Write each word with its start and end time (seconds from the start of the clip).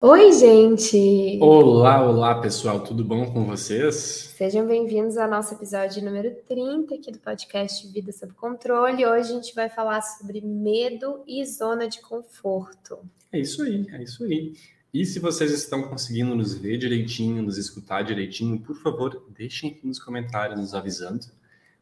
Oi, 0.00 0.32
gente! 0.32 1.40
Olá, 1.42 2.08
olá, 2.08 2.40
pessoal, 2.40 2.78
tudo 2.78 3.04
bom 3.04 3.32
com 3.32 3.44
vocês? 3.44 4.32
Sejam 4.36 4.64
bem-vindos 4.64 5.16
ao 5.16 5.28
nosso 5.28 5.54
episódio 5.54 6.04
número 6.04 6.36
30 6.46 6.94
aqui 6.94 7.10
do 7.10 7.18
podcast 7.18 7.84
Vida 7.88 8.12
Sob 8.12 8.32
Controle. 8.34 9.04
Hoje 9.04 9.32
a 9.32 9.34
gente 9.34 9.52
vai 9.56 9.68
falar 9.68 10.00
sobre 10.00 10.40
medo 10.40 11.24
e 11.26 11.44
zona 11.44 11.88
de 11.88 12.00
conforto. 12.00 13.00
É 13.32 13.40
isso 13.40 13.60
aí, 13.60 13.84
é 13.90 14.00
isso 14.04 14.22
aí. 14.22 14.52
E 14.94 15.04
se 15.04 15.18
vocês 15.18 15.50
estão 15.50 15.82
conseguindo 15.82 16.32
nos 16.32 16.54
ver 16.54 16.78
direitinho, 16.78 17.42
nos 17.42 17.58
escutar 17.58 18.02
direitinho, 18.02 18.60
por 18.60 18.76
favor, 18.76 19.26
deixem 19.36 19.70
aqui 19.70 19.84
nos 19.84 19.98
comentários 19.98 20.60
nos 20.60 20.74
avisando 20.74 21.26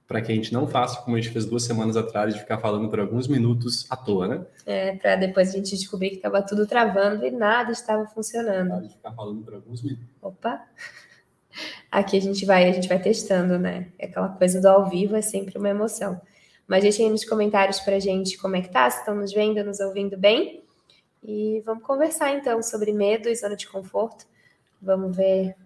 para 0.07 0.23
que 0.23 0.31
a 0.31 0.35
gente 0.35 0.53
não 0.53 0.67
faça 0.67 1.03
como 1.03 1.17
a 1.17 1.21
gente 1.21 1.33
fez 1.33 1.45
duas 1.45 1.65
semanas 1.65 1.97
atrás 1.97 2.33
de 2.33 2.41
ficar 2.41 2.59
falando 2.59 2.89
por 2.89 3.01
alguns 3.01 3.27
minutos 3.27 3.87
à 3.91 3.97
toa, 3.97 4.29
né? 4.29 4.47
É, 4.65 4.95
para 4.97 5.17
depois 5.17 5.49
a 5.51 5.53
gente 5.53 5.75
descobrir 5.75 6.11
que 6.11 6.17
estava 6.17 6.43
tudo 6.43 6.67
travando 6.67 7.27
e 7.27 7.31
nada 7.31 7.73
estava 7.73 8.07
funcionando. 8.07 8.69
Para 8.69 8.81
de 8.81 8.89
ficar 8.91 9.13
falando 9.13 9.43
por 9.43 9.55
alguns 9.55 9.83
minutos. 9.83 10.07
Opa! 10.23 10.63
Aqui 11.91 12.17
a 12.17 12.21
gente 12.21 12.45
vai, 12.45 12.69
a 12.69 12.73
gente 12.73 12.89
vai 12.89 13.01
testando, 13.01 13.59
né? 13.59 13.89
Aquela 14.01 14.29
coisa 14.29 14.61
do 14.61 14.69
ao 14.69 14.89
vivo 14.89 15.17
é 15.17 15.23
sempre 15.23 15.59
uma 15.59 15.71
emoção. 15.71 16.21
Mas 16.69 16.83
deixem 16.83 17.07
aí 17.07 17.13
nos 17.13 17.25
comentários 17.25 17.81
para 17.81 17.97
a 17.97 18.01
gente 18.01 18.37
como 18.39 18.57
é 18.57 18.61
que 18.61 18.69
tá, 18.69 18.89
se 18.91 18.99
estão 18.99 19.15
nos 19.15 19.33
vendo, 19.33 19.65
nos 19.65 19.81
ouvindo 19.81 20.17
bem. 20.17 20.63
E 21.23 21.63
vamos 21.65 21.83
conversar 21.83 22.33
então 22.33 22.63
sobre 22.63 22.93
medo 22.93 23.29
e 23.29 23.35
zona 23.35 23.57
de 23.57 23.67
conforto. 23.67 24.27
Vamos 24.81 25.17
ver 25.17 25.57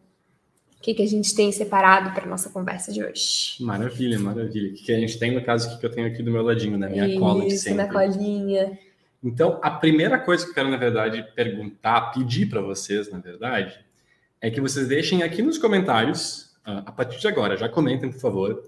o 0.80 0.82
que, 0.82 0.94
que 0.94 1.02
a 1.02 1.06
gente 1.06 1.34
tem 1.34 1.52
separado 1.52 2.14
para 2.14 2.24
nossa 2.24 2.48
conversa 2.48 2.90
de 2.90 3.04
hoje. 3.04 3.56
Maravilha, 3.60 4.18
maravilha. 4.18 4.70
O 4.70 4.72
que 4.72 4.90
a 4.90 4.98
gente 4.98 5.18
tem, 5.18 5.34
no 5.34 5.44
caso, 5.44 5.78
que 5.78 5.84
eu 5.84 5.90
tenho 5.90 6.06
aqui 6.06 6.22
do 6.22 6.30
meu 6.30 6.42
ladinho, 6.42 6.78
na 6.78 6.88
minha 6.88 7.06
Isso, 7.06 7.20
cola 7.20 7.44
de 7.44 7.58
sempre. 7.58 7.84
na 7.84 7.92
colinha. 7.92 8.78
Então, 9.22 9.60
a 9.62 9.70
primeira 9.72 10.18
coisa 10.18 10.42
que 10.42 10.52
eu 10.52 10.54
quero, 10.54 10.70
na 10.70 10.78
verdade, 10.78 11.22
perguntar, 11.36 12.12
pedir 12.12 12.48
para 12.48 12.62
vocês, 12.62 13.10
na 13.12 13.18
verdade, 13.18 13.78
é 14.40 14.50
que 14.50 14.58
vocês 14.58 14.88
deixem 14.88 15.22
aqui 15.22 15.42
nos 15.42 15.58
comentários, 15.58 16.56
ah, 16.64 16.82
a 16.86 16.92
partir 16.92 17.20
de 17.20 17.28
agora, 17.28 17.58
já 17.58 17.68
comentem, 17.68 18.10
por 18.10 18.18
favor, 18.18 18.64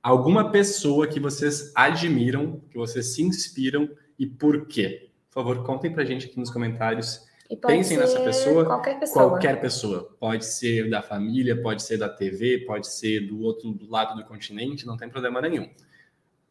alguma 0.00 0.52
pessoa 0.52 1.08
que 1.08 1.18
vocês 1.18 1.72
admiram, 1.74 2.60
que 2.70 2.78
vocês 2.78 3.06
se 3.06 3.24
inspiram 3.24 3.90
e 4.16 4.24
por 4.24 4.68
quê. 4.68 5.08
Por 5.30 5.42
favor, 5.42 5.64
contem 5.64 5.90
para 5.90 6.04
a 6.04 6.06
gente 6.06 6.26
aqui 6.26 6.38
nos 6.38 6.48
comentários 6.48 7.26
Pensem 7.66 7.96
nessa 7.98 8.20
pessoa. 8.20 8.64
Qualquer 8.64 8.98
pessoa. 8.98 9.28
Qualquer 9.28 9.60
pessoa. 9.60 10.16
Pode 10.18 10.44
ser 10.44 10.90
da 10.90 11.02
família, 11.02 11.60
pode 11.60 11.82
ser 11.82 11.96
da 11.96 12.08
TV, 12.08 12.64
pode 12.66 12.88
ser 12.88 13.20
do 13.20 13.40
outro 13.42 13.72
do 13.72 13.90
lado 13.90 14.16
do 14.16 14.24
continente, 14.24 14.86
não 14.86 14.96
tem 14.96 15.08
problema 15.08 15.40
nenhum. 15.40 15.68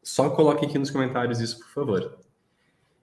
Só 0.02 0.30
coloque 0.30 0.66
aqui 0.66 0.78
nos 0.78 0.92
comentários 0.92 1.42
isso, 1.42 1.60
por 1.60 1.70
favor. 1.70 2.18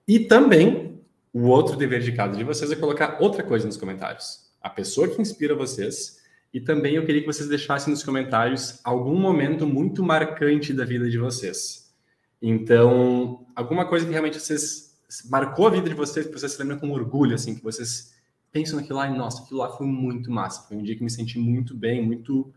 E 0.06 0.20
também, 0.20 1.00
o 1.32 1.48
outro 1.48 1.76
dever 1.76 2.00
de 2.00 2.12
casa 2.12 2.36
de 2.36 2.44
vocês 2.44 2.70
é 2.70 2.76
colocar 2.76 3.18
outra 3.20 3.42
coisa 3.42 3.66
nos 3.66 3.76
comentários. 3.76 4.50
A 4.60 4.70
pessoa 4.70 5.08
que 5.08 5.20
inspira 5.20 5.54
vocês. 5.54 6.22
E 6.54 6.60
também 6.60 6.96
eu 6.96 7.04
queria 7.04 7.22
que 7.22 7.26
vocês 7.26 7.48
deixassem 7.48 7.90
nos 7.90 8.04
comentários 8.04 8.78
algum 8.84 9.16
momento 9.16 9.66
muito 9.66 10.02
marcante 10.02 10.72
da 10.72 10.84
vida 10.84 11.08
de 11.08 11.18
vocês. 11.18 11.92
Então, 12.40 13.46
alguma 13.54 13.86
coisa 13.86 14.04
que 14.04 14.10
realmente 14.12 14.38
vocês 14.38 14.91
marcou 15.28 15.66
a 15.66 15.70
vida 15.70 15.88
de 15.88 15.94
vocês, 15.94 16.27
que 16.27 16.32
vocês 16.32 16.52
se 16.52 16.58
lembram 16.58 16.78
com 16.78 16.91
orgulho, 16.91 17.34
assim, 17.34 17.55
que 17.55 17.62
vocês 17.62 18.14
pensam 18.52 18.78
naquilo 18.78 18.98
lá 18.98 19.08
e, 19.08 19.16
nossa, 19.16 19.42
aquilo 19.42 19.60
lá 19.60 19.70
foi 19.70 19.86
muito 19.86 20.30
massa. 20.30 20.66
Foi 20.69 20.77
um 20.77 20.82
dia 20.82 20.96
que 20.96 21.02
me 21.02 21.10
senti 21.10 21.38
muito 21.38 21.74
bem, 21.74 22.04
muito, 22.04 22.52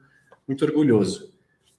muito 0.48 0.64
orgulhoso. 0.66 1.32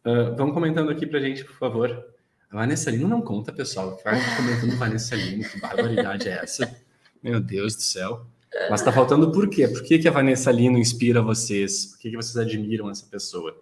Uh, 0.05 0.35
vão 0.37 0.53
comentando 0.53 0.91
aqui 0.91 1.07
pra 1.07 1.21
gente, 1.21 1.45
por 1.45 1.57
favor. 1.57 2.07
A 2.51 2.57
Vanessa 2.57 2.91
Lino 2.91 3.09
não 3.09 3.21
conta, 3.21 3.53
pessoal. 3.53 4.01
Vai 4.05 4.21
comentando 4.37 4.77
Vanessa 4.79 5.17
Lino, 5.17 5.45
que 5.45 5.61
barbaridade 5.61 6.29
é 6.29 6.41
essa? 6.43 6.77
Meu 7.23 7.41
Deus 7.41 7.75
do 7.75 7.83
céu. 7.83 8.27
Mas 8.71 8.83
tá 8.83 8.93
faltando 8.93 9.31
por 9.31 9.49
quê? 9.49 9.69
Por 9.69 9.83
que, 9.83 9.99
que 9.99 10.09
a 10.09 10.13
Vanessa 10.13 10.51
Lino 10.51 10.79
inspira 10.79 11.21
vocês? 11.21 11.87
Por 11.87 11.99
que, 11.99 12.11
que 12.11 12.17
vocês 12.17 12.37
admiram 12.37 12.89
essa 12.89 13.05
pessoa? 13.07 13.61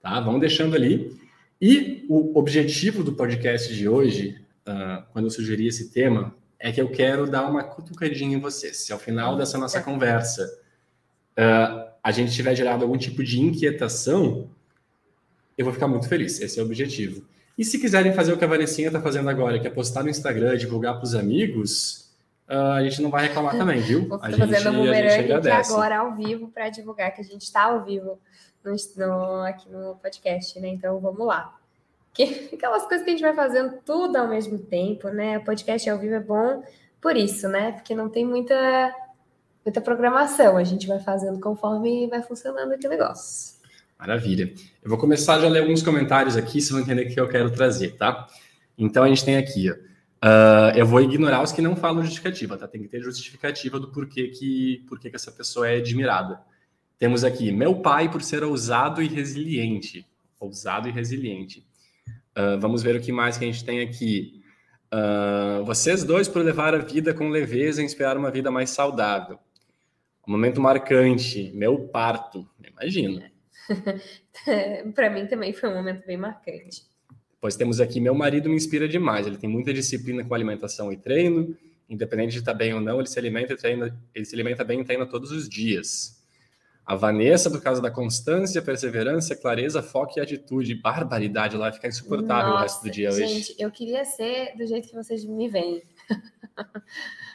Tá? 0.00 0.20
Vão 0.20 0.38
deixando 0.38 0.74
ali. 0.74 1.18
E 1.60 2.06
o 2.08 2.38
objetivo 2.38 3.02
do 3.02 3.12
podcast 3.12 3.74
de 3.74 3.88
hoje 3.88 4.40
uh, 4.66 5.02
quando 5.12 5.26
eu 5.26 5.30
sugeri 5.30 5.66
esse 5.66 5.90
tema, 5.90 6.34
é 6.58 6.72
que 6.72 6.80
eu 6.80 6.90
quero 6.90 7.26
dar 7.30 7.48
uma 7.48 7.62
cutucadinha 7.62 8.36
em 8.36 8.40
vocês. 8.40 8.78
Se 8.78 8.92
ao 8.92 8.98
final 8.98 9.36
dessa 9.36 9.58
nossa 9.58 9.80
conversa 9.80 10.44
uh, 11.38 11.90
a 12.02 12.10
gente 12.10 12.32
tiver 12.32 12.54
gerado 12.54 12.84
algum 12.84 12.96
tipo 12.96 13.22
de 13.22 13.40
inquietação, 13.40 14.50
eu 15.56 15.64
vou 15.64 15.72
ficar 15.72 15.88
muito 15.88 16.08
feliz. 16.08 16.40
Esse 16.40 16.58
é 16.58 16.62
o 16.62 16.66
objetivo. 16.66 17.26
E 17.56 17.64
se 17.64 17.78
quiserem 17.78 18.12
fazer 18.12 18.32
o 18.32 18.38
que 18.38 18.44
a 18.44 18.48
Vanessinha 18.48 18.88
está 18.88 19.00
fazendo 19.00 19.30
agora, 19.30 19.58
que 19.58 19.66
é 19.66 19.70
postar 19.70 20.02
no 20.02 20.10
Instagram, 20.10 20.56
divulgar 20.56 20.94
para 20.94 21.04
os 21.04 21.14
amigos, 21.14 22.10
uh, 22.48 22.72
a 22.72 22.82
gente 22.82 23.00
não 23.00 23.10
vai 23.10 23.28
reclamar 23.28 23.56
também, 23.58 23.80
viu? 23.80 24.18
a 24.20 24.30
gente, 24.30 24.38
fazendo 24.38 24.70
um 24.70 24.84
bumerangue 24.84 25.32
agora 25.32 25.98
ao 25.98 26.14
vivo 26.14 26.48
para 26.48 26.68
divulgar 26.68 27.14
que 27.14 27.20
a 27.20 27.24
gente 27.24 27.42
está 27.42 27.64
ao 27.64 27.84
vivo 27.84 28.18
no, 28.62 28.76
no, 28.96 29.42
aqui 29.42 29.70
no 29.70 29.96
podcast, 29.96 30.58
né? 30.60 30.68
Então 30.68 31.00
vamos 31.00 31.26
lá 31.26 31.55
que 32.16 32.50
aquelas 32.54 32.86
coisas 32.86 33.04
que 33.04 33.10
a 33.10 33.12
gente 33.12 33.22
vai 33.22 33.34
fazendo 33.34 33.74
tudo 33.84 34.16
ao 34.16 34.26
mesmo 34.26 34.58
tempo, 34.58 35.08
né? 35.10 35.38
O 35.38 35.44
podcast 35.44 35.88
ao 35.90 35.98
vivo 35.98 36.14
é 36.14 36.20
bom 36.20 36.64
por 37.00 37.14
isso, 37.14 37.46
né? 37.48 37.72
Porque 37.72 37.94
não 37.94 38.08
tem 38.08 38.24
muita 38.24 38.94
muita 39.64 39.80
programação, 39.80 40.56
a 40.56 40.64
gente 40.64 40.86
vai 40.86 41.00
fazendo 41.00 41.40
conforme 41.40 42.06
vai 42.06 42.22
funcionando 42.22 42.72
aquele 42.72 42.94
negócio. 42.96 43.56
Maravilha. 43.98 44.52
Eu 44.82 44.88
vou 44.88 44.98
começar 44.98 45.40
já 45.40 45.46
a 45.46 45.50
ler 45.50 45.60
alguns 45.60 45.82
comentários 45.82 46.36
aqui, 46.36 46.60
vocês 46.60 46.70
vão 46.70 46.80
entender 46.80 47.02
o 47.02 47.14
que 47.14 47.20
eu 47.20 47.28
quero 47.28 47.50
trazer, 47.50 47.96
tá? 47.96 48.26
Então 48.78 49.02
a 49.02 49.08
gente 49.08 49.24
tem 49.24 49.36
aqui, 49.36 49.70
ó, 49.70 49.74
uh, 49.74 50.76
eu 50.76 50.86
vou 50.86 51.00
ignorar 51.00 51.42
os 51.42 51.50
que 51.50 51.60
não 51.60 51.74
falam 51.74 52.02
justificativa, 52.02 52.56
tá? 52.56 52.68
Tem 52.68 52.80
que 52.80 52.88
ter 52.88 53.02
justificativa 53.02 53.80
do 53.80 53.88
porquê 53.88 54.28
que, 54.28 54.84
porquê 54.88 55.10
que 55.10 55.16
essa 55.16 55.32
pessoa 55.32 55.68
é 55.68 55.78
admirada. 55.78 56.40
Temos 56.98 57.24
aqui, 57.24 57.50
meu 57.50 57.76
pai 57.76 58.10
por 58.10 58.22
ser 58.22 58.44
ousado 58.44 59.02
e 59.02 59.08
resiliente. 59.08 60.06
Ousado 60.38 60.88
e 60.88 60.92
resiliente. 60.92 61.66
Uh, 62.36 62.60
vamos 62.60 62.82
ver 62.82 62.96
o 62.96 63.00
que 63.00 63.10
mais 63.10 63.38
que 63.38 63.44
a 63.44 63.50
gente 63.50 63.64
tem 63.64 63.80
aqui. 63.80 64.42
Uh, 64.92 65.64
vocês 65.64 66.04
dois 66.04 66.28
por 66.28 66.42
levar 66.42 66.74
a 66.74 66.78
vida 66.78 67.14
com 67.14 67.28
leveza 67.28 67.80
e 67.80 67.84
inspirar 67.84 68.16
uma 68.16 68.30
vida 68.30 68.50
mais 68.50 68.70
saudável. 68.70 69.38
Um 70.26 70.32
momento 70.32 70.60
marcante, 70.60 71.50
meu 71.54 71.88
parto, 71.88 72.46
imagina. 72.62 73.30
Para 74.94 75.10
mim 75.10 75.26
também 75.26 75.52
foi 75.52 75.68
um 75.68 75.74
momento 75.74 76.04
bem 76.06 76.16
marcante. 76.16 76.84
Pois 77.40 77.56
temos 77.56 77.80
aqui, 77.80 78.00
meu 78.00 78.14
marido 78.14 78.48
me 78.48 78.56
inspira 78.56 78.88
demais. 78.88 79.26
Ele 79.26 79.38
tem 79.38 79.48
muita 79.48 79.72
disciplina 79.72 80.24
com 80.24 80.34
alimentação 80.34 80.92
e 80.92 80.96
treino. 80.96 81.56
Independente 81.88 82.32
de 82.32 82.38
estar 82.38 82.54
bem 82.54 82.74
ou 82.74 82.80
não, 82.80 82.98
ele 82.98 83.08
se 83.08 83.18
alimenta 83.18 83.52
e 83.52 83.56
treina, 83.56 83.96
ele 84.14 84.24
se 84.24 84.34
alimenta 84.34 84.64
bem 84.64 84.80
e 84.80 84.84
treina 84.84 85.06
todos 85.06 85.30
os 85.30 85.48
dias. 85.48 86.15
A 86.86 86.94
Vanessa, 86.94 87.50
por 87.50 87.60
causa 87.60 87.82
da 87.82 87.90
constância, 87.90 88.62
perseverança, 88.62 89.34
clareza, 89.34 89.82
foco 89.82 90.18
e 90.18 90.22
atitude. 90.22 90.74
Barbaridade 90.76 91.56
lá, 91.56 91.72
fica 91.72 91.88
insuportável 91.88 92.50
Nossa, 92.50 92.58
o 92.58 92.62
resto 92.62 92.82
do 92.84 92.90
dia 92.90 93.10
gente, 93.10 93.24
hoje. 93.24 93.34
Gente, 93.34 93.56
eu 93.58 93.70
queria 93.72 94.04
ser 94.04 94.56
do 94.56 94.64
jeito 94.64 94.88
que 94.88 94.94
vocês 94.94 95.24
me 95.24 95.48
veem. 95.48 95.82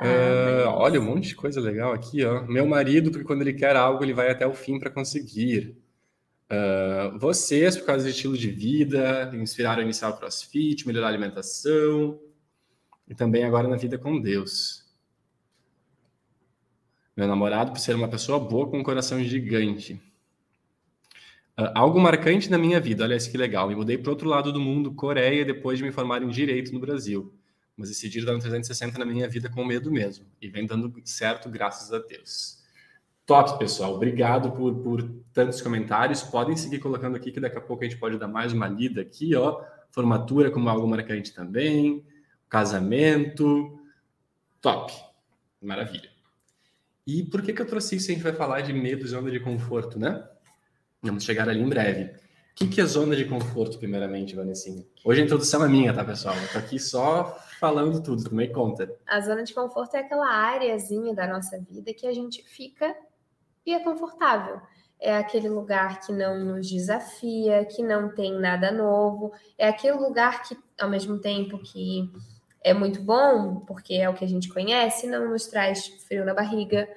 Uh, 0.00 0.68
olha, 0.68 1.00
um 1.00 1.04
monte 1.04 1.30
de 1.30 1.34
coisa 1.34 1.60
legal 1.60 1.92
aqui, 1.92 2.24
ó. 2.24 2.42
Meu 2.46 2.64
marido, 2.66 3.10
porque 3.10 3.26
quando 3.26 3.42
ele 3.42 3.52
quer 3.52 3.74
algo, 3.74 4.04
ele 4.04 4.14
vai 4.14 4.30
até 4.30 4.46
o 4.46 4.54
fim 4.54 4.78
para 4.78 4.90
conseguir. 4.90 5.76
Uh, 6.50 7.18
vocês, 7.18 7.76
por 7.76 7.86
causa 7.86 8.04
do 8.04 8.10
estilo 8.10 8.38
de 8.38 8.48
vida, 8.48 9.30
inspiraram 9.34 9.80
a 9.80 9.84
iniciar 9.84 10.10
o 10.10 10.16
crossfit, 10.16 10.86
melhorar 10.86 11.06
a 11.06 11.10
alimentação. 11.10 12.18
E 13.08 13.14
também 13.14 13.42
agora 13.42 13.66
na 13.66 13.76
vida 13.76 13.98
com 13.98 14.20
Deus. 14.20 14.87
Meu 17.18 17.26
namorado, 17.26 17.72
por 17.72 17.80
ser 17.80 17.96
uma 17.96 18.06
pessoa 18.06 18.38
boa 18.38 18.70
com 18.70 18.78
um 18.78 18.82
coração 18.84 19.20
gigante. 19.24 19.94
Uh, 21.58 21.66
algo 21.74 21.98
marcante 21.98 22.48
na 22.48 22.56
minha 22.56 22.78
vida, 22.78 23.02
olha 23.02 23.16
isso 23.16 23.28
que 23.28 23.36
legal. 23.36 23.66
Me 23.66 23.74
mudei 23.74 23.98
para 23.98 24.12
outro 24.12 24.28
lado 24.28 24.52
do 24.52 24.60
mundo, 24.60 24.94
Coreia, 24.94 25.44
depois 25.44 25.78
de 25.78 25.84
me 25.84 25.90
formar 25.90 26.22
em 26.22 26.28
Direito 26.28 26.72
no 26.72 26.78
Brasil. 26.78 27.34
Mas 27.76 27.88
decidi 27.88 28.24
dar 28.24 28.36
um 28.36 28.38
360 28.38 28.96
na 29.00 29.04
minha 29.04 29.28
vida 29.28 29.50
com 29.50 29.64
medo 29.64 29.90
mesmo. 29.90 30.26
E 30.40 30.46
vem 30.46 30.64
dando 30.64 30.94
certo, 31.04 31.50
graças 31.50 31.92
a 31.92 31.98
Deus. 31.98 32.62
Top, 33.26 33.58
pessoal. 33.58 33.96
Obrigado 33.96 34.52
por, 34.52 34.76
por 34.76 35.02
tantos 35.32 35.60
comentários. 35.60 36.22
Podem 36.22 36.56
seguir 36.56 36.78
colocando 36.78 37.16
aqui, 37.16 37.32
que 37.32 37.40
daqui 37.40 37.58
a 37.58 37.60
pouco 37.60 37.82
a 37.82 37.88
gente 37.88 37.98
pode 37.98 38.16
dar 38.16 38.28
mais 38.28 38.52
uma 38.52 38.68
lida 38.68 39.00
aqui, 39.00 39.34
ó. 39.34 39.60
Formatura 39.90 40.52
como 40.52 40.68
algo 40.68 40.86
marcante 40.86 41.34
também. 41.34 42.06
Casamento. 42.48 43.76
Top. 44.60 44.92
Maravilha. 45.60 46.16
E 47.08 47.22
por 47.22 47.40
que, 47.40 47.54
que 47.54 47.62
eu 47.62 47.66
trouxe 47.66 47.96
isso? 47.96 48.10
A 48.10 48.14
gente 48.14 48.22
vai 48.22 48.34
falar 48.34 48.60
de 48.60 48.70
medo 48.70 49.02
e 49.02 49.08
zona 49.08 49.30
de 49.30 49.40
conforto, 49.40 49.98
né? 49.98 50.28
Vamos 51.02 51.24
chegar 51.24 51.48
ali 51.48 51.58
em 51.58 51.66
breve. 51.66 52.04
O 52.04 52.14
que, 52.54 52.68
que 52.68 52.82
é 52.82 52.84
zona 52.84 53.16
de 53.16 53.24
conforto, 53.24 53.78
primeiramente, 53.78 54.36
Vanessinha? 54.36 54.84
Hoje 55.02 55.22
a 55.22 55.24
introdução 55.24 55.64
é 55.64 55.68
minha, 55.70 55.94
tá, 55.94 56.04
pessoal? 56.04 56.36
Eu 56.36 56.52
tô 56.52 56.58
aqui 56.58 56.78
só 56.78 57.34
falando 57.58 58.02
tudo, 58.02 58.30
me 58.34 58.46
conta. 58.48 58.94
A 59.06 59.22
zona 59.22 59.42
de 59.42 59.54
conforto 59.54 59.96
é 59.96 60.00
aquela 60.00 60.28
áreazinha 60.28 61.14
da 61.14 61.26
nossa 61.26 61.58
vida 61.58 61.94
que 61.94 62.06
a 62.06 62.12
gente 62.12 62.42
fica 62.42 62.94
e 63.64 63.72
é 63.72 63.82
confortável. 63.82 64.60
É 65.00 65.16
aquele 65.16 65.48
lugar 65.48 66.00
que 66.00 66.12
não 66.12 66.38
nos 66.44 66.68
desafia, 66.68 67.64
que 67.64 67.82
não 67.82 68.14
tem 68.14 68.38
nada 68.38 68.70
novo. 68.70 69.32
É 69.56 69.66
aquele 69.66 69.96
lugar 69.96 70.42
que, 70.42 70.54
ao 70.78 70.90
mesmo 70.90 71.18
tempo 71.18 71.58
que 71.58 72.12
é 72.68 72.74
muito 72.74 73.00
bom, 73.00 73.56
porque 73.66 73.94
é 73.94 74.08
o 74.08 74.14
que 74.14 74.24
a 74.24 74.28
gente 74.28 74.48
conhece, 74.48 75.06
não 75.06 75.30
nos 75.30 75.46
traz 75.46 75.86
frio 76.06 76.24
na 76.24 76.34
barriga, 76.34 76.88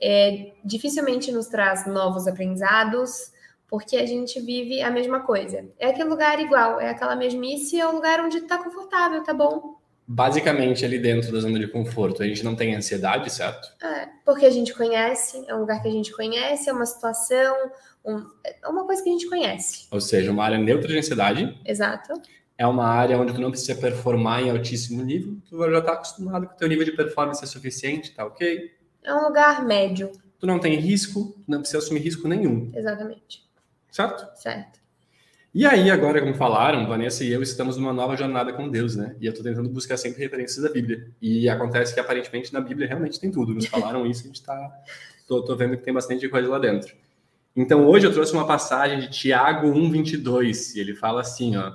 é, 0.00 0.52
dificilmente 0.64 1.32
nos 1.32 1.46
traz 1.46 1.86
novos 1.86 2.26
aprendizados, 2.26 3.32
porque 3.68 3.96
a 3.96 4.06
gente 4.06 4.40
vive 4.40 4.82
a 4.82 4.90
mesma 4.90 5.20
coisa. 5.20 5.64
É 5.78 5.88
aquele 5.88 6.08
lugar 6.08 6.38
igual, 6.40 6.80
é 6.80 6.90
aquela 6.90 7.16
mesmice, 7.16 7.80
é 7.80 7.86
o 7.86 7.92
lugar 7.92 8.20
onde 8.20 8.38
está 8.38 8.62
confortável, 8.62 9.22
tá 9.22 9.32
bom? 9.32 9.76
Basicamente, 10.06 10.84
ali 10.84 10.98
dentro 10.98 11.32
da 11.32 11.40
zona 11.40 11.58
de 11.58 11.66
conforto, 11.66 12.22
a 12.22 12.26
gente 12.26 12.44
não 12.44 12.54
tem 12.54 12.74
ansiedade, 12.74 13.30
certo? 13.30 13.72
É, 13.82 14.08
porque 14.24 14.44
a 14.44 14.50
gente 14.50 14.74
conhece, 14.74 15.42
é 15.48 15.54
um 15.54 15.60
lugar 15.60 15.80
que 15.80 15.88
a 15.88 15.90
gente 15.90 16.12
conhece, 16.12 16.68
é 16.68 16.72
uma 16.72 16.84
situação, 16.84 17.56
um, 18.04 18.26
é 18.44 18.68
uma 18.68 18.84
coisa 18.84 19.02
que 19.02 19.08
a 19.08 19.12
gente 19.12 19.28
conhece. 19.28 19.86
Ou 19.90 20.00
seja, 20.00 20.30
uma 20.30 20.44
área 20.44 20.58
neutra 20.58 20.88
de 20.88 20.98
ansiedade. 20.98 21.58
Exato. 21.64 22.12
É 22.56 22.66
uma 22.66 22.86
área 22.86 23.18
onde 23.18 23.34
tu 23.34 23.40
não 23.40 23.50
precisa 23.50 23.74
performar 23.74 24.42
em 24.42 24.50
altíssimo 24.50 25.02
nível, 25.02 25.36
tu 25.48 25.58
já 25.58 25.78
está 25.78 25.92
acostumado 25.94 26.46
que 26.46 26.54
o 26.54 26.56
teu 26.56 26.68
nível 26.68 26.84
de 26.84 26.92
performance 26.92 27.42
é 27.42 27.46
suficiente, 27.46 28.12
tá 28.12 28.24
ok? 28.24 28.72
É 29.02 29.12
um 29.12 29.24
lugar 29.24 29.64
médio. 29.64 30.12
Tu 30.38 30.46
não 30.46 30.58
tem 30.58 30.76
risco, 30.76 31.34
tu 31.44 31.50
não 31.50 31.58
precisa 31.58 31.78
assumir 31.78 32.00
risco 32.00 32.28
nenhum. 32.28 32.70
Exatamente. 32.74 33.44
Certo? 33.90 34.26
Certo. 34.40 34.84
E 35.54 35.64
aí, 35.64 35.88
agora, 35.88 36.20
como 36.20 36.34
falaram, 36.34 36.84
Vanessa 36.88 37.22
e 37.22 37.30
eu 37.30 37.40
estamos 37.40 37.76
numa 37.76 37.92
nova 37.92 38.16
jornada 38.16 38.52
com 38.52 38.68
Deus, 38.68 38.96
né? 38.96 39.14
E 39.20 39.26
eu 39.26 39.30
estou 39.30 39.44
tentando 39.44 39.68
buscar 39.68 39.96
sempre 39.96 40.20
referências 40.20 40.64
da 40.64 40.68
Bíblia. 40.68 41.08
E 41.22 41.48
acontece 41.48 41.94
que, 41.94 42.00
aparentemente, 42.00 42.52
na 42.52 42.60
Bíblia 42.60 42.88
realmente 42.88 43.20
tem 43.20 43.30
tudo. 43.30 43.54
Nos 43.54 43.66
falaram 43.66 44.04
isso, 44.04 44.22
a 44.22 44.26
gente 44.26 44.40
está... 44.40 44.82
Tô, 45.28 45.42
tô 45.42 45.54
vendo 45.54 45.76
que 45.76 45.84
tem 45.84 45.94
bastante 45.94 46.28
coisa 46.28 46.48
lá 46.48 46.58
dentro. 46.58 46.92
Então, 47.54 47.86
hoje 47.86 48.04
eu 48.04 48.12
trouxe 48.12 48.32
uma 48.32 48.46
passagem 48.46 48.98
de 48.98 49.08
Tiago 49.10 49.68
1,22, 49.68 50.74
e 50.74 50.80
ele 50.80 50.94
fala 50.94 51.20
assim, 51.20 51.56
ó... 51.56 51.72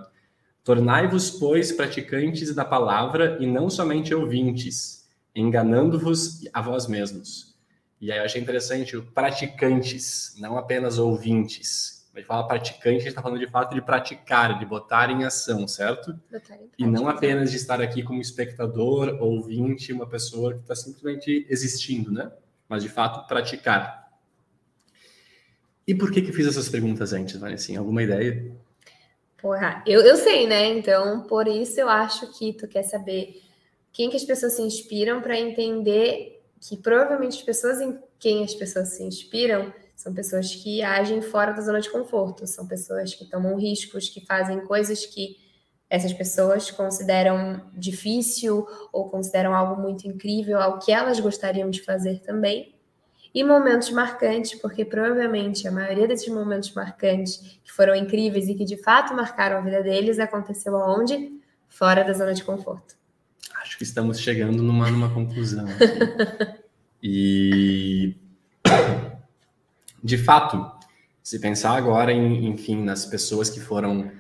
Tornai-vos, 0.63 1.31
pois, 1.31 1.71
praticantes 1.71 2.53
da 2.53 2.65
palavra 2.65 3.37
e 3.39 3.47
não 3.47 3.69
somente 3.69 4.13
ouvintes, 4.13 5.07
enganando-vos 5.35 6.47
a 6.53 6.61
vós 6.61 6.87
mesmos. 6.87 7.55
E 8.01 8.11
aí 8.11 8.19
eu 8.19 8.23
achei 8.23 8.41
interessante 8.41 8.95
o 8.95 9.03
praticantes, 9.03 10.35
não 10.37 10.57
apenas 10.57 10.97
ouvintes 10.97 11.99
gente 12.19 12.27
fala 12.27 12.47
praticante, 12.47 12.87
a 12.87 12.99
gente 12.99 13.07
está 13.07 13.21
falando 13.21 13.39
de 13.39 13.47
fato 13.47 13.73
de 13.73 13.81
praticar, 13.81 14.59
de 14.59 14.65
botar 14.65 15.09
em 15.09 15.23
ação, 15.23 15.67
certo? 15.67 16.17
Em 16.77 16.85
e 16.85 16.87
não 16.87 17.07
apenas 17.07 17.51
de 17.51 17.57
estar 17.57 17.81
aqui 17.81 18.03
como 18.03 18.21
espectador, 18.21 19.17
ouvinte, 19.21 19.93
uma 19.93 20.07
pessoa 20.07 20.53
que 20.53 20.61
está 20.61 20.75
simplesmente 20.75 21.45
existindo, 21.49 22.11
né? 22.11 22.31
Mas 22.67 22.83
de 22.83 22.89
fato 22.89 23.27
praticar. 23.27 24.09
E 25.87 25.95
por 25.95 26.11
que 26.11 26.21
que 26.21 26.31
fiz 26.31 26.45
essas 26.45 26.69
perguntas 26.69 27.13
antes, 27.13 27.35
Vanessa? 27.37 27.77
Alguma 27.77 28.03
ideia? 28.03 28.51
Porra, 29.41 29.81
eu, 29.85 30.01
eu 30.01 30.17
sei, 30.17 30.47
né? 30.47 30.67
Então, 30.67 31.23
por 31.23 31.47
isso 31.47 31.79
eu 31.79 31.87
acho 31.87 32.27
que 32.37 32.53
tu 32.53 32.67
quer 32.67 32.83
saber 32.83 33.41
quem 33.91 34.09
que 34.09 34.17
as 34.17 34.23
pessoas 34.23 34.53
se 34.53 34.61
inspiram 34.61 35.21
para 35.21 35.39
entender 35.39 36.43
que 36.59 36.75
provavelmente 36.77 37.37
as 37.37 37.43
pessoas 37.43 37.79
em 37.79 37.97
quem 38.19 38.43
as 38.43 38.53
pessoas 38.53 38.89
se 38.89 39.03
inspiram 39.03 39.73
são 39.95 40.13
pessoas 40.13 40.53
que 40.55 40.81
agem 40.81 41.21
fora 41.21 41.51
da 41.51 41.61
zona 41.61 41.81
de 41.81 41.89
conforto, 41.89 42.47
são 42.47 42.65
pessoas 42.67 43.13
que 43.13 43.25
tomam 43.25 43.57
riscos, 43.57 44.09
que 44.09 44.25
fazem 44.25 44.61
coisas 44.61 45.05
que 45.05 45.37
essas 45.89 46.13
pessoas 46.13 46.69
consideram 46.69 47.69
difícil 47.73 48.65
ou 48.93 49.09
consideram 49.09 49.55
algo 49.55 49.81
muito 49.81 50.07
incrível, 50.07 50.59
algo 50.59 50.79
que 50.79 50.91
elas 50.91 51.19
gostariam 51.19 51.69
de 51.69 51.81
fazer 51.81 52.19
também. 52.19 52.78
E 53.33 53.43
momentos 53.43 53.91
marcantes, 53.91 54.59
porque 54.59 54.83
provavelmente 54.83 55.67
a 55.67 55.71
maioria 55.71 56.07
desses 56.07 56.27
momentos 56.29 56.73
marcantes 56.73 57.59
que 57.63 57.71
foram 57.71 57.95
incríveis 57.95 58.47
e 58.47 58.55
que 58.55 58.65
de 58.65 58.77
fato 58.77 59.13
marcaram 59.13 59.57
a 59.57 59.61
vida 59.61 59.83
deles 59.83 60.17
aconteceu 60.17 60.75
aonde? 60.75 61.31
Fora 61.67 62.03
da 62.03 62.13
zona 62.13 62.33
de 62.33 62.43
conforto. 62.43 62.95
Acho 63.61 63.77
que 63.77 63.83
estamos 63.83 64.19
chegando 64.19 64.63
numa, 64.63 64.89
numa 64.89 65.13
conclusão. 65.13 65.65
e 67.03 68.15
de 70.03 70.17
fato, 70.17 70.71
se 71.21 71.39
pensar 71.39 71.75
agora, 71.77 72.11
em, 72.11 72.47
enfim, 72.47 72.83
nas 72.83 73.05
pessoas 73.05 73.49
que 73.49 73.59
foram, 73.59 74.11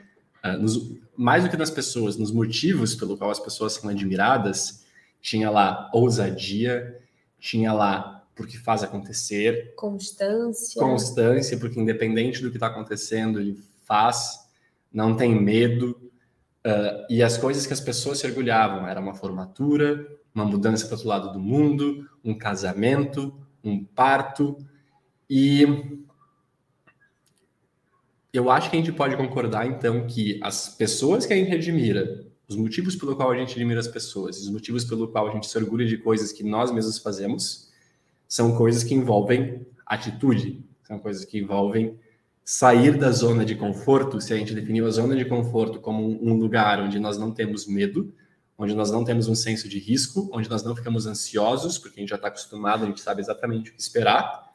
uh, 0.45 0.57
nos, 0.59 0.91
mais 1.15 1.43
do 1.43 1.49
que 1.49 1.57
nas 1.57 1.71
pessoas, 1.71 2.17
nos 2.17 2.31
motivos 2.31 2.95
pelo 2.95 3.17
qual 3.17 3.31
as 3.31 3.39
pessoas 3.39 3.73
são 3.73 3.89
admiradas, 3.89 4.85
tinha 5.21 5.49
lá 5.49 5.89
ousadia, 5.93 6.99
tinha 7.39 7.73
lá 7.73 8.18
porque 8.39 8.57
faz 8.57 8.83
acontecer. 8.83 9.73
Constância. 9.75 10.81
Constância, 10.81 11.57
porque 11.57 11.77
independente 11.77 12.41
do 12.41 12.49
que 12.49 12.55
está 12.55 12.67
acontecendo, 12.67 13.37
ele 13.37 13.61
faz, 13.83 14.47
não 14.93 15.13
tem 15.13 15.35
medo. 15.35 15.89
Uh, 16.65 17.03
e 17.09 17.21
as 17.21 17.37
coisas 17.37 17.67
que 17.67 17.73
as 17.73 17.81
pessoas 17.81 18.19
se 18.19 18.25
orgulhavam 18.25 18.87
era 18.87 19.01
uma 19.01 19.13
formatura, 19.13 20.07
uma 20.33 20.45
mudança 20.45 20.85
para 20.85 20.93
o 20.93 20.95
outro 20.95 21.09
lado 21.09 21.33
do 21.33 21.39
mundo, 21.39 22.09
um 22.23 22.33
casamento, 22.33 23.37
um 23.61 23.83
parto, 23.83 24.57
e 25.29 25.65
eu 28.31 28.49
acho 28.49 28.69
que 28.69 28.77
a 28.77 28.79
gente 28.79 28.93
pode 28.93 29.17
concordar, 29.17 29.67
então, 29.67 30.07
que 30.07 30.39
as 30.41 30.69
pessoas 30.69 31.25
que 31.25 31.33
a 31.33 31.35
gente 31.35 31.53
admira, 31.53 32.25
os 32.47 32.55
motivos 32.55 32.95
pelo 32.95 33.17
qual 33.17 33.31
a 33.31 33.37
gente 33.37 33.53
admira 33.53 33.81
as 33.81 33.87
pessoas, 33.87 34.39
os 34.39 34.49
motivos 34.49 34.85
pelo 34.85 35.09
qual 35.09 35.27
a 35.27 35.31
gente 35.31 35.45
se 35.45 35.57
orgulha 35.57 35.85
de 35.85 35.97
coisas 35.97 36.31
que 36.31 36.41
nós 36.41 36.71
mesmos 36.71 36.99
fazemos, 36.99 37.68
são 38.29 38.55
coisas 38.55 38.83
que 38.83 38.93
envolvem 38.93 39.67
atitude, 39.85 40.63
são 40.83 40.97
coisas 40.97 41.25
que 41.25 41.37
envolvem 41.37 41.99
sair 42.45 42.97
da 42.97 43.11
zona 43.11 43.43
de 43.43 43.55
conforto. 43.55 44.21
Se 44.21 44.33
a 44.33 44.37
gente 44.37 44.53
definiu 44.53 44.87
a 44.87 44.91
zona 44.91 45.17
de 45.17 45.25
conforto 45.25 45.81
como 45.81 46.03
um 46.25 46.35
lugar 46.35 46.79
onde 46.79 46.97
nós 46.99 47.17
não 47.17 47.31
temos 47.31 47.67
medo, 47.67 48.13
onde 48.57 48.73
nós 48.73 48.89
não 48.91 49.03
temos 49.03 49.27
um 49.27 49.35
senso 49.35 49.67
de 49.67 49.79
risco, 49.79 50.29
onde 50.31 50.49
nós 50.49 50.63
não 50.63 50.75
ficamos 50.75 51.05
ansiosos, 51.05 51.77
porque 51.77 51.99
a 51.99 52.01
gente 52.01 52.09
já 52.09 52.15
está 52.15 52.29
acostumado, 52.29 52.83
a 52.83 52.87
gente 52.87 53.01
sabe 53.01 53.19
exatamente 53.19 53.71
o 53.71 53.73
que 53.73 53.81
esperar 53.81 54.49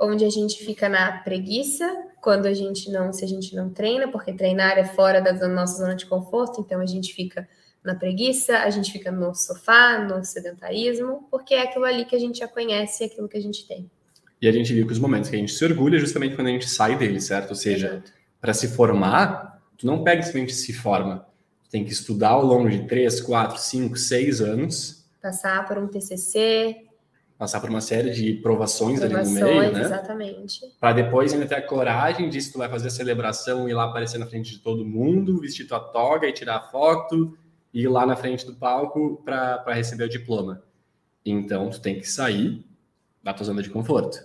onde 0.00 0.24
a 0.24 0.30
gente 0.30 0.64
fica 0.64 0.88
na 0.88 1.18
preguiça, 1.18 1.86
quando 2.20 2.46
a 2.46 2.54
gente 2.54 2.90
não, 2.90 3.12
se 3.12 3.24
a 3.24 3.28
gente 3.28 3.54
não 3.54 3.70
treina, 3.70 4.10
porque 4.10 4.32
treinar 4.32 4.78
é 4.78 4.84
fora 4.84 5.20
da 5.20 5.46
nossa 5.46 5.78
zona 5.78 5.94
de 5.94 6.06
conforto, 6.06 6.60
então 6.60 6.80
a 6.80 6.86
gente 6.86 7.12
fica 7.12 7.46
na 7.84 7.94
preguiça, 7.94 8.58
a 8.58 8.70
gente 8.70 8.92
fica 8.92 9.10
no 9.10 9.34
sofá, 9.34 9.98
no 9.98 10.24
sedentarismo, 10.24 11.26
porque 11.30 11.54
é 11.54 11.62
aquilo 11.62 11.84
ali 11.84 12.04
que 12.04 12.14
a 12.14 12.18
gente 12.18 12.38
já 12.38 12.48
conhece, 12.48 13.02
é 13.02 13.06
aquilo 13.06 13.28
que 13.28 13.38
a 13.38 13.42
gente 13.42 13.66
tem. 13.66 13.90
E 14.40 14.48
a 14.48 14.52
gente 14.52 14.72
viu 14.72 14.86
que 14.86 14.92
os 14.92 14.98
momentos 14.98 15.28
que 15.28 15.36
a 15.36 15.38
gente 15.38 15.52
se 15.52 15.64
orgulha 15.64 15.96
é 15.96 16.00
justamente 16.00 16.34
quando 16.34 16.48
a 16.48 16.50
gente 16.50 16.68
sai 16.68 16.96
dele, 16.96 17.20
certo? 17.20 17.50
Ou 17.50 17.56
seja, 17.56 18.02
para 18.40 18.54
se 18.54 18.68
formar, 18.68 19.62
tu 19.76 19.86
não 19.86 20.02
pega 20.02 20.22
simplesmente 20.22 20.54
se 20.54 20.72
forma. 20.72 21.26
Tu 21.64 21.70
tem 21.70 21.84
que 21.84 21.92
estudar 21.92 22.30
ao 22.30 22.44
longo 22.44 22.68
de 22.68 22.86
3, 22.86 23.20
4, 23.20 23.58
5, 23.58 23.96
6 23.96 24.40
anos. 24.40 25.04
Passar 25.20 25.66
por 25.66 25.76
um 25.76 25.86
TCC, 25.86 26.86
passar 27.40 27.60
por 27.60 27.70
uma 27.70 27.80
série 27.80 28.10
de 28.10 28.34
provações, 28.34 29.00
provações 29.00 29.36
ali 29.36 29.40
no 29.40 29.60
meio, 29.60 29.72
né? 29.72 29.80
Exatamente. 29.80 30.60
Para 30.78 30.92
depois 30.92 31.32
ainda 31.32 31.46
ter 31.46 31.54
a 31.54 31.62
coragem 31.62 32.28
de 32.28 32.40
se 32.40 32.52
tu 32.52 32.58
vai 32.58 32.68
fazer 32.68 32.88
a 32.88 32.90
celebração 32.90 33.66
e 33.66 33.72
ir 33.72 33.74
lá 33.74 33.84
aparecer 33.84 34.18
na 34.18 34.26
frente 34.26 34.50
de 34.50 34.58
todo 34.58 34.84
mundo, 34.84 35.40
vestir 35.40 35.66
tua 35.66 35.80
toga 35.80 36.26
e 36.26 36.32
tirar 36.32 36.60
foto 36.70 37.36
ir 37.72 37.88
lá 37.88 38.04
na 38.04 38.16
frente 38.16 38.44
do 38.44 38.54
palco 38.54 39.22
para 39.24 39.72
receber 39.72 40.04
o 40.04 40.08
diploma. 40.08 40.62
Então 41.24 41.70
tu 41.70 41.80
tem 41.80 41.98
que 41.98 42.08
sair 42.08 42.64
da 43.22 43.32
tua 43.32 43.46
zona 43.46 43.62
de 43.62 43.70
conforto. 43.70 44.18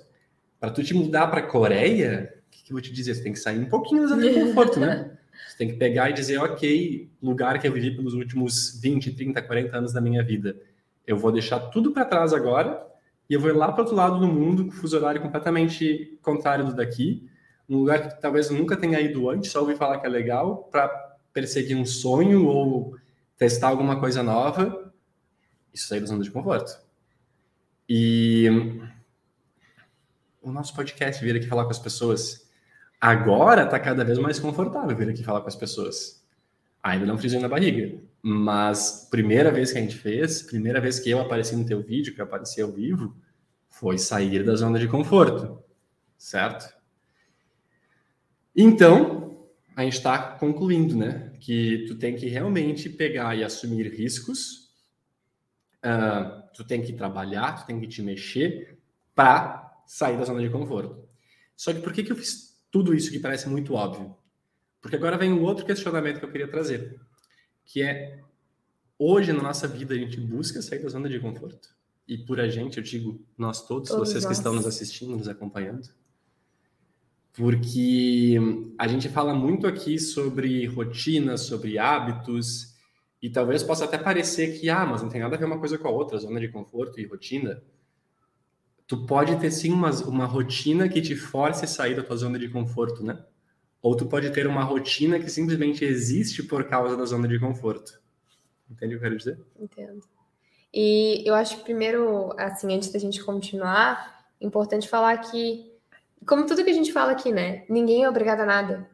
Para 0.59 0.71
tu 0.71 0.83
te 0.83 0.93
mudar 0.93 1.27
para 1.27 1.41
a 1.41 1.47
Coreia, 1.47 2.33
o 2.47 2.51
que, 2.51 2.63
que, 2.63 2.71
eu 2.71 2.75
vou 2.75 2.81
te 2.81 2.91
dizer? 2.91 3.13
Você 3.13 3.23
tem 3.23 3.33
que 3.33 3.39
sair 3.39 3.59
um 3.59 3.69
pouquinho 3.69 4.03
da 4.03 4.07
zona 4.07 4.29
de 4.29 4.33
conforto, 4.33 4.79
né? 4.79 5.11
Você 5.49 5.57
tem 5.57 5.67
que 5.67 5.75
pegar 5.75 6.09
e 6.09 6.13
dizer, 6.13 6.37
ok, 6.37 7.09
lugar 7.21 7.59
que 7.59 7.67
eu 7.67 7.71
vivi 7.71 7.93
pelos 7.93 8.13
últimos 8.13 8.79
20, 8.81 9.11
30, 9.11 9.41
40 9.41 9.77
anos 9.77 9.93
da 9.93 9.99
minha 9.99 10.23
vida. 10.23 10.55
Eu 11.05 11.17
vou 11.17 11.31
deixar 11.31 11.59
tudo 11.59 11.91
para 11.91 12.05
trás 12.05 12.33
agora 12.33 12.81
e 13.29 13.33
eu 13.33 13.39
vou 13.39 13.53
lá 13.53 13.71
para 13.71 13.81
outro 13.81 13.95
lado 13.95 14.19
do 14.19 14.27
mundo, 14.27 14.65
com 14.65 14.71
fuso 14.71 14.95
horário 14.95 15.21
completamente 15.21 16.17
contrário 16.21 16.65
do 16.65 16.73
daqui, 16.73 17.27
um 17.67 17.79
lugar 17.79 18.07
que 18.07 18.21
talvez 18.21 18.49
eu 18.49 18.57
nunca 18.57 18.77
tenha 18.77 19.01
ido 19.01 19.29
antes, 19.29 19.51
só 19.51 19.61
ouvi 19.61 19.75
falar 19.75 19.99
que 19.99 20.05
é 20.05 20.09
legal, 20.09 20.69
para 20.71 20.87
perseguir 21.33 21.75
um 21.75 21.85
sonho 21.85 22.45
ou 22.45 22.95
testar 23.37 23.69
alguma 23.69 23.99
coisa 23.99 24.23
nova. 24.23 24.93
Isso 25.73 25.87
sair 25.87 25.99
da 25.99 26.07
zona 26.07 26.23
de 26.23 26.31
conforto. 26.31 26.79
E 27.87 28.49
o 30.41 30.51
nosso 30.51 30.75
podcast 30.75 31.23
vir 31.23 31.35
aqui 31.35 31.47
falar 31.47 31.65
com 31.65 31.71
as 31.71 31.79
pessoas 31.79 32.49
agora 32.99 33.63
está 33.63 33.79
cada 33.79 34.03
vez 34.03 34.17
mais 34.17 34.39
confortável 34.39 34.95
vir 34.95 35.09
aqui 35.09 35.23
falar 35.23 35.41
com 35.41 35.47
as 35.47 35.55
pessoas. 35.55 36.23
Ainda 36.81 37.05
não 37.05 37.17
friozinho 37.17 37.41
na 37.41 37.49
barriga, 37.49 37.99
mas 38.21 39.07
primeira 39.09 39.51
vez 39.51 39.71
que 39.71 39.77
a 39.77 39.81
gente 39.81 39.95
fez, 39.95 40.41
primeira 40.43 40.79
vez 40.79 40.99
que 40.99 41.09
eu 41.09 41.19
apareci 41.19 41.55
no 41.55 41.65
teu 41.65 41.81
vídeo, 41.81 42.13
que 42.13 42.21
eu 42.21 42.25
apareci 42.25 42.61
ao 42.61 42.71
vivo, 42.71 43.15
foi 43.69 43.97
sair 43.97 44.43
da 44.43 44.55
zona 44.55 44.79
de 44.79 44.87
conforto, 44.87 45.63
certo? 46.17 46.73
Então, 48.55 49.24
a 49.75 49.83
gente 49.83 49.97
está 49.97 50.17
concluindo, 50.37 50.95
né? 50.95 51.33
Que 51.39 51.85
tu 51.87 51.95
tem 51.95 52.15
que 52.15 52.27
realmente 52.27 52.89
pegar 52.89 53.35
e 53.35 53.43
assumir 53.43 53.87
riscos, 53.93 54.71
uh, 55.83 56.43
tu 56.53 56.63
tem 56.63 56.81
que 56.81 56.93
trabalhar, 56.93 57.53
tu 57.53 57.65
tem 57.65 57.79
que 57.79 57.87
te 57.87 58.01
mexer 58.01 58.77
para 59.13 59.83
sair 59.85 60.17
da 60.17 60.25
zona 60.25 60.41
de 60.41 60.49
conforto. 60.49 61.07
Só 61.55 61.73
que 61.73 61.81
por 61.81 61.93
que, 61.93 62.03
que 62.03 62.11
eu 62.11 62.15
fiz 62.15 62.57
tudo 62.71 62.93
isso 62.93 63.11
que 63.11 63.19
parece 63.19 63.49
muito 63.49 63.73
óbvio? 63.73 64.15
Porque 64.81 64.95
agora 64.95 65.17
vem 65.17 65.31
um 65.31 65.43
outro 65.43 65.65
questionamento 65.65 66.19
que 66.19 66.25
eu 66.25 66.31
queria 66.31 66.47
trazer 66.47 66.99
que 67.65 67.81
é 67.81 68.19
hoje 68.97 69.33
na 69.33 69.41
nossa 69.41 69.67
vida 69.67 69.93
a 69.93 69.97
gente 69.97 70.19
busca 70.19 70.61
sair 70.61 70.79
da 70.79 70.89
zona 70.89 71.09
de 71.09 71.19
conforto. 71.19 71.75
E 72.07 72.17
por 72.19 72.39
a 72.39 72.47
gente, 72.47 72.77
eu 72.77 72.83
digo 72.83 73.19
nós 73.35 73.65
todos, 73.67 73.89
todos 73.89 74.07
vocês 74.07 74.23
nós. 74.23 74.31
que 74.31 74.37
estão 74.37 74.53
nos 74.53 74.67
assistindo, 74.67 75.17
nos 75.17 75.27
acompanhando. 75.27 75.89
Porque 77.35 78.37
a 78.77 78.87
gente 78.87 79.09
fala 79.09 79.33
muito 79.33 79.67
aqui 79.67 79.99
sobre 79.99 80.65
rotina, 80.67 81.37
sobre 81.37 81.77
hábitos, 81.77 82.73
e 83.21 83.29
talvez 83.29 83.63
possa 83.63 83.85
até 83.85 83.97
parecer 83.97 84.59
que, 84.59 84.69
ah, 84.69 84.85
mas 84.85 85.01
não 85.01 85.09
tem 85.09 85.19
nada 85.19 85.35
a 85.35 85.39
ver 85.39 85.45
uma 85.45 85.59
coisa 85.59 85.77
com 85.77 85.87
a 85.87 85.91
outra, 85.91 86.17
zona 86.17 86.39
de 86.39 86.47
conforto 86.47 86.99
e 86.99 87.05
rotina. 87.05 87.61
Tu 88.87 89.05
pode 89.05 89.35
ter 89.37 89.51
sim 89.51 89.71
uma, 89.71 89.89
uma 90.05 90.25
rotina 90.25 90.87
que 90.87 91.01
te 91.01 91.15
force 91.15 91.65
a 91.65 91.67
sair 91.67 91.95
da 91.95 92.03
tua 92.03 92.15
zona 92.15 92.37
de 92.37 92.47
conforto, 92.47 93.03
né? 93.03 93.25
Ou 93.81 93.95
tu 93.95 94.05
pode 94.05 94.29
ter 94.29 94.47
uma 94.47 94.63
rotina 94.63 95.19
que 95.19 95.29
simplesmente 95.29 95.83
existe 95.83 96.43
por 96.43 96.63
causa 96.65 96.95
da 96.95 97.05
zona 97.05 97.27
de 97.27 97.39
conforto. 97.39 97.99
Entende 98.69 98.95
o 98.95 98.99
que 98.99 99.05
eu 99.05 99.09
quero 99.09 99.17
dizer? 99.17 99.39
Entendo. 99.59 100.03
E 100.73 101.23
eu 101.25 101.33
acho 101.33 101.57
que 101.57 101.63
primeiro, 101.63 102.33
assim, 102.37 102.73
antes 102.73 102.91
da 102.91 102.99
gente 102.99 103.23
continuar, 103.23 104.27
importante 104.41 104.89
falar 104.89 105.17
que, 105.17 105.71
como 106.27 106.45
tudo 106.45 106.63
que 106.63 106.69
a 106.69 106.73
gente 106.73 106.91
fala 106.91 107.11
aqui, 107.11 107.31
né? 107.31 107.65
Ninguém 107.69 108.03
é 108.03 108.09
obrigado 108.09 108.41
a 108.41 108.45
nada. 108.45 108.89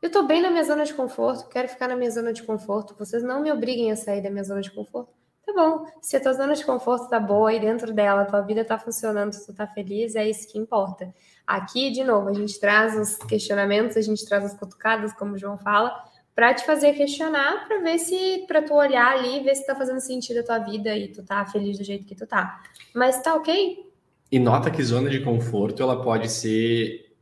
Eu 0.00 0.10
tô 0.10 0.24
bem 0.24 0.42
na 0.42 0.50
minha 0.50 0.64
zona 0.64 0.84
de 0.84 0.92
conforto, 0.94 1.48
quero 1.48 1.68
ficar 1.68 1.86
na 1.86 1.94
minha 1.94 2.10
zona 2.10 2.32
de 2.32 2.42
conforto. 2.42 2.94
Vocês 2.98 3.22
não 3.22 3.40
me 3.40 3.52
obriguem 3.52 3.92
a 3.92 3.96
sair 3.96 4.20
da 4.20 4.30
minha 4.30 4.42
zona 4.42 4.60
de 4.60 4.70
conforto. 4.70 5.12
Tá 5.46 5.52
bom. 5.52 5.86
Se 6.00 6.16
a 6.16 6.20
tua 6.20 6.32
zona 6.32 6.54
de 6.54 6.64
conforto 6.64 7.08
tá 7.08 7.20
boa 7.20 7.52
e 7.52 7.60
dentro 7.60 7.92
dela 7.92 8.24
tua 8.24 8.40
vida 8.40 8.64
tá 8.64 8.78
funcionando, 8.78 9.36
tu 9.44 9.52
tá 9.52 9.66
feliz, 9.66 10.16
é 10.16 10.28
isso 10.28 10.50
que 10.50 10.58
importa. 10.58 11.12
Aqui, 11.46 11.90
de 11.90 12.02
novo, 12.04 12.28
a 12.28 12.32
gente 12.32 12.58
traz 12.58 12.96
os 12.96 13.16
questionamentos, 13.16 13.96
a 13.96 14.00
gente 14.00 14.24
traz 14.26 14.44
as 14.44 14.54
cutucadas, 14.54 15.12
como 15.12 15.34
o 15.34 15.38
João 15.38 15.58
fala, 15.58 15.94
para 16.34 16.54
te 16.54 16.64
fazer 16.64 16.94
questionar, 16.94 17.66
para 17.66 17.78
ver 17.78 17.98
se, 17.98 18.44
para 18.46 18.62
tu 18.62 18.74
olhar 18.74 19.18
ali, 19.18 19.40
ver 19.42 19.54
se 19.54 19.66
tá 19.66 19.74
fazendo 19.74 20.00
sentido 20.00 20.40
a 20.40 20.44
tua 20.44 20.58
vida 20.58 20.96
e 20.96 21.08
tu 21.08 21.24
tá 21.24 21.44
feliz 21.44 21.76
do 21.76 21.84
jeito 21.84 22.06
que 22.06 22.14
tu 22.14 22.26
tá. 22.26 22.62
Mas 22.94 23.20
tá 23.20 23.34
ok? 23.34 23.91
E 24.32 24.38
nota 24.38 24.70
que 24.70 24.82
zona 24.82 25.10
de 25.10 25.20
conforto, 25.20 25.82
ela 25.82 26.02
pode 26.02 26.30
ser 26.30 27.12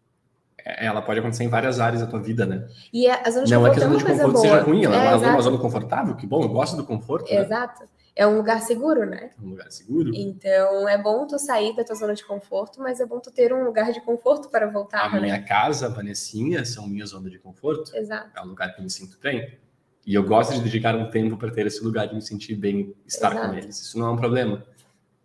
é, 0.65 0.87
ela 0.87 1.03
pode 1.03 1.19
acontecer 1.19 1.45
em 1.45 1.49
várias 1.49 1.81
áreas 1.81 2.03
da 2.03 2.07
tua 2.07 2.21
vida, 2.21 2.47
né? 2.47 2.69
E 2.93 3.09
a 3.09 3.31
zona 3.31 3.47
de 3.47 3.53
não 3.53 3.63
conforto 3.63 3.73
é 3.73 3.75
que 3.75 3.81
a 3.81 3.89
zona 3.89 3.99
de 3.99 4.05
conforto 4.05 4.39
seja 4.39 4.61
ruim, 4.61 4.85
ela 4.85 4.97
é, 4.97 5.13
é 5.13 5.17
uma 5.17 5.43
zona 5.43 5.59
confortável, 5.59 6.15
que 6.15 6.27
bom, 6.27 6.43
eu 6.43 6.49
gosto 6.49 6.77
do 6.77 6.85
conforto. 6.85 7.33
Né? 7.33 7.41
Exato. 7.41 7.85
É 8.15 8.27
um 8.27 8.37
lugar 8.37 8.61
seguro, 8.61 9.07
né? 9.07 9.31
É 9.37 9.43
um 9.43 9.51
lugar 9.51 9.71
seguro. 9.71 10.13
Então 10.15 10.89
é 10.89 11.01
bom 11.01 11.27
tu 11.27 11.39
sair 11.39 11.75
da 11.75 11.83
tua 11.83 11.97
zona 11.97 12.15
de 12.15 12.25
conforto, 12.25 12.81
mas 12.81 13.01
é 13.01 13.07
bom 13.07 13.19
tu 13.19 13.31
ter 13.31 13.53
um 13.53 13.65
lugar 13.65 13.93
de 13.93 14.01
conforto 14.01 14.49
para 14.49 14.69
voltar. 14.69 15.07
A 15.07 15.15
né? 15.15 15.21
minha 15.21 15.43
casa, 15.43 15.87
a 15.87 15.89
Vanessinha, 15.89 16.65
são 16.65 16.87
minha 16.87 17.07
zona 17.07 17.31
de 17.31 17.39
conforto. 17.39 17.97
Exato. 17.97 18.31
É 18.37 18.43
um 18.43 18.49
lugar 18.49 18.75
que 18.75 18.81
eu 18.81 18.85
me 18.85 18.91
sinto 18.91 19.19
bem. 19.23 19.59
E 20.07 20.15
eu 20.15 20.25
gosto 20.25 20.55
de 20.55 20.61
dedicar 20.61 20.95
um 20.97 21.11
tempo 21.11 21.37
para 21.37 21.51
ter 21.51 21.67
esse 21.67 21.83
lugar 21.83 22.09
de 22.09 22.15
me 22.15 22.23
sentir 22.23 22.57
bem, 22.57 22.95
estar 23.07 23.33
Exato. 23.33 23.49
com 23.49 23.55
eles. 23.55 23.81
Isso 23.81 23.99
não 23.99 24.09
é 24.09 24.11
um 24.11 24.17
problema. 24.17 24.65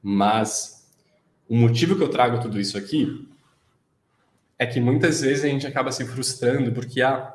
Mas 0.02 0.85
o 1.48 1.56
motivo 1.56 1.96
que 1.96 2.04
eu 2.04 2.10
trago 2.10 2.42
tudo 2.42 2.60
isso 2.60 2.78
aqui 2.78 3.28
é 4.58 4.66
que 4.66 4.80
muitas 4.80 5.22
vezes 5.22 5.44
a 5.44 5.48
gente 5.48 5.68
acaba 5.68 5.92
se 5.92 6.06
frustrando 6.06 6.72
porque 6.72 7.02
ah, 7.02 7.34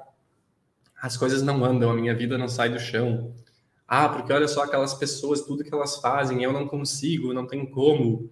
as 1.00 1.16
coisas 1.16 1.42
não 1.42 1.64
andam, 1.64 1.90
a 1.90 1.94
minha 1.94 2.14
vida 2.14 2.36
não 2.36 2.48
sai 2.48 2.68
do 2.68 2.78
chão. 2.78 3.34
Ah, 3.86 4.08
porque 4.08 4.32
olha 4.32 4.46
só 4.46 4.64
aquelas 4.64 4.94
pessoas, 4.94 5.42
tudo 5.42 5.64
que 5.64 5.74
elas 5.74 5.96
fazem, 5.96 6.42
eu 6.42 6.52
não 6.52 6.66
consigo, 6.66 7.32
não 7.32 7.46
tem 7.46 7.66
como. 7.66 8.30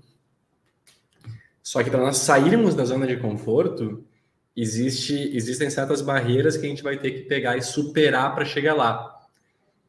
Só 1.63 1.83
que 1.83 1.91
para 1.91 2.01
nós 2.01 2.19
sairmos 2.19 2.75
da 2.75 2.85
zona 2.85 3.07
de 3.07 3.17
conforto, 3.17 4.05
existe, 4.57 5.15
existem 5.35 5.69
certas 5.69 6.01
barreiras 6.01 6.57
que 6.57 6.65
a 6.67 6.69
gente 6.69 6.83
vai 6.83 6.99
ter 6.99 7.11
que 7.11 7.23
pegar 7.23 7.57
e 7.57 7.63
superar 7.63 8.35
para 8.35 8.45
chegar 8.45 8.75
lá. 8.75 9.18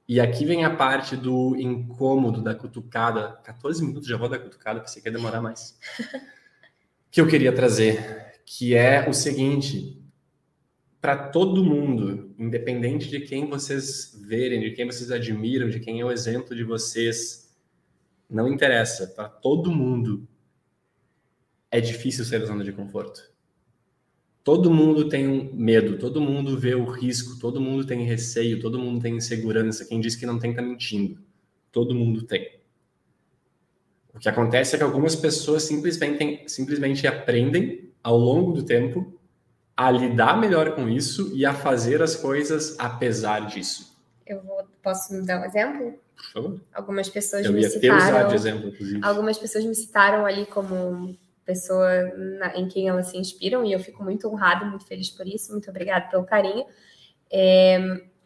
E 0.10 0.20
aqui 0.20 0.44
vem 0.44 0.66
a 0.66 0.76
parte 0.76 1.16
do 1.16 1.56
incômodo, 1.56 2.42
da 2.42 2.56
cutucada. 2.56 3.40
14 3.44 3.86
minutos 3.86 4.10
já 4.10 4.18
vou 4.18 4.28
dar 4.28 4.40
cutucada, 4.40 4.80
pensei 4.80 5.00
que 5.00 5.08
ia 5.08 5.14
demorar 5.14 5.40
mais. 5.40 5.78
que 7.12 7.22
eu 7.22 7.28
queria 7.28 7.54
trazer 7.54 8.42
que 8.44 8.74
é 8.74 9.08
o 9.08 9.14
seguinte: 9.14 10.04
para 11.00 11.16
todo 11.16 11.64
mundo, 11.64 12.34
independente 12.40 13.08
de 13.08 13.20
quem 13.20 13.48
vocês 13.48 14.20
verem, 14.26 14.62
de 14.62 14.72
quem 14.72 14.88
vocês 14.88 15.12
admiram, 15.12 15.70
de 15.70 15.80
quem 15.80 16.02
é 16.02 16.06
o 16.06 16.12
exemplo 16.12 16.56
de 16.56 16.64
vocês, 16.64 17.56
não 18.28 18.48
interessa, 18.48 19.06
para 19.06 19.30
todo 19.30 19.72
mundo 19.72 20.28
é 21.70 21.80
difícil 21.80 22.26
ser 22.26 22.44
zona 22.48 22.64
de 22.64 22.74
conforto. 22.74 23.29
Todo 24.50 24.72
mundo 24.72 25.08
tem 25.08 25.28
um 25.28 25.54
medo, 25.54 26.00
todo 26.00 26.20
mundo 26.20 26.58
vê 26.58 26.74
o 26.74 26.84
risco, 26.84 27.40
todo 27.40 27.62
mundo 27.62 27.86
tem 27.86 28.04
receio, 28.04 28.60
todo 28.60 28.80
mundo 28.80 29.00
tem 29.00 29.16
insegurança. 29.18 29.86
Quem 29.86 30.00
diz 30.00 30.16
que 30.16 30.26
não 30.26 30.40
tem 30.40 30.50
está 30.50 30.64
mentindo. 30.64 31.20
Todo 31.72 31.94
mundo 31.94 32.24
tem. 32.24 32.58
O 34.12 34.18
que 34.18 34.28
acontece 34.28 34.74
é 34.74 34.80
que 34.80 34.84
algumas 34.84 35.16
pessoas 35.16 35.62
simplesmente, 35.62 36.50
simplesmente 36.50 37.06
aprendem 37.06 37.92
ao 38.02 38.18
longo 38.18 38.54
do 38.54 38.64
tempo 38.64 39.14
a 39.78 39.92
lidar 39.92 40.36
melhor 40.40 40.74
com 40.74 40.90
isso 40.90 41.32
e 41.36 41.46
a 41.46 41.54
fazer 41.54 42.02
as 42.02 42.16
coisas 42.16 42.76
apesar 42.80 43.46
disso. 43.46 43.96
Eu 44.26 44.42
vou, 44.42 44.68
posso 44.82 45.24
dar 45.28 45.42
um 45.42 45.46
exemplo? 45.46 45.94
Por 46.16 46.32
favor. 46.34 46.62
Algumas 46.74 47.08
pessoas 47.08 47.46
Eu 47.46 47.54
me 47.54 47.62
ia 47.62 47.70
citaram. 47.70 48.00
Ter 48.00 48.04
usado 48.04 48.30
de 48.30 48.36
exemplo, 48.36 48.70
inclusive. 48.70 49.00
Algumas 49.04 49.38
pessoas 49.38 49.64
me 49.64 49.76
citaram 49.76 50.26
ali 50.26 50.48
como 50.48 51.16
pessoa 51.50 52.04
na, 52.16 52.56
em 52.56 52.68
quem 52.68 52.88
elas 52.88 53.08
se 53.08 53.18
inspiram 53.18 53.66
e 53.66 53.74
eu 53.74 53.80
fico 53.80 54.04
muito 54.04 54.28
honrada, 54.30 54.66
muito 54.66 54.86
feliz 54.86 55.10
por 55.10 55.28
isso. 55.28 55.52
Muito 55.52 55.68
obrigada 55.68 56.08
pelo 56.08 56.24
carinho. 56.24 56.64
É, 57.32 57.80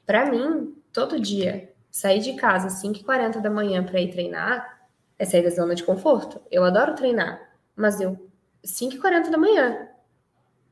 para 0.05 0.29
mim, 0.29 0.75
todo 0.91 1.17
dia, 1.21 1.71
sair 1.89 2.19
de 2.19 2.33
casa 2.33 2.67
às 2.67 2.83
5h40 2.83 3.39
da 3.39 3.49
manhã 3.49 3.81
para 3.81 4.01
ir 4.01 4.11
treinar 4.11 4.89
é 5.17 5.23
sair 5.23 5.41
da 5.41 5.49
zona 5.49 5.73
de 5.73 5.83
conforto. 5.83 6.41
Eu 6.51 6.65
adoro 6.65 6.95
treinar, 6.95 7.39
mas 7.77 8.01
eu 8.01 8.29
5h40 8.65 9.29
da 9.29 9.37
manhã. 9.37 9.87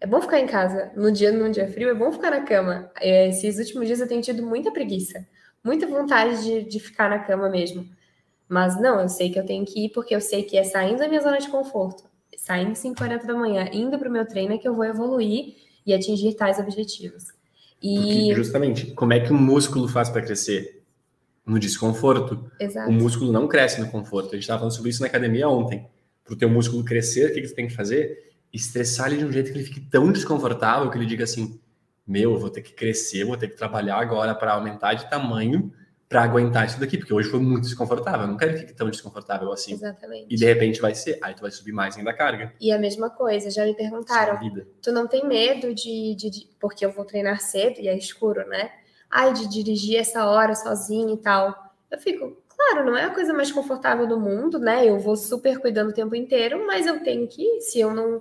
É 0.01 0.05
bom 0.05 0.19
ficar 0.19 0.39
em 0.39 0.47
casa. 0.47 0.91
No 0.93 1.09
dia, 1.09 1.31
num 1.31 1.49
dia 1.49 1.71
frio, 1.71 1.89
é 1.89 1.93
bom 1.93 2.11
ficar 2.11 2.31
na 2.31 2.41
cama. 2.41 2.91
É, 2.99 3.29
esses 3.29 3.57
últimos 3.59 3.87
dias 3.87 4.01
eu 4.01 4.07
tenho 4.07 4.21
tido 4.21 4.45
muita 4.45 4.71
preguiça, 4.71 5.25
muita 5.63 5.87
vontade 5.87 6.43
de, 6.43 6.63
de 6.63 6.79
ficar 6.81 7.09
na 7.09 7.19
cama 7.19 7.47
mesmo. 7.49 7.87
Mas 8.49 8.77
não, 8.81 8.99
eu 8.99 9.07
sei 9.07 9.31
que 9.31 9.39
eu 9.39 9.45
tenho 9.45 9.65
que 9.65 9.85
ir 9.85 9.89
porque 9.91 10.13
eu 10.13 10.19
sei 10.19 10.43
que 10.43 10.57
é 10.57 10.65
saindo 10.65 10.99
da 10.99 11.07
minha 11.07 11.21
zona 11.21 11.37
de 11.37 11.47
conforto, 11.47 12.03
saindo 12.37 12.73
5h40 12.73 13.25
da 13.25 13.33
manhã, 13.33 13.69
indo 13.71 13.97
para 13.97 14.09
o 14.09 14.11
meu 14.11 14.25
treino, 14.25 14.53
é 14.53 14.57
que 14.57 14.67
eu 14.67 14.75
vou 14.75 14.85
evoluir 14.85 15.55
e 15.85 15.93
atingir 15.93 16.33
tais 16.35 16.59
objetivos. 16.59 17.27
E 17.81 17.95
porque, 17.95 18.35
justamente, 18.35 18.91
como 18.91 19.13
é 19.13 19.19
que 19.19 19.31
o 19.31 19.35
músculo 19.35 19.87
faz 19.87 20.09
para 20.09 20.21
crescer? 20.21 20.83
No 21.45 21.57
desconforto. 21.57 22.51
Exato. 22.59 22.89
O 22.89 22.93
músculo 22.93 23.31
não 23.31 23.47
cresce 23.47 23.81
no 23.81 23.89
conforto. 23.89 24.29
A 24.29 24.33
gente 24.33 24.41
estava 24.41 24.59
falando 24.59 24.75
sobre 24.75 24.91
isso 24.91 25.01
na 25.01 25.07
academia 25.07 25.49
ontem 25.49 25.87
para 26.23 26.33
o 26.33 26.37
teu 26.37 26.49
músculo 26.49 26.83
crescer, 26.83 27.31
o 27.31 27.33
que, 27.33 27.41
que 27.41 27.47
tu 27.47 27.55
tem 27.55 27.67
que 27.67 27.75
fazer? 27.75 28.31
Estressar 28.53 29.07
ele 29.07 29.17
de 29.17 29.25
um 29.25 29.31
jeito 29.31 29.51
que 29.51 29.57
ele 29.57 29.65
fique 29.65 29.79
tão 29.81 30.11
desconfortável 30.11 30.89
que 30.89 30.97
ele 30.97 31.05
diga 31.05 31.23
assim: 31.23 31.59
meu, 32.07 32.33
eu 32.33 32.39
vou 32.39 32.49
ter 32.49 32.61
que 32.61 32.73
crescer, 32.73 33.25
vou 33.25 33.37
ter 33.37 33.47
que 33.47 33.57
trabalhar 33.57 33.97
agora 33.97 34.35
para 34.35 34.53
aumentar 34.53 34.93
de 34.93 35.09
tamanho 35.09 35.73
para 36.11 36.23
aguentar 36.23 36.65
isso 36.65 36.77
daqui, 36.77 36.97
porque 36.97 37.13
hoje 37.13 37.29
foi 37.29 37.39
muito 37.39 37.63
desconfortável. 37.63 38.23
Eu 38.23 38.27
não 38.27 38.35
quero 38.35 38.51
que 38.51 38.59
fique 38.59 38.73
tão 38.73 38.89
desconfortável 38.89 39.49
assim. 39.49 39.71
Exatamente. 39.71 40.27
E 40.29 40.35
de 40.35 40.43
repente 40.43 40.81
vai 40.81 40.93
ser, 40.93 41.17
aí 41.21 41.33
tu 41.33 41.39
vai 41.41 41.51
subir 41.51 41.71
mais 41.71 41.95
ainda 41.95 42.09
a 42.09 42.13
carga. 42.13 42.53
E 42.59 42.69
a 42.69 42.77
mesma 42.77 43.09
coisa, 43.09 43.49
já 43.49 43.63
me 43.63 43.73
perguntaram, 43.73 44.37
tu 44.81 44.91
não 44.91 45.07
tem 45.07 45.25
medo 45.25 45.73
de, 45.73 46.13
de, 46.15 46.29
de, 46.29 46.49
porque 46.59 46.85
eu 46.85 46.91
vou 46.91 47.05
treinar 47.05 47.39
cedo 47.39 47.79
e 47.79 47.87
é 47.87 47.97
escuro, 47.97 48.45
né? 48.45 48.71
Ai, 49.09 49.31
de 49.31 49.47
dirigir 49.47 49.95
essa 49.95 50.25
hora 50.25 50.53
sozinho 50.53 51.13
e 51.13 51.17
tal. 51.17 51.55
Eu 51.89 51.97
fico, 51.97 52.37
Claro, 52.57 52.85
não 52.85 52.97
é 52.97 53.05
a 53.05 53.13
coisa 53.13 53.33
mais 53.33 53.49
confortável 53.49 54.05
do 54.05 54.19
mundo, 54.19 54.59
né? 54.59 54.85
Eu 54.85 54.99
vou 54.99 55.15
super 55.15 55.59
cuidando 55.59 55.91
o 55.91 55.93
tempo 55.93 56.13
inteiro, 56.13 56.67
mas 56.67 56.85
eu 56.85 57.01
tenho 57.01 57.25
que, 57.25 57.61
se 57.61 57.79
eu 57.79 57.93
não, 57.93 58.19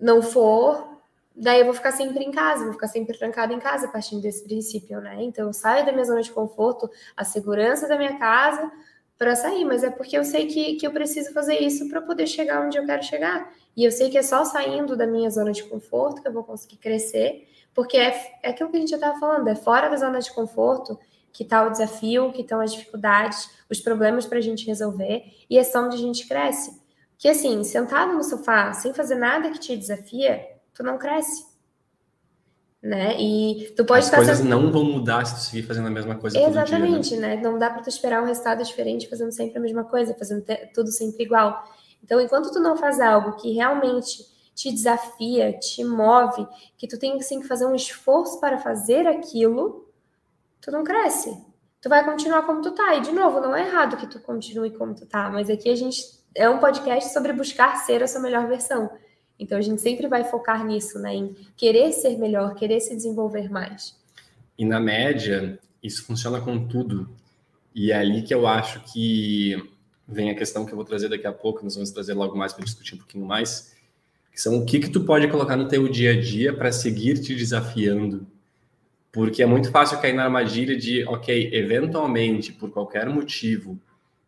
não 0.00 0.22
for, 0.22 0.99
daí 1.40 1.60
eu 1.60 1.64
vou 1.64 1.74
ficar 1.74 1.92
sempre 1.92 2.22
em 2.22 2.30
casa, 2.30 2.64
vou 2.64 2.74
ficar 2.74 2.88
sempre 2.88 3.16
trancada 3.16 3.52
em 3.52 3.58
casa, 3.58 3.88
partindo 3.88 4.20
desse 4.20 4.44
princípio, 4.44 5.00
né? 5.00 5.16
Então 5.22 5.46
eu 5.46 5.52
saio 5.52 5.84
da 5.86 5.92
minha 5.92 6.04
zona 6.04 6.22
de 6.22 6.30
conforto, 6.30 6.90
a 7.16 7.24
segurança 7.24 7.88
da 7.88 7.96
minha 7.96 8.18
casa, 8.18 8.70
para 9.16 9.36
sair, 9.36 9.64
mas 9.64 9.84
é 9.84 9.90
porque 9.90 10.16
eu 10.16 10.24
sei 10.24 10.46
que, 10.46 10.76
que 10.76 10.86
eu 10.86 10.90
preciso 10.92 11.32
fazer 11.32 11.58
isso 11.58 11.88
para 11.88 12.00
poder 12.00 12.26
chegar 12.26 12.64
onde 12.64 12.78
eu 12.78 12.86
quero 12.86 13.02
chegar. 13.02 13.52
E 13.76 13.84
eu 13.84 13.92
sei 13.92 14.08
que 14.08 14.16
é 14.16 14.22
só 14.22 14.44
saindo 14.44 14.96
da 14.96 15.06
minha 15.06 15.28
zona 15.30 15.52
de 15.52 15.62
conforto 15.64 16.22
que 16.22 16.28
eu 16.28 16.32
vou 16.32 16.42
conseguir 16.42 16.78
crescer, 16.78 17.46
porque 17.74 17.96
é, 17.96 18.38
é 18.42 18.50
aquilo 18.50 18.70
que 18.70 18.76
a 18.76 18.80
gente 18.80 18.90
já 18.90 18.96
estava 18.96 19.18
falando, 19.18 19.46
é 19.48 19.54
fora 19.54 19.88
da 19.88 19.96
zona 19.96 20.20
de 20.20 20.32
conforto 20.32 20.98
que 21.32 21.42
está 21.42 21.66
o 21.66 21.70
desafio, 21.70 22.32
que 22.32 22.42
estão 22.42 22.60
as 22.60 22.72
dificuldades, 22.72 23.50
os 23.70 23.80
problemas 23.80 24.26
para 24.26 24.38
a 24.38 24.40
gente 24.42 24.66
resolver, 24.66 25.22
e 25.48 25.58
é 25.58 25.62
só 25.62 25.84
onde 25.84 25.96
a 25.96 26.00
gente 26.00 26.26
cresce. 26.26 26.80
Que 27.16 27.28
assim, 27.28 27.62
sentado 27.62 28.14
no 28.14 28.24
sofá, 28.24 28.72
sem 28.72 28.94
fazer 28.94 29.14
nada 29.14 29.50
que 29.50 29.58
te 29.58 29.76
desafia, 29.76 30.44
tu 30.80 30.84
não 30.84 30.96
cresce. 30.96 31.44
Né? 32.82 33.20
E 33.20 33.74
tu 33.76 33.84
pode 33.84 34.06
As 34.06 34.10
coisas 34.10 34.38
sendo... 34.38 34.48
não 34.48 34.72
vão 34.72 34.82
mudar 34.84 35.26
se 35.26 35.34
tu 35.34 35.40
seguir 35.40 35.66
fazendo 35.66 35.88
a 35.88 35.90
mesma 35.90 36.14
coisa 36.14 36.38
Exatamente, 36.38 37.10
dia, 37.10 37.20
né? 37.20 37.36
né? 37.36 37.42
Não 37.42 37.58
dá 37.58 37.68
para 37.68 37.82
tu 37.82 37.90
esperar 37.90 38.22
um 38.22 38.26
resultado 38.26 38.64
diferente 38.64 39.06
fazendo 39.06 39.30
sempre 39.30 39.58
a 39.58 39.60
mesma 39.60 39.84
coisa, 39.84 40.14
fazendo 40.14 40.42
tudo 40.72 40.90
sempre 40.90 41.24
igual. 41.24 41.62
Então, 42.02 42.18
enquanto 42.18 42.50
tu 42.50 42.58
não 42.58 42.78
faz 42.78 42.98
algo 42.98 43.36
que 43.36 43.52
realmente 43.52 44.24
te 44.54 44.72
desafia, 44.72 45.52
te 45.52 45.84
move, 45.84 46.48
que 46.78 46.88
tu 46.88 46.98
tem 46.98 47.18
que 47.18 47.46
fazer 47.46 47.66
um 47.66 47.74
esforço 47.74 48.40
para 48.40 48.56
fazer 48.56 49.06
aquilo, 49.06 49.86
tu 50.62 50.70
não 50.70 50.82
cresce. 50.82 51.36
tu 51.82 51.90
vai 51.90 52.02
continuar 52.02 52.46
como 52.46 52.62
tu 52.62 52.70
tá. 52.70 52.94
E, 52.94 53.02
de 53.02 53.12
novo, 53.12 53.40
não 53.40 53.54
é 53.54 53.66
errado 53.66 53.98
que 53.98 54.06
tu 54.06 54.18
continue 54.20 54.70
como 54.70 54.94
tu 54.94 55.04
tá, 55.04 55.28
mas 55.28 55.50
aqui 55.50 55.68
a 55.68 55.76
gente 55.76 56.02
é 56.34 56.48
um 56.48 56.58
podcast 56.58 57.12
sobre 57.12 57.34
buscar 57.34 57.76
ser 57.76 58.02
a 58.02 58.08
sua 58.08 58.20
melhor 58.22 58.48
versão. 58.48 58.90
Então, 59.40 59.58
a 59.58 59.60
gente 59.60 59.80
sempre 59.80 60.06
vai 60.06 60.22
focar 60.22 60.64
nisso, 60.64 60.98
né? 60.98 61.14
Em 61.14 61.34
querer 61.56 61.90
ser 61.92 62.18
melhor, 62.18 62.54
querer 62.54 62.80
se 62.80 62.94
desenvolver 62.94 63.50
mais. 63.50 63.96
E, 64.58 64.64
na 64.64 64.78
média, 64.78 65.58
isso 65.82 66.04
funciona 66.04 66.40
com 66.40 66.68
tudo. 66.68 67.08
E 67.74 67.90
é 67.90 67.96
ali 67.96 68.22
que 68.22 68.34
eu 68.34 68.46
acho 68.46 68.80
que 68.92 69.56
vem 70.06 70.30
a 70.30 70.34
questão 70.34 70.66
que 70.66 70.72
eu 70.72 70.76
vou 70.76 70.84
trazer 70.84 71.08
daqui 71.08 71.26
a 71.26 71.32
pouco, 71.32 71.64
nós 71.64 71.74
vamos 71.74 71.90
trazer 71.90 72.14
logo 72.14 72.36
mais 72.36 72.52
para 72.52 72.64
discutir 72.64 72.94
um 72.94 72.98
pouquinho 72.98 73.24
mais, 73.24 73.74
que 74.32 74.40
são 74.40 74.58
o 74.58 74.66
que 74.66 74.80
que 74.80 74.90
tu 74.90 75.04
pode 75.04 75.26
colocar 75.28 75.56
no 75.56 75.68
teu 75.68 75.88
dia 75.88 76.12
a 76.12 76.20
dia 76.20 76.52
para 76.52 76.70
seguir 76.70 77.20
te 77.20 77.34
desafiando 77.34 78.26
porque 79.12 79.42
é 79.42 79.46
muito 79.46 79.70
fácil 79.70 80.00
cair 80.00 80.12
na 80.12 80.24
armadilha 80.24 80.76
de, 80.76 81.04
ok, 81.04 81.50
eventualmente, 81.52 82.52
por 82.52 82.70
qualquer 82.70 83.08
motivo, 83.08 83.78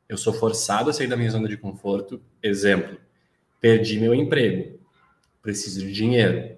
eu 0.08 0.16
sou 0.16 0.32
forçado 0.32 0.90
a 0.90 0.92
sair 0.92 1.06
da 1.06 1.16
minha 1.16 1.30
zona 1.30 1.48
de 1.48 1.56
conforto. 1.56 2.20
Exemplo, 2.42 2.98
perdi 3.60 3.98
meu 3.98 4.12
emprego, 4.12 4.80
preciso 5.42 5.80
de 5.80 5.92
dinheiro. 5.92 6.56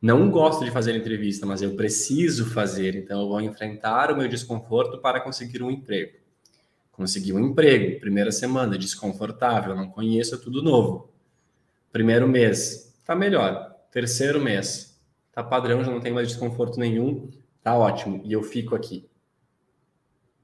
Não 0.00 0.30
gosto 0.30 0.64
de 0.64 0.70
fazer 0.70 0.96
entrevista, 0.96 1.44
mas 1.44 1.60
eu 1.60 1.74
preciso 1.76 2.46
fazer, 2.46 2.96
então 2.96 3.20
eu 3.20 3.28
vou 3.28 3.40
enfrentar 3.40 4.10
o 4.10 4.16
meu 4.16 4.28
desconforto 4.28 4.98
para 4.98 5.20
conseguir 5.20 5.62
um 5.62 5.70
emprego. 5.70 6.18
Consegui 6.92 7.32
um 7.32 7.40
emprego, 7.40 8.00
primeira 8.00 8.32
semana, 8.32 8.78
desconfortável, 8.78 9.74
não 9.74 9.90
conheço, 9.90 10.34
é 10.34 10.38
tudo 10.38 10.62
novo. 10.62 11.10
Primeiro 11.92 12.26
mês, 12.26 12.94
tá 13.04 13.14
melhor. 13.14 13.74
Terceiro 13.90 14.40
mês, 14.40 14.98
tá 15.32 15.42
padrão, 15.42 15.84
já 15.84 15.90
não 15.90 16.00
tem 16.00 16.12
mais 16.12 16.28
desconforto 16.28 16.78
nenhum 16.78 17.28
Tá 17.62 17.76
ótimo. 17.76 18.20
E 18.24 18.32
eu 18.32 18.42
fico 18.42 18.74
aqui. 18.74 19.08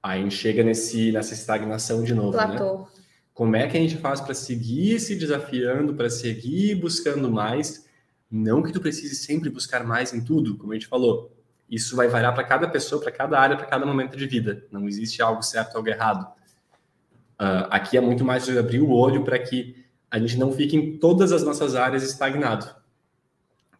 Aí 0.02 0.30
chega 0.30 0.62
nesse, 0.62 1.10
nessa 1.10 1.34
estagnação 1.34 2.04
de 2.04 2.14
novo, 2.14 2.36
né? 2.36 2.46
Platô. 2.46 2.78
né? 2.78 2.86
Como 3.36 3.54
é 3.54 3.66
que 3.66 3.76
a 3.76 3.80
gente 3.80 3.98
faz 3.98 4.18
para 4.18 4.32
seguir 4.32 4.98
se 4.98 5.14
desafiando, 5.14 5.94
para 5.94 6.08
seguir 6.08 6.74
buscando 6.76 7.30
mais? 7.30 7.86
Não 8.30 8.62
que 8.62 8.72
tu 8.72 8.80
precise 8.80 9.14
sempre 9.14 9.50
buscar 9.50 9.84
mais 9.84 10.14
em 10.14 10.24
tudo, 10.24 10.56
como 10.56 10.72
a 10.72 10.74
gente 10.74 10.86
falou. 10.86 11.30
Isso 11.68 11.94
vai 11.94 12.08
variar 12.08 12.34
para 12.34 12.44
cada 12.44 12.66
pessoa, 12.66 12.98
para 12.98 13.12
cada 13.12 13.38
área, 13.38 13.54
para 13.54 13.66
cada 13.66 13.84
momento 13.84 14.16
de 14.16 14.26
vida. 14.26 14.64
Não 14.72 14.88
existe 14.88 15.20
algo 15.20 15.42
certo, 15.42 15.76
algo 15.76 15.86
errado. 15.86 16.26
Uh, 17.38 17.68
aqui 17.68 17.98
é 17.98 18.00
muito 18.00 18.24
mais 18.24 18.48
abrir 18.48 18.80
o 18.80 18.90
olho 18.90 19.22
para 19.22 19.38
que 19.38 19.84
a 20.10 20.18
gente 20.18 20.38
não 20.38 20.50
fique 20.50 20.74
em 20.74 20.96
todas 20.96 21.30
as 21.30 21.42
nossas 21.42 21.74
áreas 21.74 22.02
estagnado. 22.02 22.74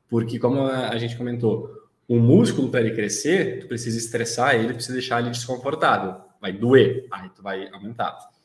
Porque, 0.07 0.39
como 0.39 0.67
a 0.67 0.99
gente 0.99 1.17
comentou, 1.17 1.71
o 2.07 2.19
músculo, 2.19 2.69
para 2.69 2.81
ele 2.83 2.95
crescer, 2.95 3.61
tu 3.61 3.69
precisa 3.69 3.97
estressar 3.97 4.55
ele, 4.55 4.75
precisa 4.75 4.93
deixar 4.93 5.21
ele 5.21 5.31
desconfortável. 5.31 6.21
Vai 6.43 6.53
doer, 6.53 7.07
aí 7.11 7.31
tu 7.31 7.43
vai 7.43 7.71
aumentar. 7.73 8.36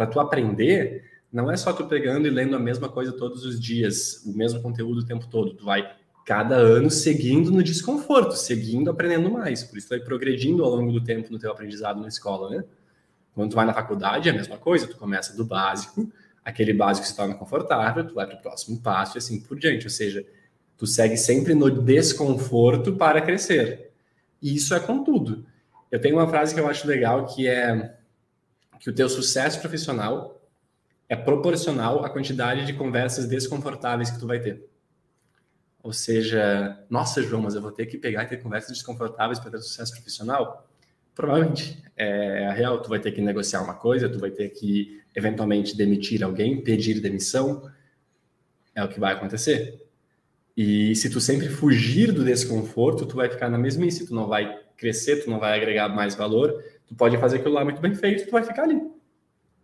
Para 0.00 0.06
tu 0.06 0.18
aprender, 0.18 1.04
não 1.30 1.50
é 1.50 1.58
só 1.58 1.74
tu 1.74 1.84
pegando 1.84 2.26
e 2.26 2.30
lendo 2.30 2.56
a 2.56 2.58
mesma 2.58 2.88
coisa 2.88 3.12
todos 3.12 3.44
os 3.44 3.60
dias, 3.60 4.24
o 4.24 4.32
mesmo 4.32 4.62
conteúdo 4.62 5.00
o 5.00 5.04
tempo 5.04 5.26
todo. 5.26 5.52
Tu 5.52 5.62
vai 5.62 5.94
cada 6.24 6.54
ano 6.54 6.90
seguindo 6.90 7.50
no 7.50 7.62
desconforto, 7.62 8.32
seguindo 8.32 8.88
aprendendo 8.88 9.30
mais. 9.30 9.62
Por 9.62 9.76
isso 9.76 9.88
tu 9.88 9.90
vai 9.90 10.00
progredindo 10.00 10.64
ao 10.64 10.74
longo 10.74 10.90
do 10.90 11.04
tempo 11.04 11.30
no 11.30 11.38
teu 11.38 11.52
aprendizado 11.52 12.00
na 12.00 12.08
escola, 12.08 12.48
né? 12.48 12.64
Quando 13.34 13.50
tu 13.50 13.56
vai 13.56 13.66
na 13.66 13.74
faculdade 13.74 14.30
é 14.30 14.32
a 14.32 14.34
mesma 14.34 14.56
coisa, 14.56 14.86
tu 14.86 14.96
começa 14.96 15.36
do 15.36 15.44
básico, 15.44 16.10
aquele 16.42 16.72
básico 16.72 17.06
se 17.06 17.14
torna 17.14 17.34
confortável, 17.34 18.02
tu 18.08 18.14
vai 18.14 18.26
para 18.26 18.38
o 18.38 18.40
próximo 18.40 18.80
passo 18.80 19.16
e 19.16 19.18
assim 19.18 19.38
por 19.38 19.58
diante. 19.58 19.84
Ou 19.84 19.90
seja, 19.90 20.24
Tu 20.78 20.86
segue 20.86 21.18
sempre 21.18 21.52
no 21.52 21.70
desconforto 21.70 22.96
para 22.96 23.20
crescer. 23.20 23.90
E 24.40 24.54
isso 24.54 24.74
é 24.74 24.80
com 24.80 25.04
tudo. 25.04 25.44
Eu 25.90 26.00
tenho 26.00 26.16
uma 26.16 26.26
frase 26.26 26.54
que 26.54 26.60
eu 26.60 26.66
acho 26.66 26.88
legal 26.88 27.26
que 27.26 27.46
é 27.46 27.99
que 28.80 28.90
o 28.90 28.94
teu 28.94 29.08
sucesso 29.08 29.60
profissional 29.60 30.40
é 31.08 31.14
proporcional 31.14 32.04
à 32.04 32.10
quantidade 32.10 32.64
de 32.64 32.72
conversas 32.72 33.28
desconfortáveis 33.28 34.10
que 34.10 34.18
tu 34.18 34.26
vai 34.26 34.40
ter. 34.40 34.68
Ou 35.82 35.92
seja, 35.92 36.82
nossa, 36.90 37.22
João, 37.22 37.42
mas 37.42 37.54
eu 37.54 37.62
vou 37.62 37.72
ter 37.72 37.86
que 37.86 37.98
pegar 37.98 38.24
e 38.24 38.26
ter 38.26 38.38
conversas 38.38 38.72
desconfortáveis 38.72 39.38
para 39.38 39.50
ter 39.50 39.58
sucesso 39.58 39.92
profissional? 39.92 40.66
Provavelmente. 41.14 41.82
É 41.96 42.46
a 42.46 42.52
real. 42.52 42.80
Tu 42.80 42.88
vai 42.88 42.98
ter 42.98 43.12
que 43.12 43.20
negociar 43.20 43.62
uma 43.62 43.74
coisa, 43.74 44.08
tu 44.08 44.18
vai 44.18 44.30
ter 44.30 44.48
que, 44.48 45.02
eventualmente, 45.14 45.76
demitir 45.76 46.22
alguém, 46.22 46.62
pedir 46.62 47.00
demissão. 47.00 47.70
É 48.74 48.82
o 48.82 48.88
que 48.88 48.98
vai 48.98 49.12
acontecer. 49.12 49.86
E 50.56 50.94
se 50.94 51.10
tu 51.10 51.20
sempre 51.20 51.48
fugir 51.48 52.12
do 52.12 52.24
desconforto, 52.24 53.04
tu 53.04 53.16
vai 53.16 53.28
ficar 53.28 53.50
na 53.50 53.58
mesmice, 53.58 54.06
tu 54.06 54.14
não 54.14 54.26
vai 54.26 54.58
crescer, 54.76 55.24
tu 55.24 55.30
não 55.30 55.38
vai 55.38 55.58
agregar 55.58 55.88
mais 55.88 56.14
valor, 56.14 56.62
tu 56.90 56.96
pode 56.96 57.16
fazer 57.18 57.38
aquilo 57.38 57.54
lá 57.54 57.64
muito 57.64 57.80
bem 57.80 57.94
feito, 57.94 58.26
tu 58.26 58.32
vai 58.32 58.42
ficar 58.42 58.64
ali. 58.64 58.82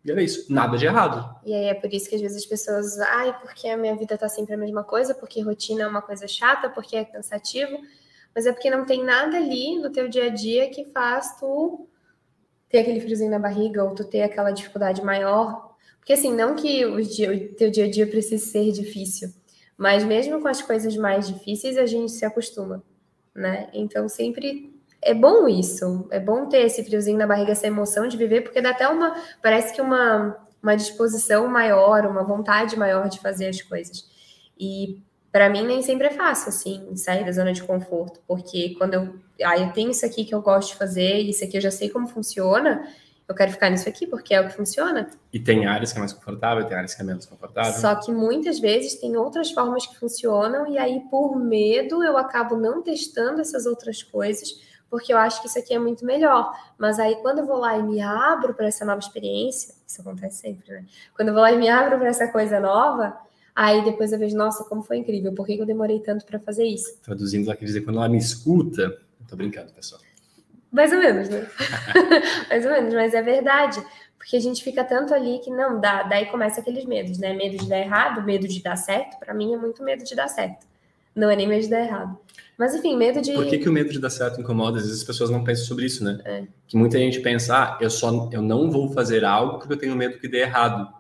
E 0.04 0.10
era 0.12 0.22
isso, 0.22 0.46
nada 0.52 0.78
de 0.78 0.86
errado. 0.86 1.36
E 1.44 1.52
aí 1.52 1.64
é 1.64 1.74
por 1.74 1.92
isso 1.92 2.08
que 2.08 2.14
às 2.14 2.20
vezes 2.20 2.36
as 2.36 2.46
pessoas, 2.46 2.96
ai, 3.00 3.36
porque 3.40 3.66
a 3.66 3.76
minha 3.76 3.96
vida 3.96 4.16
tá 4.16 4.28
sempre 4.28 4.54
a 4.54 4.56
mesma 4.56 4.84
coisa, 4.84 5.12
porque 5.12 5.40
rotina 5.40 5.82
é 5.82 5.86
uma 5.88 6.00
coisa 6.00 6.28
chata, 6.28 6.70
porque 6.70 6.96
é 6.96 7.04
cansativo, 7.04 7.76
mas 8.32 8.46
é 8.46 8.52
porque 8.52 8.70
não 8.70 8.86
tem 8.86 9.02
nada 9.04 9.36
ali 9.36 9.76
no 9.80 9.90
teu 9.90 10.08
dia 10.08 10.26
a 10.26 10.28
dia 10.28 10.70
que 10.70 10.84
faz 10.84 11.36
tu 11.40 11.88
ter 12.70 12.78
aquele 12.78 13.00
friozinho 13.00 13.32
na 13.32 13.38
barriga 13.40 13.82
ou 13.82 13.96
tu 13.96 14.04
ter 14.04 14.22
aquela 14.22 14.52
dificuldade 14.52 15.02
maior. 15.02 15.74
Porque 15.98 16.12
assim, 16.12 16.32
não 16.32 16.54
que 16.54 16.86
o, 16.86 17.02
dia, 17.02 17.32
o 17.32 17.54
teu 17.56 17.68
dia 17.68 17.86
a 17.86 17.90
dia 17.90 18.06
precise 18.06 18.46
ser 18.46 18.70
difícil, 18.70 19.34
mas 19.76 20.04
mesmo 20.04 20.40
com 20.40 20.46
as 20.46 20.62
coisas 20.62 20.96
mais 20.96 21.26
difíceis, 21.26 21.76
a 21.76 21.84
gente 21.84 22.12
se 22.12 22.24
acostuma, 22.24 22.80
né? 23.34 23.68
Então 23.72 24.08
sempre 24.08 24.75
é 25.10 25.14
bom 25.14 25.48
isso. 25.48 26.06
É 26.10 26.18
bom 26.18 26.46
ter 26.46 26.58
esse 26.58 26.82
friozinho 26.84 27.18
na 27.18 27.26
barriga, 27.26 27.52
essa 27.52 27.66
emoção 27.66 28.08
de 28.08 28.16
viver, 28.16 28.42
porque 28.42 28.60
dá 28.60 28.70
até 28.70 28.88
uma. 28.88 29.14
Parece 29.42 29.74
que 29.74 29.80
uma, 29.80 30.36
uma 30.62 30.76
disposição 30.76 31.48
maior, 31.48 32.06
uma 32.06 32.24
vontade 32.24 32.76
maior 32.76 33.08
de 33.08 33.20
fazer 33.20 33.48
as 33.48 33.62
coisas. 33.62 34.04
E 34.58 35.00
para 35.32 35.48
mim 35.48 35.66
nem 35.66 35.82
sempre 35.82 36.06
é 36.08 36.10
fácil, 36.10 36.48
assim, 36.48 36.96
sair 36.96 37.24
da 37.24 37.32
zona 37.32 37.52
de 37.52 37.62
conforto, 37.62 38.20
porque 38.26 38.74
quando 38.78 38.94
eu. 38.94 39.14
Ah, 39.44 39.58
eu 39.58 39.72
tenho 39.72 39.90
isso 39.90 40.04
aqui 40.04 40.24
que 40.24 40.34
eu 40.34 40.42
gosto 40.42 40.70
de 40.70 40.76
fazer, 40.76 41.18
isso 41.20 41.44
aqui 41.44 41.56
eu 41.56 41.60
já 41.60 41.70
sei 41.70 41.90
como 41.90 42.06
funciona 42.06 42.82
eu 43.28 43.34
quero 43.34 43.50
ficar 43.50 43.70
nisso 43.70 43.88
aqui 43.88 44.06
porque 44.06 44.34
é 44.34 44.40
o 44.40 44.46
que 44.46 44.54
funciona. 44.54 45.10
E 45.32 45.40
tem 45.40 45.66
áreas 45.66 45.90
que 45.90 45.98
é 45.98 46.00
mais 46.00 46.12
confortável, 46.12 46.64
tem 46.64 46.76
áreas 46.76 46.94
que 46.94 47.02
é 47.02 47.04
menos 47.04 47.26
confortável. 47.26 47.72
Só 47.72 47.94
que 47.96 48.12
muitas 48.12 48.60
vezes 48.60 48.94
tem 48.94 49.16
outras 49.16 49.50
formas 49.50 49.84
que 49.84 49.98
funcionam 49.98 50.66
e 50.68 50.78
aí 50.78 51.00
por 51.10 51.36
medo 51.36 52.04
eu 52.04 52.16
acabo 52.16 52.56
não 52.56 52.82
testando 52.82 53.40
essas 53.40 53.66
outras 53.66 54.02
coisas 54.02 54.60
porque 54.90 55.12
eu 55.12 55.18
acho 55.18 55.40
que 55.40 55.48
isso 55.48 55.58
aqui 55.58 55.74
é 55.74 55.78
muito 55.78 56.04
melhor. 56.04 56.52
Mas 56.78 56.98
aí 56.98 57.16
quando 57.16 57.40
eu 57.40 57.46
vou 57.46 57.58
lá 57.58 57.76
e 57.78 57.82
me 57.82 58.00
abro 58.00 58.54
para 58.54 58.66
essa 58.66 58.84
nova 58.84 58.98
experiência, 58.98 59.74
isso 59.86 60.00
acontece 60.00 60.38
sempre, 60.38 60.72
né? 60.72 60.84
Quando 61.14 61.28
eu 61.28 61.34
vou 61.34 61.42
lá 61.42 61.52
e 61.52 61.58
me 61.58 61.68
abro 61.68 61.98
para 61.98 62.08
essa 62.08 62.28
coisa 62.28 62.60
nova, 62.60 63.16
aí 63.54 63.84
depois 63.84 64.12
eu 64.12 64.18
vejo, 64.18 64.36
nossa, 64.36 64.64
como 64.64 64.82
foi 64.82 64.98
incrível, 64.98 65.32
por 65.32 65.46
que 65.46 65.58
eu 65.58 65.66
demorei 65.66 66.00
tanto 66.00 66.24
para 66.24 66.38
fazer 66.38 66.64
isso? 66.64 66.98
Traduzindo 67.02 67.46
lá, 67.46 67.56
quer 67.56 67.64
dizer, 67.64 67.82
quando 67.82 67.96
ela 67.96 68.08
me 68.08 68.18
escuta, 68.18 68.98
tô 69.28 69.36
brincando, 69.36 69.72
pessoal. 69.72 70.00
Mais 70.70 70.92
ou 70.92 70.98
menos, 70.98 71.28
né? 71.28 71.46
Mais 72.50 72.64
ou 72.64 72.70
menos, 72.70 72.92
mas 72.92 73.14
é 73.14 73.22
verdade. 73.22 73.82
Porque 74.18 74.36
a 74.36 74.40
gente 74.40 74.62
fica 74.62 74.84
tanto 74.84 75.14
ali 75.14 75.38
que 75.38 75.50
não 75.50 75.80
dá. 75.80 76.02
Daí 76.02 76.26
começa 76.26 76.60
aqueles 76.60 76.84
medos, 76.84 77.16
né? 77.16 77.32
Medo 77.32 77.56
de 77.56 77.68
dar 77.68 77.78
errado, 77.78 78.22
medo 78.22 78.48
de 78.48 78.62
dar 78.62 78.76
certo. 78.76 79.18
Para 79.18 79.32
mim 79.32 79.54
é 79.54 79.56
muito 79.56 79.82
medo 79.82 80.02
de 80.02 80.14
dar 80.14 80.28
certo. 80.28 80.66
Não 81.14 81.30
é 81.30 81.36
nem 81.36 81.46
medo 81.46 81.62
de 81.62 81.70
dar 81.70 81.80
errado. 81.80 82.18
Mas 82.58 82.74
enfim, 82.74 82.96
medo 82.96 83.20
de. 83.20 83.32
Por 83.32 83.46
que, 83.46 83.58
que 83.58 83.68
o 83.68 83.72
medo 83.72 83.90
de 83.90 83.98
dar 83.98 84.10
certo 84.10 84.40
incomoda? 84.40 84.78
Às 84.78 84.84
vezes 84.84 85.00
as 85.00 85.06
pessoas 85.06 85.28
não 85.28 85.44
pensam 85.44 85.66
sobre 85.66 85.84
isso, 85.84 86.02
né? 86.02 86.18
É. 86.24 86.44
Que 86.66 86.76
muita 86.76 86.98
gente 86.98 87.20
pensa, 87.20 87.54
ah, 87.54 87.78
eu 87.80 87.90
só 87.90 88.30
eu 88.32 88.40
não 88.40 88.70
vou 88.70 88.90
fazer 88.92 89.24
algo 89.24 89.58
porque 89.58 89.74
eu 89.74 89.78
tenho 89.78 89.94
medo 89.94 90.18
que 90.18 90.28
dê 90.28 90.40
errado. 90.40 90.94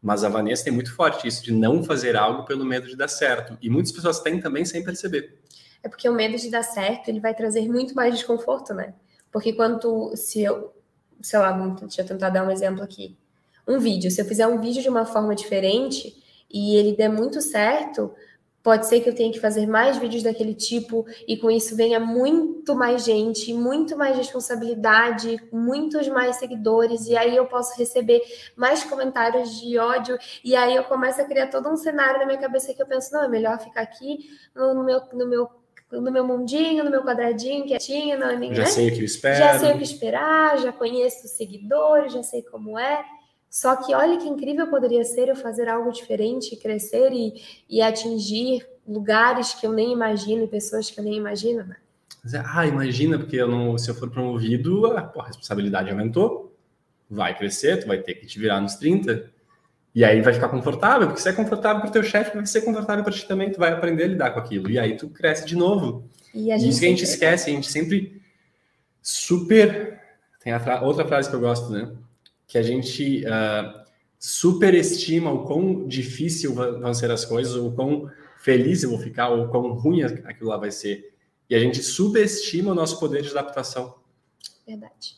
Mas 0.00 0.22
a 0.22 0.28
Vanessa 0.28 0.64
tem 0.64 0.72
muito 0.72 0.94
forte 0.94 1.26
isso 1.26 1.42
de 1.42 1.52
não 1.52 1.82
fazer 1.82 2.14
algo 2.14 2.44
pelo 2.44 2.64
medo 2.64 2.86
de 2.86 2.96
dar 2.96 3.08
certo. 3.08 3.56
E 3.60 3.70
muitas 3.70 3.90
pessoas 3.90 4.20
têm 4.20 4.38
também 4.38 4.64
sem 4.64 4.84
perceber. 4.84 5.38
É 5.82 5.88
porque 5.88 6.08
o 6.08 6.14
medo 6.14 6.36
de 6.36 6.50
dar 6.50 6.62
certo, 6.62 7.08
ele 7.08 7.20
vai 7.20 7.34
trazer 7.34 7.66
muito 7.68 7.94
mais 7.94 8.14
desconforto, 8.14 8.74
né? 8.74 8.94
Porque 9.30 9.52
quando 9.52 10.14
se 10.14 10.42
eu, 10.42 10.72
sei 11.22 11.38
lá, 11.38 11.52
deixa 11.80 12.02
eu 12.02 12.06
tentar 12.06 12.30
dar 12.30 12.46
um 12.46 12.50
exemplo 12.50 12.82
aqui. 12.82 13.16
Um 13.66 13.78
vídeo, 13.78 14.10
se 14.10 14.20
eu 14.20 14.24
fizer 14.26 14.46
um 14.46 14.60
vídeo 14.60 14.82
de 14.82 14.88
uma 14.88 15.06
forma 15.06 15.34
diferente 15.34 16.14
e 16.52 16.76
ele 16.76 16.94
der 16.94 17.08
muito 17.08 17.40
certo, 17.40 18.14
pode 18.64 18.86
ser 18.86 19.00
que 19.00 19.08
eu 19.10 19.14
tenha 19.14 19.30
que 19.30 19.38
fazer 19.38 19.66
mais 19.66 19.98
vídeos 19.98 20.22
daquele 20.22 20.54
tipo 20.54 21.04
e 21.28 21.36
com 21.36 21.50
isso 21.50 21.76
venha 21.76 22.00
muito 22.00 22.74
mais 22.74 23.04
gente, 23.04 23.52
muito 23.52 23.94
mais 23.94 24.16
responsabilidade, 24.16 25.38
muitos 25.52 26.08
mais 26.08 26.36
seguidores 26.36 27.06
e 27.06 27.14
aí 27.14 27.36
eu 27.36 27.44
posso 27.44 27.78
receber 27.78 28.22
mais 28.56 28.82
comentários 28.82 29.60
de 29.60 29.78
ódio 29.78 30.18
e 30.42 30.56
aí 30.56 30.74
eu 30.74 30.84
começo 30.84 31.20
a 31.20 31.24
criar 31.24 31.48
todo 31.48 31.68
um 31.68 31.76
cenário 31.76 32.18
na 32.18 32.26
minha 32.26 32.38
cabeça 32.38 32.72
que 32.72 32.80
eu 32.80 32.86
penso, 32.86 33.12
não, 33.12 33.22
é 33.22 33.28
melhor 33.28 33.60
ficar 33.60 33.82
aqui 33.82 34.30
no 34.56 34.82
meu, 34.82 35.00
no 35.12 35.28
meu 35.28 35.48
no 35.92 36.10
meu 36.10 36.26
mundinho, 36.26 36.82
no 36.82 36.90
meu 36.90 37.04
quadradinho, 37.04 37.66
quietinho, 37.66 38.18
não, 38.18 38.36
nem, 38.36 38.52
Já 38.52 38.64
né? 38.64 38.68
sei 38.68 38.88
o 38.88 38.94
que 38.94 39.00
eu 39.00 39.04
espero. 39.04 39.36
Já 39.36 39.58
sei 39.60 39.72
o 39.72 39.76
que 39.76 39.84
esperar, 39.84 40.58
já 40.58 40.72
conheço 40.72 41.24
os 41.26 41.32
seguidores, 41.32 42.12
já 42.12 42.22
sei 42.22 42.42
como 42.42 42.76
é. 42.76 43.04
Só 43.54 43.76
que 43.76 43.94
olha 43.94 44.18
que 44.18 44.26
incrível 44.26 44.66
poderia 44.66 45.04
ser 45.04 45.28
eu 45.28 45.36
fazer 45.36 45.68
algo 45.68 45.92
diferente, 45.92 46.56
crescer 46.56 47.12
e, 47.12 47.40
e 47.70 47.80
atingir 47.80 48.66
lugares 48.84 49.54
que 49.54 49.64
eu 49.64 49.72
nem 49.72 49.92
imagino 49.92 50.42
e 50.42 50.48
pessoas 50.48 50.90
que 50.90 50.98
eu 50.98 51.04
nem 51.04 51.16
imagino, 51.16 51.62
né? 51.62 51.76
Ah, 52.52 52.66
imagina, 52.66 53.16
porque 53.16 53.36
eu 53.36 53.46
não, 53.46 53.78
se 53.78 53.88
eu 53.88 53.94
for 53.94 54.10
promovido, 54.10 54.86
a, 54.86 55.02
a 55.02 55.26
responsabilidade 55.26 55.88
aumentou, 55.88 56.52
vai 57.08 57.38
crescer, 57.38 57.76
tu 57.76 57.86
vai 57.86 57.98
ter 57.98 58.14
que 58.14 58.26
te 58.26 58.40
virar 58.40 58.60
nos 58.60 58.74
30, 58.74 59.30
e 59.94 60.04
aí 60.04 60.20
vai 60.20 60.34
ficar 60.34 60.48
confortável, 60.48 61.06
porque 61.06 61.22
se 61.22 61.28
é 61.28 61.32
confortável 61.32 61.80
para 61.80 61.90
o 61.90 61.92
teu 61.92 62.02
chefe, 62.02 62.34
vai 62.34 62.44
ser 62.46 62.62
confortável 62.62 63.04
para 63.04 63.12
ti 63.12 63.24
também, 63.24 63.52
tu 63.52 63.60
vai 63.60 63.70
aprender 63.70 64.02
a 64.02 64.08
lidar 64.08 64.30
com 64.32 64.40
aquilo, 64.40 64.68
e 64.68 64.80
aí 64.80 64.96
tu 64.96 65.08
cresce 65.10 65.46
de 65.46 65.54
novo. 65.54 66.10
E 66.34 66.50
a 66.50 66.58
gente 66.58 66.70
Isso 66.70 66.80
que 66.80 66.86
a 66.86 66.88
gente 66.88 67.04
esquece, 67.04 67.50
a 67.50 67.52
gente 67.52 67.70
sempre 67.70 68.20
super... 69.00 70.02
Tem 70.42 70.52
outra 70.82 71.06
frase 71.06 71.30
que 71.30 71.36
eu 71.36 71.40
gosto, 71.40 71.70
né? 71.70 71.88
Que 72.46 72.58
a 72.58 72.62
gente 72.62 73.24
uh, 73.24 73.84
superestima 74.18 75.30
o 75.30 75.44
quão 75.44 75.86
difícil 75.86 76.54
vão 76.54 76.94
ser 76.94 77.10
as 77.10 77.24
coisas, 77.24 77.54
o 77.54 77.72
quão 77.72 78.10
feliz 78.38 78.82
eu 78.82 78.90
vou 78.90 78.98
ficar, 78.98 79.28
ou 79.28 79.48
quão 79.48 79.72
ruim 79.72 80.02
aquilo 80.02 80.50
lá 80.50 80.56
vai 80.56 80.70
ser. 80.70 81.14
E 81.48 81.54
a 81.54 81.58
gente 81.58 81.82
subestima 81.82 82.72
o 82.72 82.74
nosso 82.74 82.98
poder 82.98 83.22
de 83.22 83.30
adaptação. 83.30 83.96
Verdade. 84.66 85.16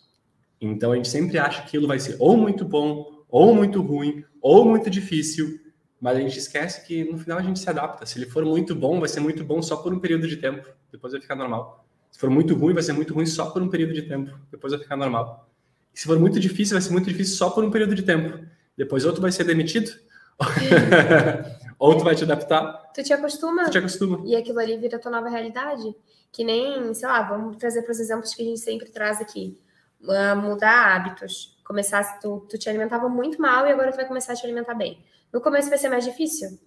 Então 0.61 0.93
a 0.93 0.97
gente 0.97 1.09
sempre 1.09 1.39
acha 1.39 1.63
que 1.63 1.69
aquilo 1.69 1.87
vai 1.87 1.99
ser 1.99 2.17
ou 2.19 2.37
muito 2.37 2.65
bom, 2.65 3.25
ou 3.29 3.55
muito 3.55 3.81
ruim, 3.83 4.25
ou 4.41 4.65
muito 4.65 4.89
difícil, 4.89 5.61
mas 6.01 6.17
a 6.17 6.21
gente 6.21 6.39
esquece 6.39 6.87
que 6.87 7.05
no 7.05 7.19
final 7.19 7.39
a 7.39 7.43
gente 7.43 7.59
se 7.59 7.69
adapta. 7.69 8.07
Se 8.07 8.19
ele 8.19 8.27
for 8.27 8.45
muito 8.45 8.75
bom, 8.75 8.99
vai 9.01 9.09
ser 9.09 9.21
muito 9.21 9.45
bom 9.45 9.61
só 9.63 9.77
por 9.77 9.93
um 9.93 10.01
período 10.01 10.27
de 10.27 10.37
tempo, 10.37 10.69
depois 10.91 11.13
vai 11.13 11.21
ficar 11.21 11.37
normal. 11.37 11.85
Se 12.11 12.19
for 12.19 12.31
muito 12.31 12.55
ruim, 12.55 12.75
vai 12.75 12.83
ser 12.83 12.93
muito 12.93 13.13
ruim 13.13 13.27
só 13.27 13.51
por 13.51 13.63
um 13.63 13.69
período 13.69 13.93
de 13.93 14.03
tempo, 14.03 14.37
depois 14.51 14.73
vai 14.73 14.81
ficar 14.81 14.97
normal. 14.97 15.49
E 15.97 16.01
se 16.01 16.07
for 16.07 16.21
muito 16.21 16.39
difícil, 16.39 16.75
vai 16.75 16.83
ser 16.83 16.93
muito 16.93 17.09
difícil 17.09 17.37
só 17.37 17.49
por 17.49 17.65
um 17.65 17.71
período 17.71 17.95
de 17.95 18.03
tempo. 18.03 18.47
Depois 18.77 19.07
outro 19.07 19.23
vai 19.23 19.33
ser 19.33 19.45
demitido, 19.45 19.91
ou 21.79 21.97
tu 21.97 22.05
vai 22.05 22.15
te 22.15 22.23
adaptar. 22.23 22.93
Tu 22.95 23.03
te 23.03 23.15
acostuma. 23.15 23.65
Tu 23.65 23.71
te 23.71 23.79
acostuma. 23.79 24.21
E 24.27 24.37
aquilo 24.37 24.59
ali 24.61 24.77
vira 24.77 24.99
tua 24.99 25.11
nova 25.11 25.31
realidade. 25.31 25.97
Que 26.31 26.45
nem, 26.45 26.93
sei 26.93 27.09
lá, 27.09 27.23
vamos 27.23 27.57
trazer 27.57 27.81
para 27.81 27.93
os 27.93 27.99
exemplos 27.99 28.35
que 28.35 28.43
a 28.43 28.45
gente 28.45 28.61
sempre 28.61 28.91
traz 28.91 29.23
aqui. 29.23 29.59
Uh, 30.03 30.37
mudar 30.37 30.95
hábitos. 30.95 31.59
Começar, 31.65 32.21
tu, 32.21 32.47
tu 32.47 32.59
te 32.59 32.69
alimentava 32.69 33.09
muito 33.09 33.41
mal 33.41 33.67
e 33.67 33.73
agora 33.73 33.91
tu 33.91 33.97
vai 33.97 34.07
começar 34.07 34.35
a 34.35 34.37
te 34.37 34.45
alimentar 34.45 34.75
bem. 34.75 35.03
No 35.33 35.41
começo 35.41 35.71
vai 35.71 35.79
ser 35.79 35.89
mais 35.89 36.05
difícil. 36.05 36.61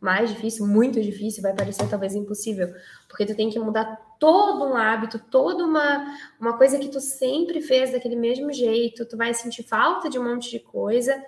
Mais 0.00 0.30
difícil, 0.30 0.64
muito 0.64 1.02
difícil, 1.02 1.42
vai 1.42 1.54
parecer 1.54 1.88
talvez 1.88 2.14
impossível. 2.14 2.72
Porque 3.08 3.26
tu 3.26 3.34
tem 3.34 3.50
que 3.50 3.58
mudar 3.58 3.98
todo 4.20 4.66
um 4.66 4.76
hábito, 4.76 5.18
toda 5.18 5.64
uma, 5.64 6.14
uma 6.38 6.56
coisa 6.56 6.78
que 6.78 6.90
tu 6.90 7.00
sempre 7.00 7.62
fez 7.62 7.90
daquele 7.90 8.14
mesmo 8.14 8.52
jeito. 8.52 9.06
Tu 9.06 9.16
vai 9.16 9.32
sentir 9.32 9.64
falta 9.64 10.10
de 10.10 10.18
um 10.18 10.24
monte 10.24 10.50
de 10.50 10.60
coisa. 10.60 11.20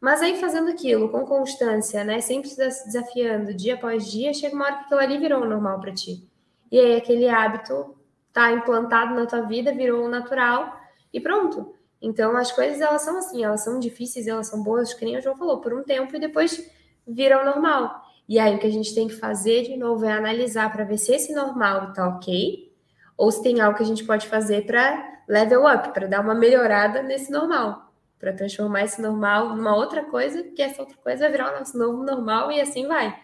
Mas 0.00 0.20
aí 0.20 0.38
fazendo 0.40 0.68
aquilo 0.68 1.08
com 1.10 1.24
constância, 1.24 2.02
né? 2.02 2.20
Sempre 2.20 2.50
se 2.50 2.56
desafiando 2.86 3.54
dia 3.54 3.74
após 3.74 4.10
dia, 4.10 4.34
chega 4.34 4.54
uma 4.54 4.64
hora 4.64 4.76
que 4.78 4.84
aquilo 4.84 5.00
ali 5.00 5.18
virou 5.18 5.46
normal 5.46 5.78
para 5.80 5.92
ti. 5.92 6.28
E 6.72 6.78
aí 6.78 6.96
aquele 6.96 7.28
hábito 7.28 7.96
tá 8.32 8.50
implantado 8.50 9.14
na 9.14 9.26
tua 9.26 9.42
vida, 9.42 9.72
virou 9.72 10.08
natural 10.08 10.80
e 11.12 11.20
pronto. 11.20 11.74
Então 12.02 12.36
as 12.36 12.50
coisas 12.50 12.80
elas 12.80 13.02
são 13.02 13.18
assim, 13.18 13.44
elas 13.44 13.62
são 13.62 13.78
difíceis, 13.78 14.26
elas 14.26 14.48
são 14.48 14.62
boas, 14.62 14.92
que 14.92 15.04
nem 15.04 15.18
o 15.18 15.22
João 15.22 15.36
falou, 15.36 15.60
por 15.60 15.72
um 15.72 15.84
tempo 15.84 16.16
e 16.16 16.20
depois 16.20 16.68
viram 17.06 17.44
normal. 17.44 18.09
E 18.30 18.38
aí 18.38 18.54
o 18.54 18.58
que 18.60 18.66
a 18.68 18.70
gente 18.70 18.94
tem 18.94 19.08
que 19.08 19.14
fazer 19.14 19.64
de 19.64 19.76
novo 19.76 20.04
é 20.04 20.12
analisar 20.12 20.72
para 20.72 20.84
ver 20.84 20.98
se 20.98 21.12
esse 21.12 21.34
normal 21.34 21.92
tá 21.92 22.06
ok 22.06 22.72
ou 23.18 23.28
se 23.32 23.42
tem 23.42 23.60
algo 23.60 23.76
que 23.76 23.82
a 23.82 23.86
gente 23.86 24.04
pode 24.04 24.28
fazer 24.28 24.66
para 24.66 25.20
level 25.28 25.66
up, 25.66 25.92
para 25.92 26.06
dar 26.06 26.20
uma 26.20 26.32
melhorada 26.32 27.02
nesse 27.02 27.28
normal, 27.32 27.92
para 28.20 28.32
transformar 28.32 28.84
esse 28.84 29.02
normal 29.02 29.56
numa 29.56 29.74
outra 29.74 30.04
coisa, 30.04 30.44
que 30.44 30.62
essa 30.62 30.80
outra 30.80 30.96
coisa 30.98 31.22
vai 31.22 31.32
virar 31.32 31.52
o 31.52 31.58
nosso 31.58 31.76
novo 31.76 32.04
normal 32.04 32.52
e 32.52 32.60
assim 32.60 32.86
vai, 32.86 33.18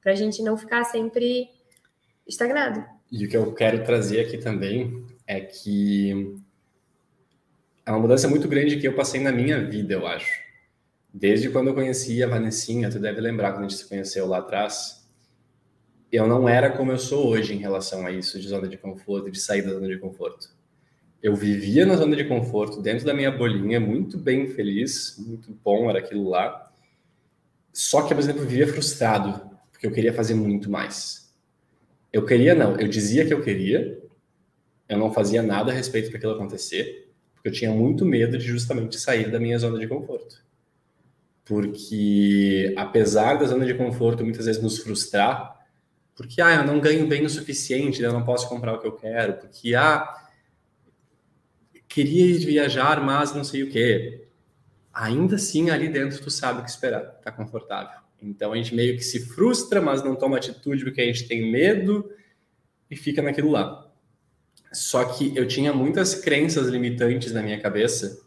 para 0.00 0.12
a 0.12 0.14
gente 0.14 0.40
não 0.44 0.56
ficar 0.56 0.84
sempre 0.84 1.48
estagnado. 2.24 2.84
E 3.10 3.26
o 3.26 3.28
que 3.28 3.36
eu 3.36 3.52
quero 3.52 3.82
trazer 3.82 4.20
aqui 4.20 4.38
também 4.38 5.04
é 5.26 5.40
que 5.40 6.36
é 7.84 7.90
uma 7.90 7.98
mudança 7.98 8.28
muito 8.28 8.46
grande 8.46 8.78
que 8.78 8.86
eu 8.86 8.94
passei 8.94 9.20
na 9.20 9.32
minha 9.32 9.60
vida, 9.68 9.94
eu 9.94 10.06
acho. 10.06 10.40
Desde 11.14 11.50
quando 11.50 11.68
eu 11.68 11.74
conheci 11.74 12.22
a 12.22 12.26
Vanessinha, 12.26 12.90
tu 12.90 12.98
deve 12.98 13.20
lembrar 13.20 13.52
quando 13.52 13.66
a 13.66 13.68
gente 13.68 13.78
se 13.78 13.88
conheceu 13.88 14.26
lá 14.26 14.38
atrás, 14.38 15.06
eu 16.10 16.26
não 16.26 16.48
era 16.48 16.70
como 16.70 16.90
eu 16.90 16.98
sou 16.98 17.28
hoje 17.28 17.54
em 17.54 17.58
relação 17.58 18.06
a 18.06 18.10
isso 18.10 18.40
de 18.40 18.48
zona 18.48 18.66
de 18.66 18.78
conforto, 18.78 19.30
de 19.30 19.38
sair 19.38 19.62
da 19.62 19.72
zona 19.72 19.88
de 19.88 19.98
conforto. 19.98 20.50
Eu 21.22 21.36
vivia 21.36 21.84
na 21.84 21.96
zona 21.96 22.16
de 22.16 22.24
conforto, 22.24 22.80
dentro 22.80 23.04
da 23.04 23.14
minha 23.14 23.30
bolinha, 23.30 23.78
muito 23.78 24.18
bem 24.18 24.48
feliz, 24.48 25.16
muito 25.18 25.52
bom 25.62 25.88
era 25.88 25.98
aquilo 25.98 26.28
lá. 26.28 26.72
Só 27.72 28.02
que, 28.02 28.14
por 28.14 28.20
exemplo, 28.20 28.42
eu 28.42 28.46
vivia 28.46 28.66
frustrado, 28.66 29.50
porque 29.70 29.86
eu 29.86 29.92
queria 29.92 30.12
fazer 30.12 30.34
muito 30.34 30.70
mais. 30.70 31.32
Eu 32.12 32.24
queria, 32.24 32.54
não, 32.54 32.78
eu 32.78 32.88
dizia 32.88 33.26
que 33.26 33.32
eu 33.32 33.42
queria, 33.42 34.02
eu 34.88 34.98
não 34.98 35.12
fazia 35.12 35.42
nada 35.42 35.72
a 35.72 35.74
respeito 35.74 36.08
para 36.08 36.18
aquilo 36.18 36.32
acontecer, 36.32 37.10
porque 37.34 37.48
eu 37.48 37.52
tinha 37.52 37.70
muito 37.70 38.04
medo 38.04 38.36
de 38.36 38.44
justamente 38.44 38.98
sair 38.98 39.30
da 39.30 39.38
minha 39.38 39.58
zona 39.58 39.78
de 39.78 39.86
conforto. 39.86 40.42
Porque, 41.44 42.72
apesar 42.76 43.34
da 43.34 43.46
zona 43.46 43.66
de 43.66 43.74
conforto 43.74 44.22
muitas 44.24 44.46
vezes 44.46 44.62
nos 44.62 44.78
frustrar, 44.78 45.60
porque, 46.14 46.40
ah, 46.40 46.54
eu 46.54 46.66
não 46.66 46.78
ganho 46.78 47.06
bem 47.06 47.24
o 47.24 47.30
suficiente, 47.30 48.00
né, 48.00 48.08
eu 48.08 48.12
não 48.12 48.24
posso 48.24 48.48
comprar 48.48 48.74
o 48.74 48.78
que 48.78 48.86
eu 48.86 48.92
quero, 48.92 49.34
porque, 49.34 49.74
ah, 49.74 50.08
queria 51.88 52.38
viajar, 52.38 53.02
mas 53.04 53.34
não 53.34 53.44
sei 53.44 53.64
o 53.64 53.70
quê. 53.70 54.26
Ainda 54.92 55.36
assim, 55.36 55.70
ali 55.70 55.88
dentro, 55.88 56.20
tu 56.20 56.30
sabe 56.30 56.60
o 56.60 56.64
que 56.64 56.70
esperar, 56.70 57.02
tá 57.22 57.32
confortável. 57.32 58.00
Então, 58.22 58.52
a 58.52 58.56
gente 58.56 58.74
meio 58.74 58.96
que 58.96 59.02
se 59.02 59.26
frustra, 59.26 59.80
mas 59.80 60.02
não 60.02 60.14
toma 60.14 60.36
atitude 60.36 60.84
porque 60.84 61.00
a 61.00 61.06
gente 61.06 61.26
tem 61.26 61.50
medo 61.50 62.08
e 62.90 62.96
fica 62.96 63.20
naquilo 63.20 63.50
lá. 63.50 63.90
Só 64.72 65.04
que 65.04 65.36
eu 65.36 65.46
tinha 65.46 65.72
muitas 65.72 66.14
crenças 66.14 66.68
limitantes 66.68 67.32
na 67.32 67.42
minha 67.42 67.60
cabeça 67.60 68.22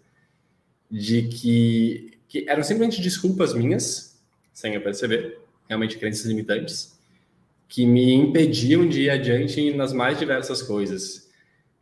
de 0.91 1.23
que, 1.23 2.14
que 2.35 2.49
eram 2.49 2.63
simplesmente 2.63 3.01
desculpas 3.01 3.53
minhas, 3.53 4.21
sem 4.51 4.73
eu 4.73 4.81
perceber, 4.81 5.39
realmente 5.69 5.97
crenças 5.97 6.25
limitantes, 6.25 6.99
que 7.65 7.85
me 7.85 8.13
impediam 8.13 8.85
de 8.85 9.03
ir 9.03 9.09
adiante 9.09 9.73
nas 9.73 9.93
mais 9.93 10.19
diversas 10.19 10.61
coisas. 10.61 11.29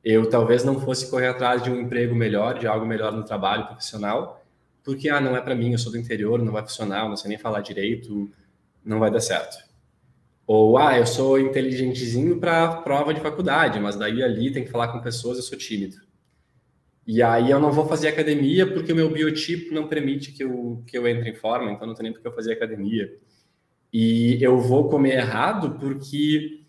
Eu 0.03 0.29
talvez 0.29 0.63
não 0.63 0.79
fosse 0.79 1.09
correr 1.09 1.29
atrás 1.29 1.63
de 1.63 1.71
um 1.71 1.81
emprego 1.81 2.13
melhor, 2.13 2.59
de 2.59 2.67
algo 2.67 2.85
melhor 2.85 3.11
no 3.11 3.23
trabalho 3.23 3.65
profissional, 3.65 4.45
porque 4.83 5.09
ah, 5.09 5.19
não 5.19 5.35
é 5.35 5.41
para 5.41 5.55
mim, 5.55 5.71
eu 5.71 5.79
sou 5.79 5.91
do 5.91 5.97
interior, 5.97 6.39
não 6.39 6.53
vai 6.53 6.61
funcionar, 6.61 7.09
não 7.09 7.17
sei 7.17 7.29
nem 7.29 7.37
falar 7.39 7.61
direito, 7.61 8.29
não 8.85 8.99
vai 8.99 9.09
dar 9.09 9.21
certo. 9.21 9.57
Ou, 10.45 10.77
ah, 10.77 10.95
eu 10.95 11.07
sou 11.07 11.39
inteligentezinho 11.39 12.39
para 12.39 12.75
prova 12.83 13.11
de 13.11 13.21
faculdade, 13.21 13.79
mas 13.79 13.95
daí 13.95 14.21
ali 14.21 14.53
tem 14.53 14.63
que 14.63 14.69
falar 14.69 14.89
com 14.89 15.01
pessoas, 15.01 15.37
eu 15.37 15.43
sou 15.43 15.57
tímido. 15.57 15.97
E 17.05 17.21
aí 17.21 17.51
eu 17.51 17.59
não 17.59 17.71
vou 17.71 17.87
fazer 17.87 18.07
academia 18.07 18.65
porque 18.65 18.93
o 18.93 18.95
meu 18.95 19.11
biotipo 19.11 19.73
não 19.73 19.87
permite 19.87 20.31
que 20.31 20.43
eu, 20.43 20.83
que 20.87 20.97
eu 20.97 21.07
entre 21.07 21.29
em 21.29 21.35
forma, 21.35 21.71
então 21.71 21.85
não 21.85 21.93
tem 21.93 22.03
nem 22.03 22.13
porque 22.13 22.27
eu 22.27 22.33
fazer 22.33 22.53
academia. 22.53 23.13
E 23.91 24.37
eu 24.41 24.59
vou 24.59 24.89
comer 24.89 25.15
errado 25.15 25.77
porque 25.79 26.61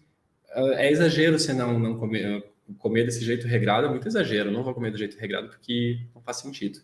uh, 0.56 0.72
é 0.72 0.90
exagero 0.90 1.38
você 1.38 1.52
não, 1.52 1.78
não 1.78 1.96
comer, 1.96 2.44
comer 2.78 3.04
desse 3.04 3.24
jeito 3.24 3.46
regrado, 3.46 3.86
é 3.86 3.90
muito 3.90 4.08
exagero. 4.08 4.50
Eu 4.50 4.52
não 4.52 4.64
vou 4.64 4.74
comer 4.74 4.90
do 4.90 4.98
jeito 4.98 5.18
regrado 5.18 5.48
porque 5.48 6.00
não 6.14 6.20
faz 6.20 6.38
sentido. 6.38 6.80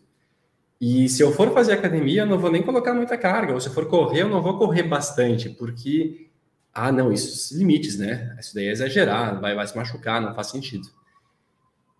E 0.79 1.07
se 1.09 1.21
eu 1.21 1.31
for 1.31 1.53
fazer 1.53 1.73
academia, 1.73 2.21
eu 2.21 2.25
não 2.25 2.39
vou 2.39 2.51
nem 2.51 2.63
colocar 2.63 2.93
muita 2.93 3.17
carga. 3.17 3.53
Ou 3.53 3.59
se 3.59 3.67
eu 3.67 3.73
for 3.73 3.87
correr, 3.87 4.21
eu 4.23 4.29
não 4.29 4.41
vou 4.41 4.57
correr 4.57 4.83
bastante, 4.83 5.49
porque 5.49 6.31
ah, 6.73 6.91
não, 6.91 7.11
isso 7.11 7.55
limites, 7.57 7.99
né? 7.99 8.35
Isso 8.39 8.55
daí 8.55 8.67
é 8.67 8.71
exagerar, 8.71 9.39
vai, 9.39 9.53
vai 9.53 9.67
se 9.67 9.75
machucar, 9.75 10.21
não 10.21 10.33
faz 10.33 10.47
sentido. 10.47 10.87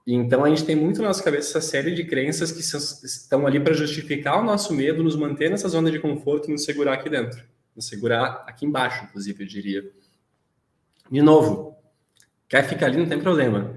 Então 0.05 0.43
a 0.43 0.49
gente 0.49 0.65
tem 0.65 0.75
muito 0.75 1.01
na 1.01 1.09
nossa 1.09 1.23
cabeça 1.23 1.57
essa 1.57 1.67
série 1.67 1.93
de 1.93 2.03
crenças 2.03 2.51
que 2.51 2.61
estão 2.61 3.45
ali 3.45 3.59
para 3.59 3.73
justificar 3.73 4.39
o 4.39 4.43
nosso 4.43 4.73
medo, 4.73 5.03
nos 5.03 5.15
manter 5.15 5.49
nessa 5.49 5.69
zona 5.69 5.91
de 5.91 5.99
conforto 5.99 6.49
e 6.49 6.51
nos 6.51 6.63
segurar 6.63 6.93
aqui 6.93 7.09
dentro, 7.09 7.43
nos 7.75 7.87
segurar 7.87 8.43
aqui 8.47 8.65
embaixo, 8.65 9.05
inclusive, 9.05 9.43
eu 9.43 9.47
diria. 9.47 9.91
De 11.09 11.21
novo, 11.21 11.77
quer 12.49 12.67
ficar 12.67 12.87
ali, 12.87 12.97
não 12.97 13.07
tem 13.07 13.19
problema. 13.19 13.75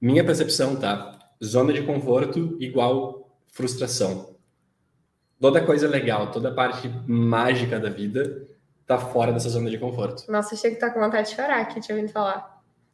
Minha 0.00 0.24
percepção, 0.24 0.74
tá? 0.74 1.18
Zona 1.42 1.72
de 1.72 1.82
conforto 1.82 2.56
igual 2.60 3.30
frustração. 3.46 4.34
Toda 5.40 5.64
coisa 5.64 5.88
legal, 5.88 6.30
toda 6.30 6.52
parte 6.52 6.88
mágica 7.06 7.78
da 7.78 7.90
vida 7.90 8.46
tá 8.86 8.98
fora 8.98 9.32
dessa 9.32 9.48
zona 9.48 9.70
de 9.70 9.78
conforto. 9.78 10.30
Nossa, 10.30 10.54
achei 10.54 10.70
que 10.70 10.76
tá 10.76 10.90
com 10.90 11.00
vontade 11.00 11.28
de 11.28 11.36
chorar 11.36 11.60
aqui, 11.60 11.80
te 11.80 11.92
ouvindo 11.92 12.10
falar. 12.10 12.51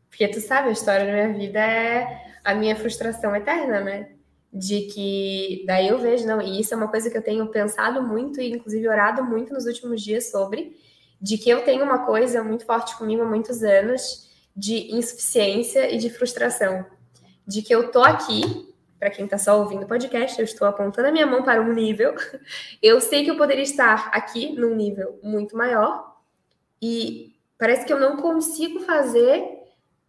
Porque 0.09 0.29
tu 0.29 0.41
sabe, 0.41 0.69
a 0.69 0.73
história 0.73 1.07
da 1.07 1.13
minha 1.13 1.33
vida 1.33 1.61
é 1.61 2.27
a 2.45 2.55
minha 2.55 2.77
frustração 2.77 3.35
eterna, 3.35 3.81
né? 3.81 4.11
De 4.53 4.83
que 4.83 5.65
daí 5.67 5.89
eu 5.89 5.99
vejo, 5.99 6.27
não, 6.27 6.41
e 6.41 6.61
isso 6.61 6.73
é 6.73 6.77
uma 6.77 6.89
coisa 6.89 7.11
que 7.11 7.17
eu 7.17 7.23
tenho 7.23 7.47
pensado 7.49 8.03
muito 8.03 8.41
e 8.41 8.51
inclusive 8.51 8.89
orado 8.89 9.23
muito 9.23 9.53
nos 9.53 9.67
últimos 9.67 10.03
dias 10.03 10.31
sobre, 10.31 10.77
de 11.21 11.37
que 11.37 11.51
eu 11.51 11.63
tenho 11.63 11.85
uma 11.85 12.07
coisa 12.07 12.43
muito 12.43 12.65
forte 12.65 12.97
comigo 12.97 13.23
há 13.23 13.27
muitos 13.27 13.63
anos 13.63 14.29
de 14.57 14.95
insuficiência 14.95 15.93
e 15.95 15.99
de 15.99 16.11
frustração. 16.11 16.87
De 17.47 17.63
que 17.63 17.75
eu 17.75 17.91
tô 17.91 18.03
aqui 18.03 18.69
para 18.99 19.11
quem 19.11 19.25
está 19.25 19.39
só 19.39 19.59
ouvindo 19.61 19.85
o 19.85 19.87
podcast, 19.87 20.39
eu 20.39 20.45
estou 20.45 20.67
apontando 20.67 21.09
a 21.09 21.13
minha 21.13 21.27
mão 21.27 21.43
para 21.43 21.63
um 21.63 21.73
nível. 21.73 22.15
Eu 22.83 23.01
sei 23.01 23.25
que 23.25 23.31
eu 23.31 23.37
poderia 23.37 23.63
estar 23.63 24.11
aqui 24.13 24.53
num 24.59 24.75
nível 24.75 25.19
muito 25.23 25.57
maior 25.57 26.17
e 26.83 27.37
parece 27.57 27.85
que 27.85 27.93
eu 27.93 28.01
não 28.01 28.17
consigo 28.17 28.81
fazer 28.81 29.58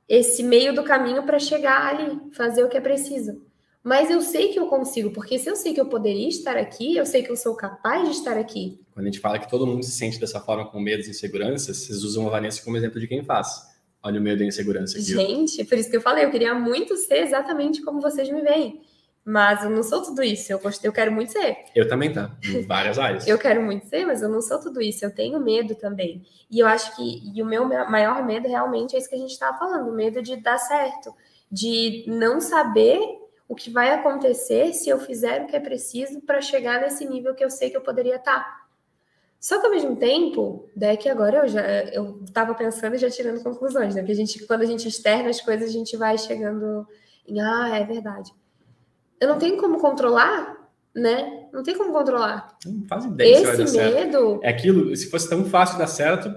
esse 0.10 0.42
meio 0.42 0.74
do 0.74 0.84
caminho 0.84 1.22
para 1.24 1.38
chegar 1.38 1.86
ali, 1.86 2.20
fazer 2.34 2.64
o 2.64 2.68
que 2.68 2.76
é 2.76 2.82
preciso. 2.82 3.40
Mas 3.84 4.10
eu 4.10 4.22
sei 4.22 4.50
que 4.50 4.60
eu 4.60 4.68
consigo, 4.68 5.12
porque 5.12 5.38
se 5.40 5.50
eu 5.50 5.56
sei 5.56 5.74
que 5.74 5.80
eu 5.80 5.86
poderia 5.86 6.28
estar 6.28 6.58
aqui, 6.58 6.98
eu 6.98 7.06
sei 7.06 7.24
que 7.24 7.32
eu 7.32 7.38
sou 7.38 7.56
capaz 7.56 8.10
de 8.10 8.16
estar 8.16 8.38
aqui. 8.38 8.82
Quando 8.92 9.06
a 9.06 9.10
gente 9.10 9.22
fala 9.22 9.40
que 9.40 9.50
todo 9.50 9.66
mundo 9.66 9.84
se 9.84 9.92
sente 9.92 10.20
dessa 10.20 10.40
forma 10.42 10.70
com 10.70 10.80
medos 10.80 11.08
e 11.08 11.12
inseguranças, 11.12 11.78
vocês 11.78 12.04
usam 12.04 12.28
a 12.28 12.30
Vanessa 12.32 12.62
como 12.64 12.76
exemplo 12.76 13.00
de 13.00 13.08
quem 13.08 13.24
faz. 13.24 13.70
Olha 14.02 14.20
o 14.20 14.24
medo 14.24 14.42
e 14.42 14.46
a 14.46 14.48
insegurança 14.48 14.98
aqui. 14.98 15.06
Gente, 15.06 15.64
por 15.64 15.78
isso 15.78 15.90
que 15.90 15.96
eu 15.96 16.02
falei, 16.02 16.26
eu 16.26 16.32
queria 16.32 16.54
muito 16.54 16.98
ser 16.98 17.22
exatamente 17.24 17.82
como 17.82 18.02
vocês 18.02 18.30
me 18.30 18.42
veem. 18.42 18.82
Mas 19.24 19.64
eu 19.64 19.70
não 19.70 19.84
sou 19.84 20.02
tudo 20.02 20.24
isso. 20.24 20.52
Eu, 20.52 20.60
eu 20.84 20.92
quero 20.92 21.12
muito 21.12 21.32
ser. 21.32 21.58
Eu 21.76 21.88
também, 21.88 22.12
tá? 22.12 22.36
Em 22.44 22.62
várias 22.66 22.98
áreas. 22.98 23.28
eu 23.28 23.38
quero 23.38 23.62
muito 23.62 23.86
ser, 23.88 24.06
mas 24.06 24.22
eu 24.22 24.30
não 24.30 24.42
sou 24.42 24.60
tudo 24.60 24.82
isso. 24.82 25.06
Eu 25.06 25.14
tenho 25.14 25.40
medo 25.40 25.76
também. 25.76 26.26
E 26.50 26.60
eu 26.60 26.68
acho 26.68 26.96
que 26.96 27.22
e 27.36 27.42
o 27.42 27.46
meu 27.46 27.68
maior 27.68 28.26
medo 28.26 28.48
realmente 28.48 28.96
é 28.96 29.00
isso 29.00 29.10
que 29.10 29.16
a 29.16 29.20
gente 29.20 29.32
estava 29.32 29.58
falando: 29.58 29.90
o 29.90 29.94
medo 29.94 30.22
de 30.22 30.36
dar 30.38 30.58
certo, 30.58 31.14
de 31.52 32.06
não 32.08 32.40
saber 32.40 33.00
o 33.48 33.56
que 33.56 33.70
vai 33.70 33.92
acontecer 33.92 34.74
se 34.74 34.90
eu 34.90 35.00
fizer 35.00 35.44
o 35.44 35.48
que 35.48 35.56
é 35.56 35.60
preciso 35.60 36.22
para 36.22 36.42
chegar 36.42 36.82
nesse 36.82 37.06
nível 37.06 37.34
que 37.34 37.44
eu 37.44 37.50
sei 37.50 37.70
que 37.70 37.78
eu 37.78 37.82
poderia 37.82 38.16
estar. 38.16 38.40
Tá. 38.40 38.60
Só 39.40 39.60
que 39.60 39.66
ao 39.66 39.72
mesmo 39.72 39.96
tempo, 39.96 40.70
daí 40.76 40.98
que 40.98 41.08
agora 41.08 41.38
eu 41.38 41.48
já 41.48 41.62
eu 41.94 42.22
estava 42.26 42.54
pensando 42.54 42.96
e 42.96 43.00
já 43.00 43.10
tirando 43.10 43.42
conclusões, 43.42 43.96
né? 43.96 44.02
Porque 44.02 44.12
a 44.12 44.16
gente, 44.16 44.46
quando 44.46 44.64
a 44.64 44.66
gente 44.66 44.88
externa 44.88 45.30
as 45.30 45.40
coisas, 45.40 45.70
a 45.70 45.72
gente 45.72 45.96
vai 45.96 46.18
chegando 46.18 46.86
em 47.28 47.40
ah, 47.40 47.78
é 47.78 47.86
verdade 47.86 48.34
eu 49.20 49.28
não 49.28 49.38
tenho 49.38 49.58
como 49.58 49.78
controlar, 49.80 50.70
né? 50.94 51.48
Não 51.52 51.64
tem 51.64 51.78
como 51.78 51.92
controlar. 51.92 52.58
Não 52.66 52.86
faz 52.88 53.06
ideia 53.06 53.34
Esse 53.34 53.68
se 53.68 53.78
vai 53.78 53.92
dar 53.92 54.00
medo. 54.00 54.30
Certo. 54.30 54.40
É 54.44 54.50
aquilo, 54.50 54.96
se 54.96 55.10
fosse 55.10 55.30
tão 55.30 55.46
fácil 55.46 55.78
dar 55.78 55.88
certo. 55.88 56.30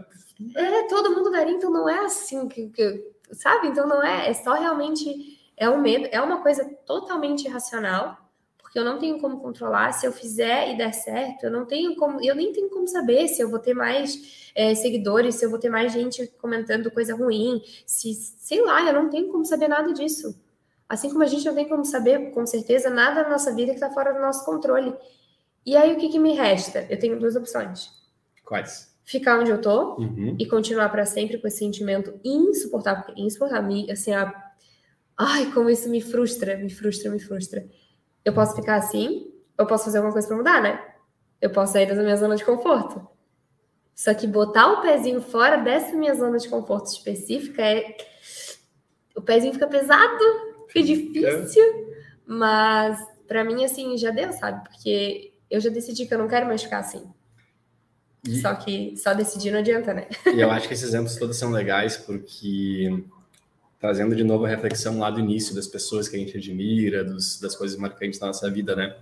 É, 0.57 0.88
todo 0.88 1.14
mundo 1.14 1.31
daria, 1.31 1.55
então 1.55 1.71
não 1.71 1.88
é 1.88 2.01
assim 2.01 2.49
que, 2.49 2.68
que, 2.71 3.12
sabe? 3.33 3.68
Então 3.68 3.87
não 3.87 4.03
é, 4.03 4.31
é 4.31 4.35
só 4.35 4.55
realmente 4.55 5.38
é 5.57 5.68
um 5.68 5.81
medo, 5.81 6.09
é 6.11 6.21
uma 6.21 6.42
coisa 6.42 6.64
totalmente 6.85 7.47
irracional, 7.47 8.16
porque 8.59 8.79
eu 8.79 8.85
não 8.85 8.99
tenho 8.99 9.21
como 9.21 9.40
controlar. 9.40 9.92
Se 9.92 10.07
eu 10.07 10.12
fizer 10.12 10.73
e 10.73 10.77
der 10.77 10.92
certo, 10.92 11.45
eu 11.45 11.51
não 11.51 11.64
tenho 11.64 11.95
como, 11.95 12.21
eu 12.25 12.35
nem 12.35 12.53
tenho 12.53 12.68
como 12.71 12.88
saber 12.88 13.29
se 13.29 13.40
eu 13.40 13.49
vou 13.49 13.59
ter 13.59 13.75
mais 13.75 14.51
é, 14.55 14.75
seguidores, 14.75 15.37
se 15.37 15.45
eu 15.45 15.51
vou 15.51 15.59
ter 15.59 15.68
mais 15.68 15.92
gente 15.92 16.27
comentando 16.38 16.90
coisa 16.90 17.14
ruim, 17.14 17.62
se 17.87 18.12
sei 18.14 18.62
lá, 18.62 18.83
eu 18.83 18.95
não 18.95 19.09
tenho 19.09 19.29
como 19.29 19.45
saber 19.45 19.68
nada 19.68 19.92
disso. 19.92 20.35
Assim 20.92 21.09
como 21.09 21.22
a 21.22 21.26
gente 21.26 21.46
não 21.46 21.55
tem 21.55 21.66
como 21.66 21.87
saber, 21.87 22.33
com 22.33 22.44
certeza, 22.44 22.90
nada 22.90 23.22
na 23.22 23.31
nossa 23.31 23.55
vida 23.55 23.70
que 23.70 23.76
está 23.76 23.88
fora 23.88 24.12
do 24.12 24.20
nosso 24.20 24.44
controle. 24.44 24.94
E 25.64 25.74
aí, 25.74 25.94
o 25.94 25.96
que, 25.96 26.11
que, 26.11 26.18
me 26.18 26.35
resta? 26.35 26.87
Eu 26.90 26.98
tenho 26.98 27.18
duas 27.18 27.35
opções. 27.35 27.88
Quais? 28.44 28.94
Ficar 29.02 29.40
onde 29.40 29.50
eu 29.50 29.59
tô 29.59 29.94
uhum. 29.94 30.37
e 30.38 30.46
continuar 30.46 30.90
para 30.90 31.07
sempre 31.07 31.38
com 31.38 31.48
esse 31.48 31.61
sentimento 31.61 32.20
insuportável, 32.22 33.14
insuportável, 33.16 33.87
assim, 33.90 34.12
a... 34.12 34.35
ai, 35.16 35.50
como 35.52 35.70
isso 35.70 35.88
me 35.88 36.02
frustra, 36.02 36.59
me 36.59 36.68
frustra, 36.68 37.11
me 37.11 37.18
frustra. 37.18 37.66
Eu 38.22 38.35
posso 38.35 38.55
ficar 38.55 38.76
assim, 38.76 39.33
eu 39.57 39.66
posso 39.66 39.87
fazer 39.87 39.96
alguma 39.96 40.12
coisa 40.12 40.28
para 40.28 40.37
mudar, 40.37 40.62
né? 40.62 40.78
Eu 41.40 41.48
posso 41.48 41.72
sair 41.72 41.87
da 41.87 41.94
minha 41.94 42.18
zona 42.18 42.37
de 42.37 42.44
conforto. 42.44 43.09
Só 43.94 44.12
que 44.12 44.26
botar 44.26 44.70
o 44.70 44.83
pezinho 44.83 45.22
fora 45.22 45.57
dessa 45.57 45.96
minha 45.96 46.14
zona 46.14 46.37
de 46.37 46.50
conforto 46.50 46.88
específica 46.88 47.62
é. 47.62 47.96
O 49.16 49.22
pezinho 49.22 49.55
fica 49.55 49.66
pesado, 49.66 50.52
foi 50.72 50.82
difícil, 50.82 51.96
mas 52.26 52.98
para 53.26 53.44
mim, 53.44 53.64
assim, 53.64 53.96
já 53.96 54.11
deu, 54.11 54.32
sabe? 54.32 54.68
Porque 54.68 55.32
eu 55.50 55.61
já 55.61 55.70
decidi 55.70 56.06
que 56.06 56.14
eu 56.14 56.18
não 56.18 56.28
quero 56.28 56.46
mais 56.46 56.62
ficar 56.62 56.78
assim. 56.78 57.04
E... 58.26 58.40
Só 58.40 58.54
que 58.54 58.96
só 58.96 59.14
decidir 59.14 59.50
não 59.50 59.58
adianta, 59.58 59.92
né? 59.92 60.06
E 60.26 60.40
eu 60.40 60.50
acho 60.50 60.68
que 60.68 60.74
esses 60.74 60.88
exemplos 60.88 61.16
todos 61.16 61.37
são 61.37 61.50
legais 61.50 61.96
porque 61.96 63.04
trazendo 63.80 64.14
de 64.14 64.22
novo 64.22 64.44
a 64.44 64.48
reflexão 64.48 65.00
lá 65.00 65.11
do 65.11 65.18
início 65.18 65.56
das 65.56 65.66
pessoas 65.66 66.08
que 66.08 66.14
a 66.14 66.18
gente 66.18 66.37
admira, 66.37 67.02
dos, 67.02 67.40
das 67.40 67.56
coisas 67.56 67.76
marcantes 67.76 68.18
da 68.18 68.28
nossa 68.28 68.48
vida, 68.48 68.76
né? 68.76 68.96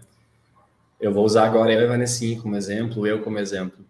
Eu 0.99 1.13
vou 1.13 1.25
usar 1.25 1.45
agora 1.45 1.73
eu 1.73 1.81
e 1.81 1.87
Vanessinha 1.87 2.41
como 2.41 2.57
exemplo, 2.57 3.07
eu 3.07 3.23
como 3.23 3.39
exemplo. 3.39 3.85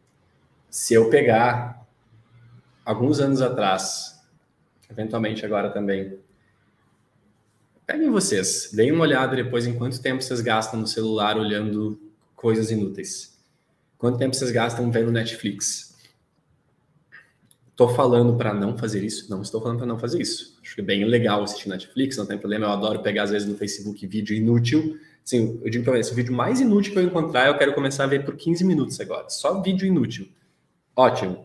Se 0.68 0.94
eu 0.94 1.08
pegar 1.08 1.86
alguns 2.84 3.20
anos 3.20 3.40
atrás, 3.40 4.20
eventualmente 4.90 5.46
agora 5.46 5.70
também, 5.70 6.18
Peguem 7.90 8.08
vocês, 8.08 8.70
deem 8.72 8.92
uma 8.92 9.02
olhada 9.02 9.34
depois 9.34 9.66
em 9.66 9.74
quanto 9.74 10.00
tempo 10.00 10.22
vocês 10.22 10.40
gastam 10.40 10.78
no 10.78 10.86
celular 10.86 11.36
olhando 11.36 12.00
coisas 12.36 12.70
inúteis. 12.70 13.36
Quanto 13.98 14.16
tempo 14.16 14.36
vocês 14.36 14.52
gastam 14.52 14.92
vendo 14.92 15.10
Netflix? 15.10 15.98
Estou 17.68 17.88
falando 17.88 18.36
para 18.36 18.54
não 18.54 18.78
fazer 18.78 19.02
isso? 19.02 19.28
Não 19.28 19.42
estou 19.42 19.60
falando 19.60 19.78
para 19.78 19.88
não 19.88 19.98
fazer 19.98 20.22
isso. 20.22 20.56
Acho 20.62 20.76
que 20.76 20.80
é 20.82 20.84
bem 20.84 21.04
legal 21.04 21.42
assistir 21.42 21.68
Netflix, 21.68 22.16
não 22.16 22.26
tem 22.26 22.38
problema. 22.38 22.66
Eu 22.66 22.70
adoro 22.70 23.02
pegar, 23.02 23.24
às 23.24 23.32
vezes, 23.32 23.48
no 23.48 23.56
Facebook 23.56 24.06
vídeo 24.06 24.36
inútil. 24.36 24.96
Sim, 25.24 25.60
eu 25.60 25.68
digo 25.68 25.82
para 25.82 25.94
vocês, 25.94 26.12
o 26.12 26.14
vídeo 26.14 26.32
mais 26.32 26.60
inútil 26.60 26.92
que 26.92 26.98
eu 27.00 27.02
encontrar, 27.02 27.48
eu 27.48 27.58
quero 27.58 27.74
começar 27.74 28.04
a 28.04 28.06
ver 28.06 28.24
por 28.24 28.36
15 28.36 28.64
minutos 28.64 29.00
agora. 29.00 29.28
Só 29.30 29.60
vídeo 29.60 29.84
inútil. 29.84 30.28
Ótimo. 30.94 31.44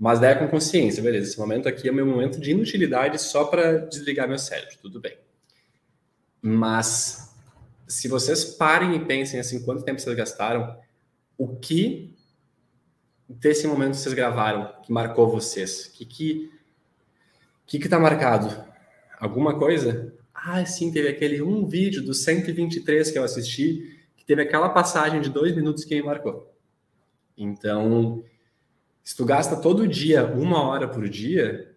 Mas 0.00 0.18
daí 0.18 0.32
é 0.32 0.34
com 0.34 0.48
consciência, 0.48 1.02
beleza. 1.02 1.28
Esse 1.28 1.38
momento 1.38 1.68
aqui 1.68 1.90
é 1.90 1.92
meu 1.92 2.06
momento 2.06 2.40
de 2.40 2.52
inutilidade 2.52 3.20
só 3.20 3.44
para 3.44 3.80
desligar 3.80 4.26
meu 4.26 4.38
cérebro. 4.38 4.76
Tudo 4.80 4.98
bem. 4.98 5.22
Mas 6.46 7.34
se 7.88 8.06
vocês 8.06 8.44
parem 8.44 8.94
e 8.94 9.04
pensem 9.06 9.40
assim, 9.40 9.64
quanto 9.64 9.82
tempo 9.82 9.98
vocês 9.98 10.14
gastaram, 10.14 10.78
o 11.38 11.56
que 11.56 12.14
desse 13.26 13.66
momento 13.66 13.94
vocês 13.94 14.14
gravaram 14.14 14.70
que 14.82 14.92
marcou 14.92 15.26
vocês? 15.26 15.86
O 15.86 15.92
que 15.92 16.04
que 16.04 16.52
que 17.66 17.78
que 17.78 17.88
tá 17.88 17.98
marcado? 17.98 18.54
Alguma 19.18 19.58
coisa? 19.58 20.12
Ah, 20.34 20.62
sim, 20.66 20.92
teve 20.92 21.08
aquele 21.08 21.40
um 21.40 21.66
vídeo 21.66 22.04
do 22.04 22.12
123 22.12 23.10
que 23.10 23.18
eu 23.18 23.24
assisti, 23.24 24.04
que 24.14 24.22
teve 24.26 24.42
aquela 24.42 24.68
passagem 24.68 25.22
de 25.22 25.30
dois 25.30 25.56
minutos 25.56 25.82
que 25.82 25.94
me 25.94 26.02
marcou. 26.02 26.54
Então, 27.38 28.22
se 29.02 29.16
tu 29.16 29.24
gasta 29.24 29.56
todo 29.56 29.88
dia 29.88 30.26
uma 30.26 30.62
hora 30.62 30.86
por 30.86 31.08
dia, 31.08 31.74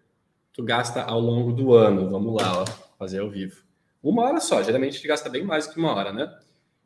tu 0.52 0.62
gasta 0.62 1.00
ao 1.02 1.20
longo 1.20 1.54
do 1.54 1.72
ano. 1.72 2.10
Vamos 2.10 2.34
lá, 2.34 2.64
ó, 2.64 2.66
fazer 2.98 3.20
ao 3.20 3.30
vivo. 3.30 3.66
Uma 4.02 4.22
hora 4.22 4.40
só, 4.40 4.62
geralmente 4.62 4.90
a 4.90 4.96
gente 4.96 5.08
gasta 5.08 5.28
bem 5.28 5.42
mais 5.42 5.66
do 5.66 5.72
que 5.72 5.78
uma 5.78 5.94
hora, 5.94 6.12
né? 6.12 6.32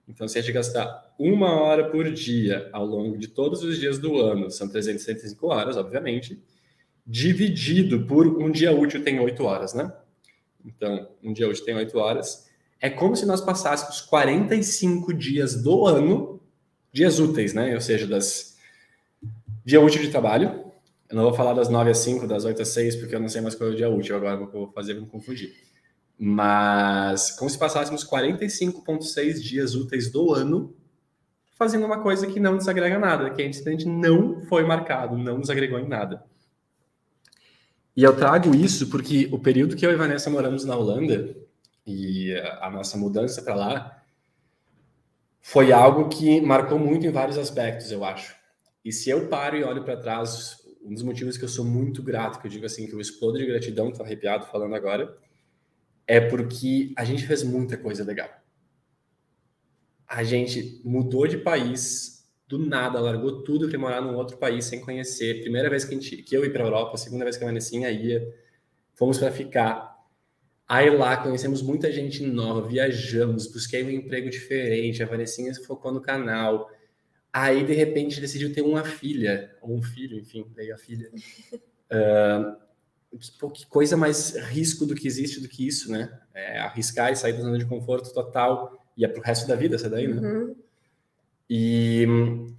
Então, 0.09 0.27
se 0.27 0.39
a 0.39 0.41
gente 0.41 0.53
gastar 0.53 1.15
uma 1.19 1.53
hora 1.61 1.89
por 1.91 2.11
dia 2.11 2.69
ao 2.73 2.85
longo 2.85 3.17
de 3.17 3.29
todos 3.29 3.63
os 3.63 3.79
dias 3.79 3.99
do 3.99 4.21
ano, 4.21 4.51
são 4.51 4.69
365 4.69 5.47
horas, 5.47 5.77
obviamente, 5.77 6.43
dividido 7.07 8.07
por 8.07 8.27
um 8.27 8.51
dia 8.51 8.73
útil 8.73 9.05
tem 9.05 9.21
8 9.21 9.45
horas, 9.45 9.75
né? 9.75 9.93
Então, 10.65 11.09
um 11.23 11.33
dia 11.33 11.49
útil 11.49 11.65
tem 11.65 11.75
8 11.75 11.97
horas. 11.99 12.49
É 12.81 12.91
como 12.91 13.15
se 13.15 13.27
nós 13.27 13.41
passássemos 13.41 14.01
45 14.01 15.13
dias 15.15 15.63
do 15.63 15.87
ano, 15.87 16.41
dias 16.93 17.19
úteis, 17.21 17.55
né? 17.55 17.75
Ou 17.75 17.81
seja, 17.81 18.07
das 18.07 18.57
dia 19.65 19.81
útil 19.81 20.03
de 20.03 20.11
trabalho. 20.11 20.65
Eu 21.09 21.17
não 21.17 21.25
vou 21.25 21.35
falar 21.35 21.53
das 21.53 21.69
9 21.69 21.91
às 21.91 21.99
5, 21.99 22.27
das 22.27 22.45
8 22.45 22.63
às 22.63 22.69
6, 22.69 22.97
porque 22.97 23.15
eu 23.15 23.21
não 23.21 23.29
sei 23.29 23.41
mais 23.41 23.55
qual 23.55 23.71
é 23.71 23.73
o 23.73 23.77
dia 23.77 23.89
útil, 23.89 24.17
agora 24.17 24.37
vou 24.37 24.73
fazer 24.73 24.95
me 24.95 25.07
confundir 25.07 25.55
mas 26.25 27.33
como 27.33 27.51
se 27.51 27.59
passássemos 27.59 28.09
45,6 28.09 29.41
dias 29.41 29.75
úteis 29.75 30.09
do 30.09 30.33
ano 30.33 30.73
fazendo 31.57 31.85
uma 31.85 32.01
coisa 32.01 32.29
que 32.29 32.39
não 32.39 32.55
nos 32.55 32.69
agrega 32.69 32.97
nada, 32.97 33.31
que 33.31 33.43
a 33.43 33.45
gente 33.45 33.89
não 33.89 34.41
foi 34.43 34.63
marcado, 34.63 35.19
não 35.19 35.39
nos 35.39 35.51
agregou 35.51 35.81
em 35.81 35.89
nada. 35.89 36.25
E 37.97 38.05
eu 38.05 38.15
trago 38.15 38.55
isso 38.55 38.89
porque 38.89 39.29
o 39.33 39.39
período 39.41 39.75
que 39.75 39.85
eu 39.85 39.91
e 39.91 39.97
Vanessa 39.97 40.31
moramos 40.31 40.65
na 40.65 40.77
Holanda 40.77 41.37
e 41.85 42.33
a 42.61 42.71
nossa 42.71 42.97
mudança 42.97 43.43
para 43.43 43.57
lá 43.57 44.03
foi 45.41 45.73
algo 45.73 46.09
que 46.09 46.41
marcou 46.41 46.79
muito 46.79 47.05
em 47.05 47.11
vários 47.11 47.37
aspectos, 47.37 47.91
eu 47.91 48.05
acho. 48.05 48.37
E 48.85 48.93
se 48.93 49.11
eu 49.11 49.27
paro 49.27 49.57
e 49.57 49.65
olho 49.65 49.83
para 49.83 49.97
trás, 49.97 50.57
um 50.85 50.95
dos 50.95 51.03
motivos 51.03 51.37
que 51.37 51.45
eu 51.45 51.49
sou 51.49 51.65
muito 51.65 52.01
grato, 52.01 52.41
que 52.41 52.47
eu 52.47 52.51
digo 52.51 52.65
assim, 52.65 52.87
que 52.87 52.93
eu 52.93 53.01
explodo 53.01 53.39
de 53.39 53.47
gratidão, 53.47 53.91
tô 53.91 54.05
arrepiado 54.05 54.47
falando 54.47 54.77
agora, 54.77 55.21
é 56.07 56.21
porque 56.21 56.93
a 56.97 57.05
gente 57.05 57.27
fez 57.27 57.43
muita 57.43 57.77
coisa 57.77 58.05
legal. 58.05 58.31
A 60.07 60.23
gente 60.23 60.81
mudou 60.85 61.27
de 61.27 61.39
país 61.39 62.29
do 62.47 62.59
nada, 62.59 63.01
largou 63.01 63.43
tudo 63.43 63.69
para 63.69 63.79
morar 63.79 64.01
num 64.03 64.15
outro 64.15 64.37
país 64.37 64.67
sem 64.67 64.81
conhecer. 64.81 65.41
Primeira 65.41 65.71
vez 65.71 65.85
que, 65.85 65.95
gente, 65.95 66.19
que 66.19 66.37
eu 66.37 66.45
ia 66.45 66.53
para 66.53 66.63
a 66.63 66.67
Europa, 66.67 66.99
segunda 66.99 67.25
vez 67.25 67.37
que 67.37 67.45
a 67.45 67.47
Vanessinha 67.47 67.91
ia, 67.91 68.23
fomos 68.95 69.17
para 69.19 69.33
ficar. 69.33 69.93
Aí 70.69 70.91
lá 70.91 71.17
conhecemos 71.17 71.63
muita 71.63 71.91
gente 71.91 72.23
nova, 72.23 72.67
viajamos, 72.67 73.47
busquei 73.51 73.83
um 73.83 73.91
emprego 73.91 74.29
diferente, 74.29 75.03
a 75.03 75.07
Vanessinha 75.07 75.53
se 75.55 75.65
focou 75.65 75.93
no 75.93 76.01
canal. 76.01 76.71
Aí, 77.33 77.65
de 77.65 77.73
repente, 77.73 78.21
decidiu 78.21 78.53
ter 78.53 78.61
uma 78.61 78.85
filha, 78.85 79.57
ou 79.63 79.75
um 79.75 79.83
filho, 79.83 80.19
enfim, 80.19 80.47
veio 80.55 80.75
a 80.75 80.79
filha. 80.79 81.11
Uh, 81.91 82.61
que, 83.19 83.51
que 83.51 83.67
coisa 83.67 83.97
mais 83.97 84.37
risco 84.51 84.87
do 84.87 84.95
que 84.95 85.07
existe 85.07 85.41
do 85.41 85.49
que 85.49 85.67
isso, 85.67 85.91
né? 85.91 86.19
É 86.35 86.59
arriscar 86.61 87.13
e 87.13 87.17
sair 87.17 87.35
da 87.35 87.41
zona 87.41 87.59
de 87.59 87.67
conforto 87.67 88.13
total 88.13 88.79
e 88.97 89.05
é 89.05 89.09
pro 89.09 89.23
resto 89.23 89.47
da 89.47 89.55
vida 89.55 89.77
essa 89.77 89.91
daí, 89.91 90.09
né? 90.09 90.21
Uhum. 90.21 90.57
E 91.49 92.07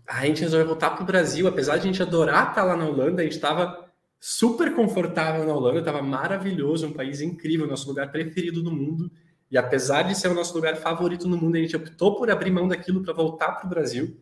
a 0.08 0.26
gente 0.26 0.42
resolveu 0.42 0.68
voltar 0.68 0.92
pro 0.92 1.06
Brasil, 1.06 1.48
apesar 1.48 1.78
de 1.78 1.82
a 1.82 1.86
gente 1.86 2.04
adorar 2.04 2.50
estar 2.50 2.64
lá 2.64 2.78
na 2.78 2.86
Holanda, 2.86 3.22
a 3.22 3.26
gente 3.26 3.36
estava 3.36 3.90
super 4.20 4.76
confortável 4.76 5.46
na 5.46 5.54
Holanda, 5.54 5.80
estava 5.80 6.02
maravilhoso, 6.02 6.88
um 6.88 6.94
país 6.94 7.20
incrível, 7.20 7.68
nosso 7.68 7.88
lugar 7.88 8.12
preferido 8.12 8.62
do 8.62 8.72
mundo. 8.72 9.12
E 9.50 9.58
apesar 9.58 10.04
de 10.04 10.16
ser 10.16 10.30
o 10.30 10.34
nosso 10.34 10.54
lugar 10.54 10.76
favorito 10.78 11.28
no 11.28 11.38
mundo, 11.38 11.56
a 11.56 11.60
gente 11.60 11.76
optou 11.76 12.16
por 12.16 12.30
abrir 12.30 12.52
mão 12.52 12.68
daquilo 12.68 13.02
para 13.02 13.14
voltar 13.14 13.54
para 13.54 13.66
o 13.66 13.70
Brasil. 13.70 14.18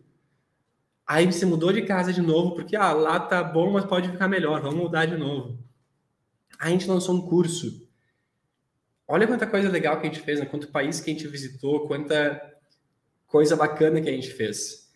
Aí 1.06 1.26
você 1.26 1.46
mudou 1.46 1.74
de 1.74 1.82
casa 1.82 2.14
de 2.14 2.22
novo, 2.22 2.56
porque 2.56 2.76
ah, 2.76 2.94
lá 2.94 3.20
tá 3.20 3.44
bom, 3.44 3.72
mas 3.72 3.86
pode 3.86 4.10
ficar 4.10 4.28
melhor, 4.28 4.62
vamos 4.62 4.80
mudar 4.80 5.06
de 5.06 5.18
novo. 5.18 5.61
A 6.62 6.70
gente 6.70 6.88
lançou 6.88 7.16
um 7.16 7.22
curso. 7.28 7.90
Olha 9.08 9.26
quanta 9.26 9.48
coisa 9.48 9.68
legal 9.68 10.00
que 10.00 10.06
a 10.06 10.12
gente 10.12 10.24
fez, 10.24 10.40
né? 10.40 10.46
quanto 10.46 10.68
país 10.68 11.02
que 11.02 11.10
a 11.10 11.14
gente 11.14 11.28
visitou, 11.28 11.88
quanta 11.88 12.40
coisa 13.26 13.56
bacana 13.56 14.00
que 14.00 14.08
a 14.08 14.12
gente 14.12 14.30
fez. 14.30 14.88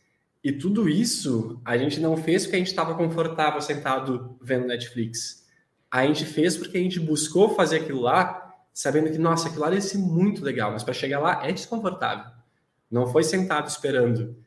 E 0.44 0.52
tudo 0.52 0.88
isso 0.88 1.60
a 1.66 1.76
gente 1.76 2.00
não 2.00 2.16
fez 2.16 2.44
porque 2.44 2.58
a 2.58 2.60
gente 2.60 2.68
estava 2.68 2.94
confortável 2.94 3.60
sentado 3.62 4.38
vendo 4.40 4.68
Netflix. 4.68 5.44
A 5.90 6.06
gente 6.06 6.24
fez 6.24 6.56
porque 6.56 6.78
a 6.78 6.82
gente 6.82 7.00
buscou 7.00 7.56
fazer 7.56 7.78
aquilo 7.78 8.02
lá, 8.02 8.54
sabendo 8.72 9.12
que, 9.12 9.18
nossa, 9.18 9.48
aquilo 9.48 9.64
lá 9.64 9.74
ia 9.74 9.82
ser 9.82 9.98
muito 9.98 10.46
legal, 10.46 10.72
mas 10.72 10.84
para 10.84 10.94
chegar 10.94 11.20
lá 11.20 11.44
é 11.44 11.52
desconfortável. 11.52 12.32
Não 12.92 13.08
foi 13.08 13.24
sentado 13.24 13.68
esperando. 13.68 14.38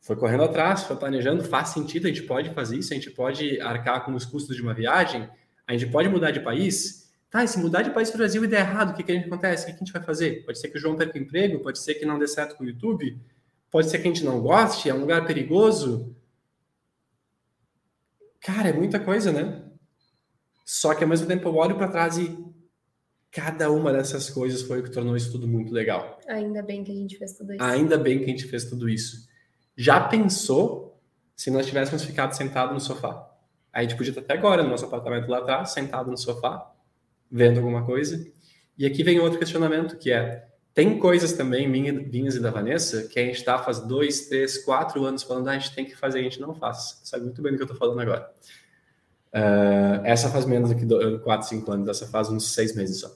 Foi 0.00 0.16
correndo 0.16 0.44
atrás, 0.44 0.84
foi 0.84 0.96
planejando, 0.96 1.44
faz 1.44 1.68
sentido, 1.68 2.06
a 2.06 2.08
gente 2.08 2.22
pode 2.22 2.48
fazer 2.54 2.78
isso, 2.78 2.94
a 2.94 2.96
gente 2.96 3.10
pode 3.10 3.60
arcar 3.60 4.06
com 4.06 4.14
os 4.14 4.24
custos 4.24 4.56
de 4.56 4.62
uma 4.62 4.72
viagem, 4.72 5.28
a 5.74 5.78
gente 5.78 5.90
pode 5.90 6.08
mudar 6.08 6.30
de 6.30 6.40
país. 6.40 7.10
Tá, 7.30 7.44
e 7.44 7.48
se 7.48 7.58
mudar 7.58 7.82
de 7.82 7.90
país 7.90 8.10
para 8.10 8.16
o 8.16 8.18
Brasil 8.18 8.44
e 8.44 8.48
der 8.48 8.60
errado, 8.60 8.90
o 8.90 8.94
que, 8.94 9.04
que 9.04 9.12
a 9.12 9.14
gente 9.14 9.26
acontece? 9.26 9.62
O 9.62 9.66
que, 9.66 9.72
que 9.72 9.76
a 9.76 9.84
gente 9.84 9.92
vai 9.92 10.02
fazer? 10.02 10.44
Pode 10.44 10.58
ser 10.58 10.68
que 10.68 10.76
o 10.76 10.80
João 10.80 10.96
perca 10.96 11.16
o 11.16 11.22
emprego, 11.22 11.60
pode 11.60 11.78
ser 11.78 11.94
que 11.94 12.04
não 12.04 12.18
dê 12.18 12.26
certo 12.26 12.56
com 12.56 12.64
o 12.64 12.66
YouTube, 12.66 13.16
Pode 13.70 13.88
ser 13.88 13.98
que 13.98 14.08
a 14.08 14.12
gente 14.12 14.24
não 14.24 14.40
goste, 14.40 14.90
é 14.90 14.94
um 14.94 15.00
lugar 15.00 15.24
perigoso. 15.26 16.14
Cara, 18.40 18.70
é 18.70 18.72
muita 18.72 18.98
coisa, 18.98 19.30
né? 19.30 19.62
Só 20.66 20.94
que 20.94 21.04
ao 21.04 21.08
mesmo 21.08 21.26
tempo 21.26 21.48
eu 21.48 21.54
olho 21.54 21.76
para 21.76 21.88
trás 21.88 22.18
e 22.18 22.36
cada 23.30 23.70
uma 23.70 23.92
dessas 23.92 24.28
coisas 24.28 24.62
foi 24.62 24.80
o 24.80 24.82
que 24.82 24.90
tornou 24.90 25.16
isso 25.16 25.30
tudo 25.30 25.46
muito 25.46 25.72
legal. 25.72 26.18
Ainda 26.26 26.62
bem 26.62 26.82
que 26.82 26.90
a 26.90 26.94
gente 26.94 27.16
fez 27.16 27.34
tudo 27.34 27.54
isso. 27.54 27.62
Ainda 27.62 27.96
bem 27.96 28.18
que 28.18 28.24
a 28.24 28.28
gente 28.28 28.46
fez 28.46 28.64
tudo 28.64 28.88
isso. 28.88 29.28
Já 29.76 30.00
pensou 30.00 31.00
se 31.36 31.50
nós 31.50 31.66
tivéssemos 31.66 32.04
ficado 32.04 32.32
sentado 32.32 32.74
no 32.74 32.80
sofá? 32.80 33.29
A 33.72 33.82
gente 33.82 33.96
podia 33.96 34.10
estar 34.10 34.20
até 34.20 34.34
agora 34.34 34.62
no 34.62 34.70
nosso 34.70 34.84
apartamento 34.84 35.28
lá 35.28 35.38
atrás, 35.38 35.70
sentado 35.70 36.10
no 36.10 36.16
sofá, 36.16 36.72
vendo 37.30 37.58
alguma 37.58 37.84
coisa. 37.84 38.26
E 38.76 38.86
aqui 38.86 39.02
vem 39.02 39.20
outro 39.20 39.38
questionamento, 39.38 39.96
que 39.96 40.10
é 40.10 40.50
tem 40.72 40.98
coisas 40.98 41.32
também, 41.32 41.68
minhas 41.68 42.36
e 42.36 42.40
da 42.40 42.50
Vanessa, 42.50 43.08
que 43.08 43.18
a 43.18 43.24
gente 43.24 43.36
está 43.36 43.58
faz 43.58 43.80
dois, 43.80 44.28
três, 44.28 44.58
quatro 44.64 45.04
anos 45.04 45.22
falando, 45.22 45.48
ah, 45.48 45.52
a 45.52 45.58
gente 45.58 45.74
tem 45.74 45.84
que 45.84 45.96
fazer, 45.96 46.20
a 46.20 46.22
gente 46.22 46.40
não 46.40 46.54
faz. 46.54 47.00
Sabe 47.04 47.24
muito 47.24 47.42
bem 47.42 47.52
do 47.52 47.56
que 47.56 47.62
eu 47.62 47.66
estou 47.66 47.78
falando 47.78 48.00
agora. 48.00 48.30
Uh, 49.32 50.04
essa 50.04 50.28
faz 50.30 50.44
menos 50.44 50.70
do 50.70 50.76
que 50.76 51.18
quatro, 51.18 51.48
cinco 51.48 51.70
anos, 51.72 51.88
essa 51.88 52.06
faz 52.06 52.28
uns 52.30 52.52
seis 52.52 52.74
meses 52.74 53.00
só. 53.00 53.10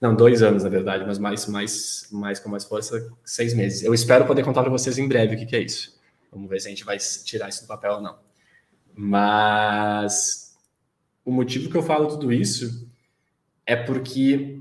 Não, 0.00 0.14
dois 0.14 0.42
anos, 0.42 0.64
na 0.64 0.68
verdade, 0.68 1.04
mas 1.06 1.18
mais, 1.18 1.46
mais, 1.46 2.08
mais 2.12 2.38
com 2.38 2.48
mais 2.48 2.64
força, 2.64 3.10
seis 3.24 3.54
meses. 3.54 3.82
Eu 3.82 3.94
espero 3.94 4.26
poder 4.26 4.44
contar 4.44 4.62
para 4.62 4.70
vocês 4.70 4.98
em 4.98 5.08
breve 5.08 5.34
o 5.34 5.38
que, 5.38 5.46
que 5.46 5.56
é 5.56 5.60
isso. 5.60 5.98
Vamos 6.30 6.48
ver 6.48 6.60
se 6.60 6.66
a 6.66 6.70
gente 6.70 6.84
vai 6.84 6.98
tirar 6.98 7.48
isso 7.48 7.62
do 7.62 7.68
papel 7.68 7.94
ou 7.94 8.00
não. 8.00 8.27
Mas 9.00 10.56
o 11.24 11.30
motivo 11.30 11.70
que 11.70 11.76
eu 11.76 11.82
falo 11.82 12.08
tudo 12.08 12.32
isso 12.32 12.88
é 13.64 13.76
porque 13.76 14.58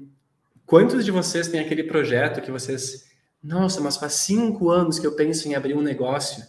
Quantos 0.67 1.05
de 1.05 1.11
vocês 1.11 1.47
têm 1.47 1.61
aquele 1.61 1.83
projeto 1.83 2.41
que 2.41 2.51
vocês, 2.51 3.09
nossa, 3.41 3.79
mas 3.79 3.95
faz 3.95 4.15
cinco 4.15 4.69
anos 4.69 4.99
que 4.99 5.07
eu 5.07 5.15
penso 5.15 5.47
em 5.47 5.55
abrir 5.55 5.73
um 5.73 5.81
negócio, 5.81 6.45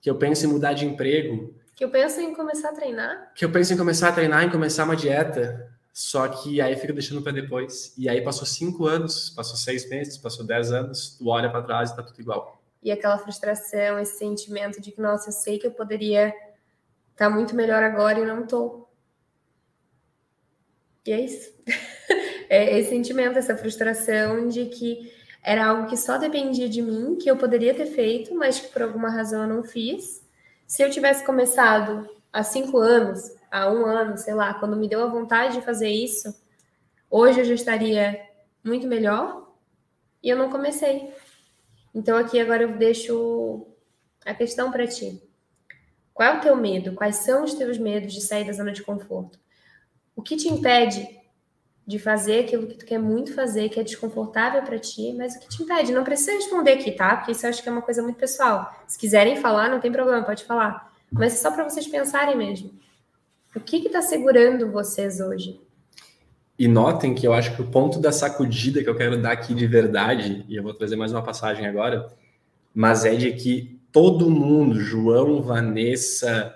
que 0.00 0.10
eu 0.10 0.16
penso 0.16 0.44
em 0.44 0.48
mudar 0.48 0.72
de 0.72 0.84
emprego, 0.84 1.54
que 1.76 1.84
eu 1.84 1.88
penso 1.88 2.20
em 2.20 2.34
começar 2.34 2.70
a 2.70 2.72
treinar, 2.72 3.32
que 3.36 3.44
eu 3.44 3.52
penso 3.52 3.72
em 3.72 3.76
começar 3.76 4.08
a 4.08 4.12
treinar, 4.12 4.42
em 4.42 4.50
começar 4.50 4.82
uma 4.82 4.96
dieta, 4.96 5.70
só 5.92 6.26
que 6.26 6.60
aí 6.60 6.74
fica 6.74 6.92
deixando 6.92 7.22
para 7.22 7.30
depois. 7.30 7.94
E 7.96 8.08
aí 8.08 8.20
passou 8.20 8.46
cinco 8.46 8.84
anos, 8.84 9.30
passou 9.30 9.56
seis 9.56 9.88
meses, 9.88 10.18
passou 10.18 10.44
dez 10.44 10.72
anos, 10.72 11.16
tu 11.16 11.28
olha 11.28 11.48
para 11.48 11.62
trás 11.62 11.90
e 11.90 11.96
tá 11.96 12.02
tudo 12.02 12.20
igual. 12.20 12.60
E 12.82 12.90
aquela 12.90 13.16
frustração, 13.16 13.96
esse 14.00 14.18
sentimento 14.18 14.80
de 14.80 14.90
que, 14.90 15.00
nossa, 15.00 15.28
eu 15.28 15.32
sei 15.32 15.56
que 15.56 15.68
eu 15.68 15.70
poderia 15.70 16.34
tá 17.16 17.30
muito 17.30 17.56
melhor 17.56 17.82
agora 17.82 18.20
e 18.20 18.26
não 18.26 18.46
tô. 18.46 18.86
E 21.06 21.12
é 21.12 21.20
isso. 21.20 21.50
é, 22.48 22.78
esse 22.78 22.90
sentimento, 22.90 23.38
essa 23.38 23.56
frustração 23.56 24.48
de 24.48 24.66
que 24.66 25.12
era 25.42 25.66
algo 25.66 25.86
que 25.86 25.96
só 25.96 26.18
dependia 26.18 26.68
de 26.68 26.82
mim, 26.82 27.16
que 27.16 27.30
eu 27.30 27.36
poderia 27.36 27.72
ter 27.72 27.86
feito, 27.86 28.34
mas 28.34 28.58
que 28.58 28.68
por 28.72 28.82
alguma 28.82 29.08
razão 29.08 29.42
eu 29.42 29.48
não 29.48 29.62
fiz. 29.62 30.26
Se 30.66 30.82
eu 30.82 30.90
tivesse 30.90 31.24
começado 31.24 32.08
há 32.32 32.42
cinco 32.42 32.78
anos, 32.78 33.32
há 33.50 33.70
um 33.70 33.86
ano, 33.86 34.18
sei 34.18 34.34
lá, 34.34 34.54
quando 34.54 34.76
me 34.76 34.88
deu 34.88 35.02
a 35.04 35.06
vontade 35.06 35.54
de 35.54 35.64
fazer 35.64 35.88
isso, 35.88 36.34
hoje 37.08 37.40
eu 37.40 37.44
já 37.44 37.54
estaria 37.54 38.20
muito 38.64 38.88
melhor 38.88 39.54
e 40.20 40.28
eu 40.28 40.36
não 40.36 40.50
comecei. 40.50 41.14
Então 41.94 42.18
aqui 42.18 42.40
agora 42.40 42.64
eu 42.64 42.76
deixo 42.76 43.68
a 44.24 44.34
questão 44.34 44.72
para 44.72 44.86
ti. 44.86 45.22
Qual 46.16 46.26
é 46.26 46.38
o 46.38 46.40
teu 46.40 46.56
medo? 46.56 46.94
Quais 46.94 47.16
são 47.16 47.44
os 47.44 47.52
teus 47.52 47.76
medos 47.76 48.10
de 48.14 48.22
sair 48.22 48.46
da 48.46 48.52
zona 48.54 48.72
de 48.72 48.82
conforto? 48.82 49.38
O 50.16 50.22
que 50.22 50.34
te 50.34 50.48
impede 50.48 51.06
de 51.86 51.98
fazer 51.98 52.40
aquilo 52.40 52.66
que 52.66 52.78
tu 52.78 52.86
quer 52.86 52.98
muito 52.98 53.34
fazer, 53.34 53.68
que 53.68 53.78
é 53.78 53.82
desconfortável 53.82 54.62
para 54.62 54.78
ti, 54.78 55.12
mas 55.12 55.36
o 55.36 55.40
que 55.40 55.48
te 55.50 55.62
impede? 55.62 55.92
Não 55.92 56.04
precisa 56.04 56.32
responder 56.32 56.72
aqui, 56.72 56.90
tá? 56.92 57.16
Porque 57.16 57.32
isso 57.32 57.44
eu 57.44 57.50
acho 57.50 57.62
que 57.62 57.68
é 57.68 57.72
uma 57.72 57.82
coisa 57.82 58.02
muito 58.02 58.16
pessoal. 58.16 58.74
Se 58.88 58.98
quiserem 58.98 59.36
falar, 59.36 59.68
não 59.68 59.78
tem 59.78 59.92
problema, 59.92 60.24
pode 60.24 60.44
falar. 60.44 60.90
Mas 61.12 61.34
é 61.34 61.36
só 61.36 61.50
para 61.50 61.64
vocês 61.68 61.86
pensarem 61.86 62.34
mesmo. 62.34 62.70
O 63.54 63.60
que 63.60 63.76
está 63.76 64.00
segurando 64.00 64.72
vocês 64.72 65.20
hoje? 65.20 65.60
E 66.58 66.66
notem 66.66 67.14
que 67.14 67.26
eu 67.26 67.34
acho 67.34 67.54
que 67.54 67.60
o 67.60 67.70
ponto 67.70 68.00
da 68.00 68.10
sacudida 68.10 68.82
que 68.82 68.88
eu 68.88 68.96
quero 68.96 69.20
dar 69.20 69.32
aqui 69.32 69.54
de 69.54 69.66
verdade, 69.66 70.46
e 70.48 70.56
eu 70.56 70.62
vou 70.62 70.72
trazer 70.72 70.96
mais 70.96 71.12
uma 71.12 71.22
passagem 71.22 71.66
agora, 71.66 72.10
mas 72.74 73.04
é 73.04 73.14
de 73.14 73.32
que 73.32 73.75
todo 73.96 74.28
mundo, 74.28 74.78
João, 74.78 75.40
Vanessa, 75.40 76.54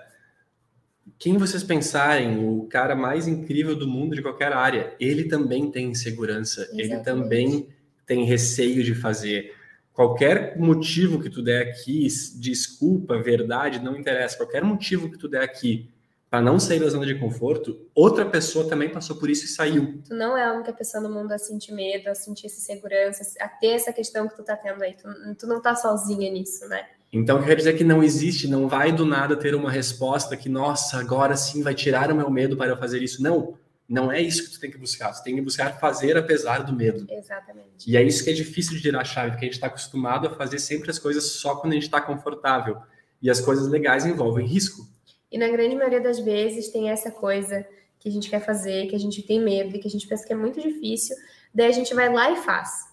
quem 1.17 1.39
vocês 1.39 1.63
pensarem, 1.63 2.47
o 2.47 2.67
cara 2.67 2.95
mais 2.95 3.27
incrível 3.27 3.75
do 3.75 3.87
mundo 3.87 4.15
de 4.15 4.21
qualquer 4.21 4.53
área, 4.53 4.95
ele 4.99 5.23
também 5.23 5.71
tem 5.71 5.89
insegurança, 5.89 6.61
Exatamente. 6.61 6.83
ele 6.83 6.99
também 6.99 7.69
tem 8.05 8.25
receio 8.25 8.83
de 8.83 8.93
fazer. 8.93 9.55
Qualquer 9.91 10.55
motivo 10.55 11.19
que 11.19 11.31
tu 11.31 11.41
der 11.41 11.67
aqui, 11.67 12.05
desculpa, 12.35 13.17
verdade, 13.17 13.79
não 13.79 13.97
interessa, 13.97 14.37
qualquer 14.37 14.63
motivo 14.63 15.09
que 15.09 15.17
tu 15.17 15.27
der 15.27 15.41
aqui 15.41 15.89
para 16.29 16.41
não 16.41 16.59
sair 16.59 16.79
da 16.79 16.89
zona 16.89 17.07
de 17.07 17.15
conforto, 17.15 17.89
outra 17.95 18.23
pessoa 18.23 18.69
também 18.69 18.89
passou 18.89 19.15
por 19.15 19.31
isso 19.31 19.45
e 19.45 19.47
saiu. 19.47 19.99
Tu 20.07 20.13
não 20.13 20.37
é 20.37 20.45
a 20.45 20.53
única 20.53 20.71
pessoa 20.73 21.01
no 21.01 21.09
mundo 21.09 21.31
a 21.31 21.39
sentir 21.39 21.73
medo, 21.73 22.07
a 22.07 22.13
sentir 22.13 22.45
essa 22.45 22.59
insegurança, 22.59 23.23
a 23.39 23.47
ter 23.47 23.69
essa 23.69 23.91
questão 23.91 24.27
que 24.27 24.35
tu 24.35 24.43
tá 24.43 24.55
tendo 24.55 24.83
aí. 24.83 24.93
Tu, 24.93 25.35
tu 25.39 25.47
não 25.47 25.59
tá 25.59 25.75
sozinha 25.75 26.31
nisso, 26.31 26.67
né? 26.67 26.85
Então, 27.13 27.37
eu 27.37 27.43
quero 27.43 27.57
dizer 27.57 27.73
que 27.77 27.83
não 27.83 28.01
existe, 28.01 28.47
não 28.47 28.69
vai 28.69 28.91
do 28.91 29.05
nada 29.05 29.35
ter 29.35 29.53
uma 29.53 29.69
resposta 29.69 30.37
que, 30.37 30.47
nossa, 30.47 30.97
agora 30.97 31.35
sim 31.35 31.61
vai 31.61 31.75
tirar 31.75 32.09
o 32.09 32.15
meu 32.15 32.29
medo 32.29 32.55
para 32.55 32.71
eu 32.71 32.77
fazer 32.77 33.03
isso. 33.03 33.21
Não, 33.21 33.57
não 33.87 34.09
é 34.09 34.21
isso 34.21 34.45
que 34.45 34.51
tu 34.51 34.59
tem 34.61 34.71
que 34.71 34.77
buscar. 34.77 35.11
Tu 35.11 35.21
tem 35.21 35.35
que 35.35 35.41
buscar 35.41 35.77
fazer 35.77 36.15
apesar 36.15 36.63
do 36.63 36.73
medo. 36.73 37.05
Exatamente. 37.09 37.89
E 37.89 37.97
é 37.97 38.03
isso 38.03 38.23
que 38.23 38.29
é 38.29 38.33
difícil 38.33 38.77
de 38.77 38.81
tirar 38.81 39.01
a 39.01 39.03
chave, 39.03 39.31
porque 39.31 39.45
a 39.45 39.47
gente 39.47 39.55
está 39.55 39.67
acostumado 39.67 40.27
a 40.27 40.29
fazer 40.31 40.59
sempre 40.59 40.89
as 40.89 40.97
coisas 40.97 41.25
só 41.25 41.57
quando 41.57 41.73
a 41.73 41.75
gente 41.75 41.83
está 41.83 41.99
confortável. 41.99 42.77
E 43.21 43.29
as 43.29 43.41
coisas 43.41 43.67
legais 43.67 44.05
envolvem 44.05 44.47
risco. 44.47 44.87
E 45.29 45.37
na 45.37 45.49
grande 45.49 45.75
maioria 45.75 45.99
das 45.99 46.19
vezes 46.19 46.69
tem 46.69 46.89
essa 46.89 47.11
coisa 47.11 47.67
que 47.99 48.07
a 48.07 48.11
gente 48.11 48.29
quer 48.29 48.39
fazer, 48.39 48.87
que 48.87 48.95
a 48.95 48.99
gente 48.99 49.21
tem 49.21 49.39
medo, 49.39 49.77
que 49.79 49.87
a 49.87 49.91
gente 49.91 50.07
pensa 50.07 50.25
que 50.25 50.33
é 50.33 50.35
muito 50.35 50.59
difícil, 50.61 51.15
daí 51.53 51.67
a 51.67 51.71
gente 51.71 51.93
vai 51.93 52.11
lá 52.11 52.31
e 52.31 52.37
faz. 52.37 52.89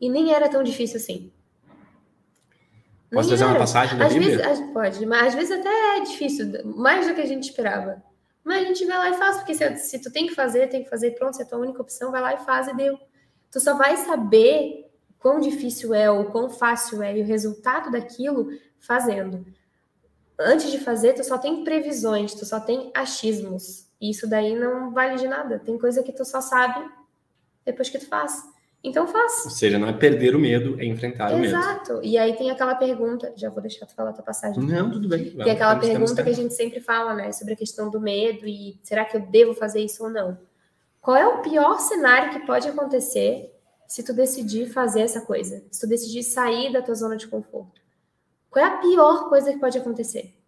E 0.00 0.08
nem 0.08 0.32
era 0.32 0.48
tão 0.48 0.62
difícil 0.62 0.96
assim. 0.98 1.32
Posso 3.10 3.28
trazer 3.28 3.44
uma 3.44 3.58
passagem 3.58 3.98
da 3.98 4.06
às 4.06 4.12
Bíblia? 4.12 4.36
Vezes, 4.36 4.72
pode, 4.72 5.06
mas 5.06 5.28
às 5.28 5.34
vezes 5.34 5.58
até 5.58 5.96
é 5.96 6.00
difícil, 6.00 6.46
mais 6.64 7.06
do 7.06 7.14
que 7.14 7.20
a 7.20 7.26
gente 7.26 7.44
esperava. 7.44 8.02
Mas 8.44 8.62
a 8.62 8.66
gente 8.66 8.84
vai 8.86 8.98
lá 8.98 9.10
e 9.10 9.14
faz, 9.14 9.36
porque 9.38 9.54
se, 9.54 9.76
se 9.76 9.98
tu 10.00 10.10
tem 10.10 10.26
que 10.26 10.34
fazer, 10.34 10.68
tem 10.68 10.82
que 10.82 10.90
fazer, 10.90 11.12
pronto, 11.12 11.34
se 11.34 11.42
é 11.42 11.44
a 11.44 11.48
tua 11.48 11.58
única 11.58 11.80
opção, 11.80 12.10
vai 12.10 12.20
lá 12.20 12.34
e 12.34 12.38
faz 12.38 12.68
e 12.68 12.74
deu. 12.74 12.98
Tu 13.50 13.60
só 13.60 13.76
vai 13.76 13.96
saber 13.96 14.90
quão 15.18 15.40
difícil 15.40 15.94
é 15.94 16.10
ou 16.10 16.26
quão 16.26 16.48
fácil 16.48 17.02
é 17.02 17.16
e 17.16 17.22
o 17.22 17.26
resultado 17.26 17.90
daquilo 17.90 18.48
fazendo. 18.78 19.44
Antes 20.38 20.70
de 20.70 20.78
fazer, 20.78 21.14
tu 21.14 21.24
só 21.24 21.36
tem 21.36 21.64
previsões, 21.64 22.34
tu 22.34 22.46
só 22.46 22.60
tem 22.60 22.90
achismos. 22.94 23.88
E 24.00 24.10
isso 24.10 24.28
daí 24.28 24.54
não 24.54 24.92
vale 24.92 25.16
de 25.16 25.26
nada. 25.26 25.58
Tem 25.58 25.76
coisa 25.76 26.02
que 26.02 26.12
tu 26.12 26.24
só 26.24 26.40
sabe 26.40 26.88
depois 27.64 27.88
que 27.88 27.98
tu 27.98 28.06
faz. 28.06 28.44
Então 28.82 29.06
faz. 29.08 29.44
Ou 29.44 29.50
seja, 29.50 29.78
não 29.78 29.88
é 29.88 29.92
perder 29.92 30.36
o 30.36 30.38
medo, 30.38 30.80
é 30.80 30.84
enfrentar 30.84 31.32
Exato. 31.32 31.36
o 31.36 31.40
medo. 31.40 31.56
Exato. 31.56 32.00
E 32.02 32.16
aí 32.16 32.36
tem 32.36 32.50
aquela 32.50 32.74
pergunta, 32.76 33.32
já 33.36 33.50
vou 33.50 33.60
deixar 33.60 33.86
tu 33.86 33.94
falar 33.94 34.10
a 34.10 34.12
tua 34.12 34.24
passagem. 34.24 34.62
Não, 34.62 34.90
tudo 34.90 35.08
bem. 35.08 35.30
Tem 35.30 35.50
aquela 35.50 35.76
pergunta 35.76 36.22
que 36.22 36.30
a 36.30 36.34
gente 36.34 36.54
sempre 36.54 36.80
fala, 36.80 37.14
né, 37.14 37.32
sobre 37.32 37.54
a 37.54 37.56
questão 37.56 37.90
do 37.90 38.00
medo 38.00 38.46
e 38.46 38.78
será 38.82 39.04
que 39.04 39.16
eu 39.16 39.20
devo 39.20 39.52
fazer 39.54 39.80
isso 39.80 40.04
ou 40.04 40.10
não? 40.10 40.38
Qual 41.00 41.16
é 41.16 41.26
o 41.26 41.42
pior 41.42 41.78
cenário 41.80 42.32
que 42.32 42.46
pode 42.46 42.68
acontecer 42.68 43.52
se 43.86 44.02
tu 44.04 44.12
decidir 44.12 44.68
fazer 44.68 45.00
essa 45.00 45.22
coisa? 45.22 45.64
Se 45.70 45.80
tu 45.80 45.88
decidir 45.88 46.22
sair 46.22 46.72
da 46.72 46.82
tua 46.82 46.94
zona 46.94 47.16
de 47.16 47.26
conforto? 47.26 47.80
Qual 48.50 48.64
é 48.64 48.68
a 48.68 48.76
pior 48.78 49.28
coisa 49.28 49.52
que 49.52 49.58
pode 49.58 49.76
acontecer? 49.76 50.38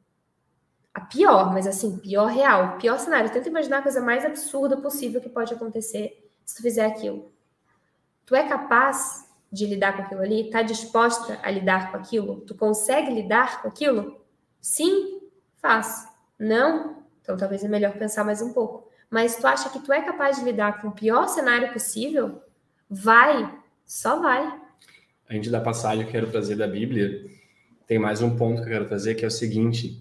a 0.93 1.01
pior, 1.01 1.53
mas 1.53 1.67
assim, 1.67 1.99
pior 1.99 2.27
real, 2.27 2.77
pior 2.79 2.99
cenário. 2.99 3.31
Tenta 3.31 3.49
imaginar 3.49 3.79
a 3.79 3.83
coisa 3.83 4.01
mais 4.01 4.25
absurda 4.25 4.77
possível 4.77 5.21
que 5.21 5.29
pode 5.29 5.55
acontecer 5.55 6.31
se 6.45 6.57
tu 6.57 6.63
fizer 6.63 6.85
aquilo. 6.85 7.33
Tu 8.31 8.37
é 8.37 8.47
capaz 8.47 9.29
de 9.51 9.67
lidar 9.67 9.97
com 9.97 10.03
aquilo 10.03 10.21
ali? 10.21 10.51
Tá 10.51 10.63
disposta 10.63 11.41
a 11.43 11.51
lidar 11.51 11.91
com 11.91 11.97
aquilo? 11.97 12.43
Tu 12.43 12.55
consegue 12.55 13.13
lidar 13.13 13.61
com 13.61 13.67
aquilo? 13.67 14.21
Sim, 14.61 15.21
faz. 15.61 16.07
Não? 16.39 17.03
Então 17.21 17.37
talvez 17.37 17.65
é 17.65 17.69
melhor 17.69 17.93
pensar 17.95 18.23
mais 18.23 18.41
um 18.41 18.53
pouco. 18.53 18.89
Mas 19.11 19.35
tu 19.35 19.49
acha 19.49 19.69
que 19.69 19.81
tu 19.81 19.93
é 19.93 20.01
capaz 20.01 20.37
de 20.37 20.45
lidar 20.45 20.81
com 20.81 20.87
o 20.87 20.93
pior 20.93 21.27
cenário 21.27 21.73
possível? 21.73 22.41
Vai, 22.89 23.53
só 23.85 24.21
vai. 24.21 24.61
A 25.29 25.35
gente 25.35 25.51
da 25.51 25.61
passagem 25.61 26.05
que 26.05 26.11
eu 26.11 26.13
quero 26.13 26.31
trazer 26.31 26.55
da 26.55 26.69
Bíblia, 26.69 27.29
tem 27.85 27.99
mais 27.99 28.23
um 28.23 28.37
ponto 28.37 28.63
que 28.63 28.69
eu 28.69 28.73
quero 28.75 28.87
trazer 28.87 29.17
que 29.17 29.25
é 29.25 29.29
o 29.29 29.33
seguinte: 29.33 30.01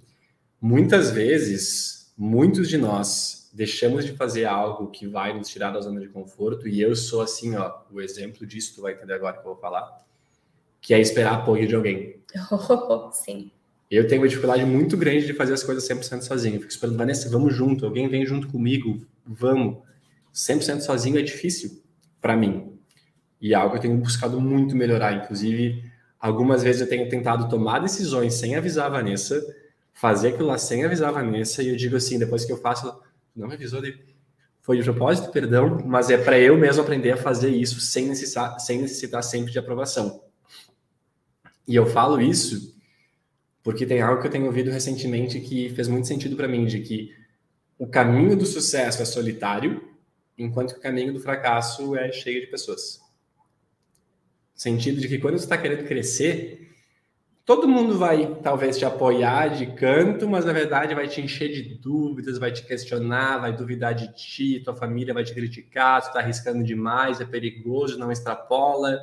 muitas 0.61 1.09
vezes, 1.09 2.13
muitos 2.15 2.69
de 2.69 2.77
nós 2.77 3.38
deixamos 3.53 4.05
de 4.05 4.13
fazer 4.13 4.45
algo 4.45 4.91
que 4.91 5.07
vai 5.07 5.37
nos 5.37 5.49
tirar 5.49 5.71
da 5.71 5.81
zona 5.81 5.99
de 5.99 6.07
conforto, 6.07 6.67
e 6.67 6.81
eu 6.81 6.95
sou 6.95 7.21
assim, 7.21 7.55
ó, 7.55 7.81
o 7.91 7.99
exemplo 8.01 8.45
disso, 8.45 8.75
tu 8.75 8.81
vai 8.81 8.93
entender 8.93 9.13
agora 9.13 9.33
que 9.33 9.39
eu 9.39 9.53
vou 9.53 9.55
falar, 9.55 10.05
que 10.81 10.93
é 10.93 10.99
esperar 10.99 11.35
apoio 11.35 11.67
de 11.67 11.75
alguém. 11.75 12.21
Oh, 12.51 13.11
sim. 13.13 13.51
Eu 13.89 14.07
tenho 14.07 14.21
uma 14.21 14.27
dificuldade 14.27 14.63
muito 14.65 14.95
grande 14.95 15.25
de 15.25 15.33
fazer 15.33 15.53
as 15.53 15.63
coisas 15.63 15.87
100% 15.87 16.21
sozinho. 16.21 16.55
Eu 16.55 16.59
fico 16.59 16.71
esperando, 16.71 16.97
Vanessa, 16.97 17.27
vamos 17.27 17.55
junto, 17.55 17.85
alguém 17.85 18.07
vem 18.07 18.23
junto 18.23 18.47
comigo, 18.47 19.03
vamos. 19.25 19.79
100% 20.33 20.81
sozinho 20.81 21.17
é 21.17 21.23
difícil 21.23 21.81
para 22.21 22.37
mim. 22.37 22.77
E 23.41 23.53
é 23.53 23.55
algo 23.55 23.71
que 23.71 23.77
eu 23.77 23.81
tenho 23.81 23.97
buscado 23.97 24.39
muito 24.39 24.75
melhorar. 24.75 25.13
Inclusive, 25.13 25.83
algumas 26.19 26.61
vezes 26.61 26.81
eu 26.81 26.87
tenho 26.87 27.09
tentado 27.09 27.49
tomar 27.49 27.79
decisões 27.79 28.35
sem 28.35 28.55
avisar 28.55 28.85
a 28.85 28.89
Vanessa, 28.89 29.41
fazer 29.91 30.29
aquilo 30.29 30.49
lá 30.49 30.57
sem 30.59 30.85
avisar 30.85 31.09
a 31.09 31.13
Vanessa, 31.13 31.63
e 31.63 31.69
eu 31.69 31.75
digo 31.75 31.95
assim, 31.95 32.19
depois 32.19 32.45
que 32.45 32.51
eu 32.51 32.57
faço, 32.57 32.93
não 33.39 33.47
me 33.47 33.53
avisou, 33.53 33.81
de... 33.81 33.97
foi 34.61 34.77
de 34.77 34.83
propósito, 34.83 35.31
perdão, 35.31 35.79
mas 35.85 36.09
é 36.09 36.17
para 36.17 36.37
eu 36.37 36.57
mesmo 36.57 36.81
aprender 36.81 37.11
a 37.11 37.17
fazer 37.17 37.49
isso 37.49 37.79
sem 37.79 38.07
necessitar, 38.07 38.59
sem 38.59 38.81
necessitar 38.81 39.23
sempre 39.23 39.51
de 39.51 39.57
aprovação. 39.57 40.23
E 41.67 41.75
eu 41.75 41.85
falo 41.85 42.21
isso 42.21 42.77
porque 43.63 43.85
tem 43.85 44.01
algo 44.01 44.21
que 44.21 44.27
eu 44.27 44.31
tenho 44.31 44.45
ouvido 44.45 44.71
recentemente 44.71 45.39
que 45.39 45.69
fez 45.69 45.87
muito 45.87 46.07
sentido 46.07 46.35
para 46.35 46.47
mim, 46.47 46.65
de 46.65 46.79
que 46.79 47.15
o 47.77 47.87
caminho 47.87 48.35
do 48.35 48.45
sucesso 48.45 49.01
é 49.01 49.05
solitário, 49.05 49.87
enquanto 50.37 50.73
que 50.73 50.79
o 50.79 50.81
caminho 50.81 51.13
do 51.13 51.19
fracasso 51.19 51.95
é 51.95 52.11
cheio 52.11 52.41
de 52.41 52.47
pessoas. 52.47 52.99
Sentido 54.55 54.99
de 54.99 55.07
que 55.07 55.19
quando 55.19 55.37
você 55.37 55.45
está 55.45 55.57
querendo 55.57 55.87
crescer, 55.87 56.68
todo 57.49 57.67
mundo 57.67 57.97
vai 57.97 58.35
talvez 58.43 58.77
te 58.77 58.85
apoiar 58.85 59.47
de 59.47 59.65
canto, 59.65 60.29
mas 60.29 60.45
na 60.45 60.53
verdade 60.53 60.93
vai 60.93 61.07
te 61.07 61.19
encher 61.19 61.51
de 61.51 61.63
dúvidas, 61.79 62.37
vai 62.37 62.51
te 62.51 62.63
questionar, 62.63 63.39
vai 63.39 63.51
duvidar 63.51 63.95
de 63.95 64.13
ti, 64.13 64.61
tua 64.63 64.75
família 64.75 65.15
vai 65.15 65.23
te 65.23 65.33
criticar, 65.33 65.99
tu 65.99 66.09
está 66.09 66.19
arriscando 66.19 66.63
demais, 66.63 67.19
é 67.19 67.25
perigoso, 67.25 67.97
não 67.97 68.11
extrapola, 68.11 68.99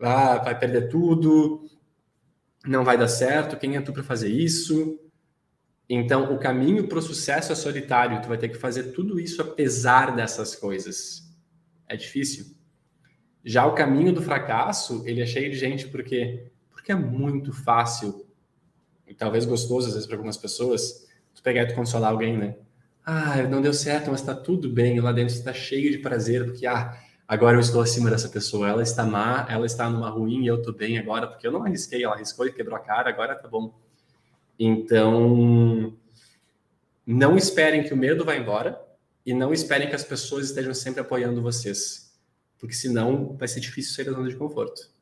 ah, 0.00 0.38
vai 0.38 0.58
perder 0.58 0.88
tudo, 0.88 1.68
não 2.66 2.82
vai 2.82 2.96
dar 2.96 3.08
certo, 3.08 3.58
quem 3.58 3.76
é 3.76 3.80
tu 3.82 3.92
para 3.92 4.02
fazer 4.02 4.30
isso? 4.30 4.98
Então, 5.86 6.34
o 6.34 6.38
caminho 6.38 6.88
para 6.88 6.98
o 6.98 7.02
sucesso 7.02 7.52
é 7.52 7.54
solitário, 7.54 8.22
tu 8.22 8.28
vai 8.28 8.38
ter 8.38 8.48
que 8.48 8.56
fazer 8.56 8.84
tudo 8.92 9.20
isso 9.20 9.42
apesar 9.42 10.16
dessas 10.16 10.56
coisas. 10.56 11.30
É 11.86 11.94
difícil. 11.94 12.56
Já 13.44 13.66
o 13.66 13.74
caminho 13.74 14.14
do 14.14 14.22
fracasso, 14.22 15.02
ele 15.06 15.20
é 15.20 15.26
cheio 15.26 15.50
de 15.50 15.58
gente 15.58 15.88
porque 15.88 16.49
é 16.90 16.94
muito 16.94 17.52
fácil 17.52 18.26
e 19.10 19.14
talvez 19.14 19.44
gostoso 19.44 19.88
às 19.88 19.94
vezes 19.94 20.06
para 20.06 20.16
algumas 20.16 20.36
pessoas, 20.36 21.08
tu 21.34 21.42
pegar 21.42 21.64
e 21.64 21.66
tu 21.66 21.74
consolar 21.74 22.12
alguém, 22.12 22.38
né? 22.38 22.56
Ah, 23.04 23.42
não 23.42 23.60
deu 23.60 23.72
certo, 23.74 24.10
mas 24.10 24.20
está 24.20 24.34
tudo 24.34 24.68
bem, 24.68 25.00
lá 25.00 25.10
dentro 25.10 25.34
está 25.34 25.52
cheio 25.52 25.90
de 25.90 25.98
prazer, 25.98 26.44
porque 26.44 26.64
ah, 26.64 26.96
agora 27.26 27.56
eu 27.56 27.60
estou 27.60 27.80
acima 27.80 28.08
dessa 28.08 28.28
pessoa, 28.28 28.68
ela 28.68 28.82
está 28.82 29.04
má, 29.04 29.46
ela 29.48 29.66
está 29.66 29.90
numa 29.90 30.08
ruim 30.08 30.44
e 30.44 30.46
eu 30.46 30.56
estou 30.56 30.72
bem 30.72 30.96
agora, 30.96 31.26
porque 31.26 31.44
eu 31.44 31.50
não 31.50 31.64
arrisquei, 31.64 32.04
ela 32.04 32.14
arriscou 32.14 32.46
e 32.46 32.52
quebrou 32.52 32.76
a 32.76 32.80
cara, 32.80 33.10
agora 33.10 33.34
tá 33.34 33.48
bom. 33.48 33.74
Então, 34.56 35.92
não 37.04 37.36
esperem 37.36 37.82
que 37.82 37.92
o 37.92 37.96
medo 37.96 38.24
vá 38.24 38.36
embora 38.36 38.80
e 39.26 39.34
não 39.34 39.52
esperem 39.52 39.88
que 39.88 39.94
as 39.96 40.04
pessoas 40.04 40.46
estejam 40.46 40.72
sempre 40.72 41.00
apoiando 41.00 41.42
vocês, 41.42 42.16
porque 42.58 42.74
senão 42.74 43.36
vai 43.36 43.48
ser 43.48 43.58
difícil 43.58 43.94
sair 43.94 44.04
da 44.04 44.12
zona 44.12 44.28
de 44.28 44.36
conforto. 44.36 44.99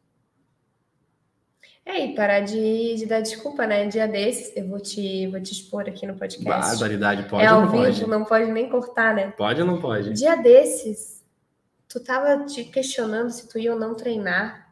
É, 1.89 2.05
e 2.05 2.15
parar 2.15 2.41
de, 2.41 2.97
de 2.97 3.07
dar 3.07 3.23
desculpa, 3.23 3.67
né? 3.67 3.87
Dia 3.87 4.07
desses, 4.07 4.55
eu 4.55 4.69
vou 4.69 4.79
te, 4.79 5.27
vou 5.29 5.41
te 5.41 5.53
expor 5.53 5.89
aqui 5.89 6.07
no 6.07 6.15
podcast. 6.17 6.73
Barbaridade, 6.73 7.27
pode 7.31 7.47
é 7.47 7.51
ou 7.51 7.63
não 7.63 7.71
vivo, 7.71 7.83
pode? 7.83 8.07
não 8.07 8.25
pode 8.27 8.53
nem 8.53 8.69
cortar, 8.69 9.15
né? 9.15 9.33
Pode 9.35 9.63
ou 9.63 9.67
não 9.67 9.81
pode? 9.81 10.13
Dia 10.13 10.37
desses, 10.37 11.25
tu 11.89 11.99
tava 11.99 12.45
te 12.45 12.63
questionando 12.65 13.31
se 13.31 13.49
tu 13.49 13.59
ia 13.59 13.73
ou 13.73 13.81
não 13.81 13.95
treinar. 13.95 14.69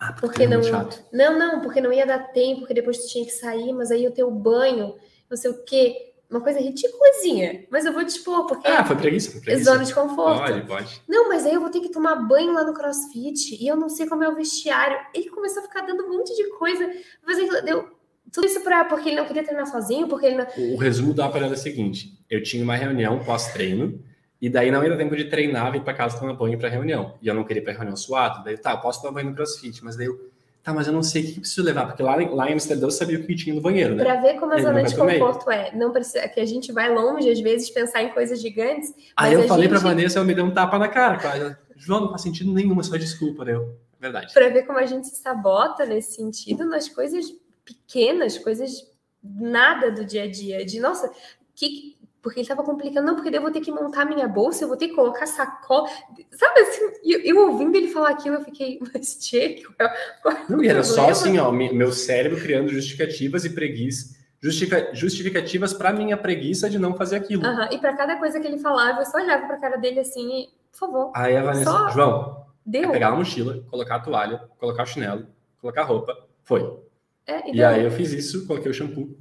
Ah, 0.00 0.12
porque, 0.12 0.26
porque 0.26 0.42
é 0.42 0.46
não, 0.48 0.62
chato. 0.64 1.04
não, 1.12 1.38
não, 1.38 1.60
porque 1.60 1.80
não 1.80 1.92
ia 1.92 2.04
dar 2.04 2.32
tempo, 2.32 2.62
porque 2.62 2.74
depois 2.74 2.98
tu 2.98 3.08
tinha 3.08 3.24
que 3.24 3.30
sair, 3.30 3.72
mas 3.72 3.92
aí 3.92 4.04
o 4.08 4.12
teu 4.12 4.28
banho, 4.28 4.96
não 5.30 5.36
sei 5.36 5.52
o 5.52 5.62
quê. 5.64 6.07
Uma 6.30 6.42
coisa 6.42 6.60
ridículazinha, 6.60 7.64
mas 7.70 7.86
eu 7.86 7.92
vou 7.92 8.04
te 8.04 8.08
expor, 8.08 8.46
porque. 8.46 8.68
Ah, 8.68 8.84
foi 8.84 8.96
preguiça, 8.96 9.30
foi 9.32 9.40
preguiça. 9.40 9.72
Zona 9.72 9.84
de 9.84 9.94
conforto. 9.94 10.40
Pode, 10.40 10.66
pode. 10.66 11.02
Não, 11.08 11.26
mas 11.28 11.46
aí 11.46 11.54
eu 11.54 11.60
vou 11.60 11.70
ter 11.70 11.80
que 11.80 11.88
tomar 11.88 12.16
banho 12.16 12.52
lá 12.52 12.64
no 12.64 12.74
crossfit 12.74 13.56
e 13.58 13.66
eu 13.66 13.76
não 13.76 13.88
sei 13.88 14.06
como 14.06 14.22
é 14.22 14.28
o 14.28 14.34
vestiário. 14.34 14.98
Ele 15.14 15.30
começou 15.30 15.62
a 15.62 15.66
ficar 15.66 15.82
dando 15.82 16.04
um 16.04 16.18
monte 16.18 16.36
de 16.36 16.44
coisa. 16.58 16.86
Mas 17.26 17.38
ele 17.38 17.62
deu 17.62 17.88
tudo 18.30 18.46
isso 18.46 18.60
pra, 18.60 18.84
porque 18.84 19.08
ele 19.08 19.16
não 19.16 19.24
queria 19.24 19.42
treinar 19.42 19.66
sozinho, 19.66 20.06
porque 20.06 20.26
ele 20.26 20.36
não... 20.36 20.46
O 20.74 20.76
resumo 20.76 21.14
da 21.14 21.30
parada 21.30 21.54
é 21.54 21.56
o 21.56 21.58
seguinte: 21.58 22.12
eu 22.28 22.42
tinha 22.42 22.62
uma 22.62 22.76
reunião 22.76 23.24
pós-treino 23.24 24.04
e 24.40 24.50
daí 24.50 24.70
não 24.70 24.84
ia 24.84 24.90
dar 24.90 24.96
tempo 24.96 25.16
de 25.16 25.24
treinar, 25.24 25.72
vir 25.72 25.82
para 25.82 25.94
casa 25.94 26.18
tomar 26.18 26.34
banho 26.34 26.58
para 26.58 26.68
reunião. 26.68 27.16
E 27.22 27.28
eu 27.28 27.34
não 27.34 27.42
queria 27.42 27.62
ir 27.62 27.64
para 27.64 27.72
reunião 27.72 27.96
suado. 27.96 28.44
Daí, 28.44 28.56
tá, 28.58 28.72
eu 28.72 28.80
posso 28.80 29.00
tomar 29.00 29.14
banho 29.14 29.30
no 29.30 29.34
crossfit, 29.34 29.82
mas 29.82 29.96
daí 29.96 30.06
eu, 30.06 30.30
tá, 30.62 30.74
mas 30.74 30.86
eu 30.86 30.92
não 30.92 31.02
sei 31.02 31.22
o 31.22 31.26
que 31.26 31.40
preciso 31.40 31.62
levar, 31.64 31.86
porque 31.86 32.02
lá, 32.02 32.16
lá 32.16 32.48
em 32.48 32.52
Amsterdã 32.52 32.86
eu 32.86 32.90
sabia 32.90 33.18
o 33.18 33.26
que 33.26 33.34
tinha 33.34 33.54
no 33.54 33.60
banheiro, 33.60 33.94
né? 33.94 34.04
Para 34.04 34.20
ver 34.20 34.34
como 34.38 34.52
a 34.52 34.60
zona 34.60 34.82
de 34.82 34.96
conforto 34.96 35.50
é. 35.50 35.74
Não 35.74 35.92
precisa, 35.92 36.28
que 36.28 36.40
a 36.40 36.46
gente 36.46 36.72
vai 36.72 36.92
longe, 36.92 37.30
às 37.30 37.40
vezes, 37.40 37.70
pensar 37.70 38.02
em 38.02 38.10
coisas 38.10 38.40
gigantes. 38.40 38.94
Aí 39.16 39.32
eu 39.32 39.46
falei 39.48 39.68
gente... 39.68 39.78
para 39.78 39.88
Vanessa, 39.88 40.18
ela 40.18 40.26
me 40.26 40.34
deu 40.34 40.44
um 40.44 40.52
tapa 40.52 40.78
na 40.78 40.88
cara, 40.88 41.16
cara. 41.16 41.58
João, 41.76 42.02
não 42.02 42.10
faz 42.10 42.22
sentido 42.22 42.52
nenhum, 42.52 42.78
é 42.78 42.82
só 42.82 42.96
desculpa, 42.96 43.44
né? 43.44 43.52
Verdade. 44.00 44.32
Para 44.32 44.48
ver 44.48 44.64
como 44.64 44.78
a 44.78 44.86
gente 44.86 45.08
se 45.08 45.16
sabota 45.16 45.84
nesse 45.84 46.14
sentido, 46.14 46.64
nas 46.64 46.88
coisas 46.88 47.26
pequenas, 47.64 48.38
coisas 48.38 48.86
nada 49.22 49.90
do 49.90 50.04
dia 50.04 50.24
a 50.24 50.30
dia. 50.30 50.64
De, 50.64 50.80
nossa, 50.80 51.10
que 51.54 51.97
porque 52.22 52.40
ele 52.40 52.44
estava 52.44 52.64
complicando, 52.64 53.06
não, 53.06 53.14
porque 53.14 53.34
eu 53.34 53.40
vou 53.40 53.50
ter 53.50 53.60
que 53.60 53.70
montar 53.70 54.04
minha 54.04 54.26
bolsa, 54.26 54.64
eu 54.64 54.68
vou 54.68 54.76
ter 54.76 54.88
que 54.88 54.94
colocar 54.94 55.26
sacola. 55.26 55.88
Sabe 56.32 56.60
assim, 56.60 56.82
eu, 57.04 57.20
eu 57.20 57.48
ouvindo 57.48 57.76
ele 57.76 57.88
falar 57.88 58.10
aquilo, 58.10 58.36
eu 58.36 58.44
fiquei, 58.44 58.78
mas 58.92 59.16
tchê, 59.18 59.62
qual, 59.76 59.90
qual 60.22 60.34
é 60.34 60.44
Não, 60.48 60.62
e 60.62 60.68
era 60.68 60.82
só 60.82 61.08
assim, 61.08 61.38
ó, 61.38 61.52
meu 61.52 61.92
cérebro 61.92 62.40
criando 62.40 62.68
justificativas 62.68 63.44
e 63.44 63.50
preguiça. 63.50 64.16
Justifica, 64.40 64.94
justificativas 64.94 65.72
para 65.72 65.92
minha 65.92 66.16
preguiça 66.16 66.70
de 66.70 66.78
não 66.78 66.94
fazer 66.94 67.16
aquilo. 67.16 67.44
Uhum, 67.44 67.68
e 67.72 67.78
para 67.78 67.96
cada 67.96 68.16
coisa 68.16 68.38
que 68.38 68.46
ele 68.46 68.58
falava, 68.58 69.00
eu 69.00 69.06
só 69.06 69.18
olhava 69.18 69.46
para 69.46 69.56
a 69.56 69.60
cara 69.60 69.76
dele 69.76 70.00
assim, 70.00 70.42
e, 70.42 70.48
por 70.70 70.78
favor. 70.78 71.12
Aí 71.14 71.36
a 71.36 71.42
Vanessa, 71.42 71.70
só... 71.70 71.88
João, 71.90 72.46
deu. 72.64 72.84
É 72.84 72.92
pegar 72.92 73.08
a 73.08 73.16
mochila, 73.16 73.64
colocar 73.68 73.96
a 73.96 74.00
toalha, 74.00 74.48
colocar 74.58 74.84
o 74.84 74.86
chinelo, 74.86 75.26
colocar 75.60 75.82
a 75.82 75.84
roupa, 75.84 76.16
foi. 76.44 76.78
É, 77.26 77.50
e, 77.50 77.56
e 77.56 77.64
aí 77.64 77.84
eu 77.84 77.90
fiz 77.90 78.12
isso, 78.12 78.46
coloquei 78.46 78.70
o 78.70 78.74
shampoo, 78.74 79.16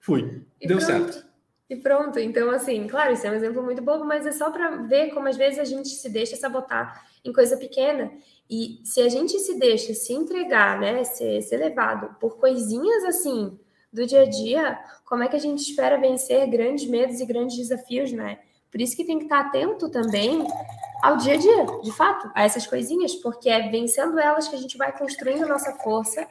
fui. 0.00 0.42
E 0.60 0.66
deu 0.66 0.78
pronto. 0.78 1.12
certo. 1.12 1.33
E 1.74 1.76
pronto. 1.76 2.20
Então, 2.20 2.50
assim, 2.50 2.86
claro, 2.86 3.12
isso 3.12 3.26
é 3.26 3.30
um 3.30 3.34
exemplo 3.34 3.60
muito 3.60 3.82
bobo, 3.82 4.04
mas 4.04 4.24
é 4.24 4.30
só 4.30 4.48
para 4.48 4.76
ver 4.76 5.12
como 5.12 5.26
às 5.26 5.36
vezes 5.36 5.58
a 5.58 5.64
gente 5.64 5.88
se 5.88 6.08
deixa 6.08 6.36
sabotar 6.36 7.04
em 7.24 7.32
coisa 7.32 7.56
pequena. 7.56 8.12
E 8.48 8.80
se 8.84 9.00
a 9.00 9.08
gente 9.08 9.36
se 9.40 9.58
deixa 9.58 9.92
se 9.92 10.12
entregar, 10.12 10.78
né, 10.78 11.02
ser, 11.02 11.42
ser 11.42 11.56
levado 11.56 12.14
por 12.20 12.36
coisinhas 12.36 13.02
assim 13.04 13.58
do 13.92 14.06
dia 14.06 14.22
a 14.22 14.24
dia, 14.24 14.78
como 15.04 15.24
é 15.24 15.28
que 15.28 15.34
a 15.34 15.40
gente 15.40 15.68
espera 15.68 15.98
vencer 15.98 16.48
grandes 16.48 16.88
medos 16.88 17.18
e 17.20 17.26
grandes 17.26 17.56
desafios, 17.56 18.12
né? 18.12 18.38
Por 18.70 18.80
isso 18.80 18.94
que 18.94 19.04
tem 19.04 19.18
que 19.18 19.24
estar 19.24 19.40
atento 19.40 19.88
também 19.88 20.46
ao 21.02 21.16
dia 21.16 21.34
a 21.34 21.36
dia, 21.36 21.66
de 21.82 21.90
fato, 21.90 22.30
a 22.36 22.44
essas 22.44 22.68
coisinhas, 22.68 23.16
porque 23.16 23.48
é 23.48 23.68
vencendo 23.68 24.18
elas 24.18 24.46
que 24.46 24.54
a 24.54 24.58
gente 24.58 24.78
vai 24.78 24.96
construindo 24.96 25.48
nossa 25.48 25.72
força 25.72 26.24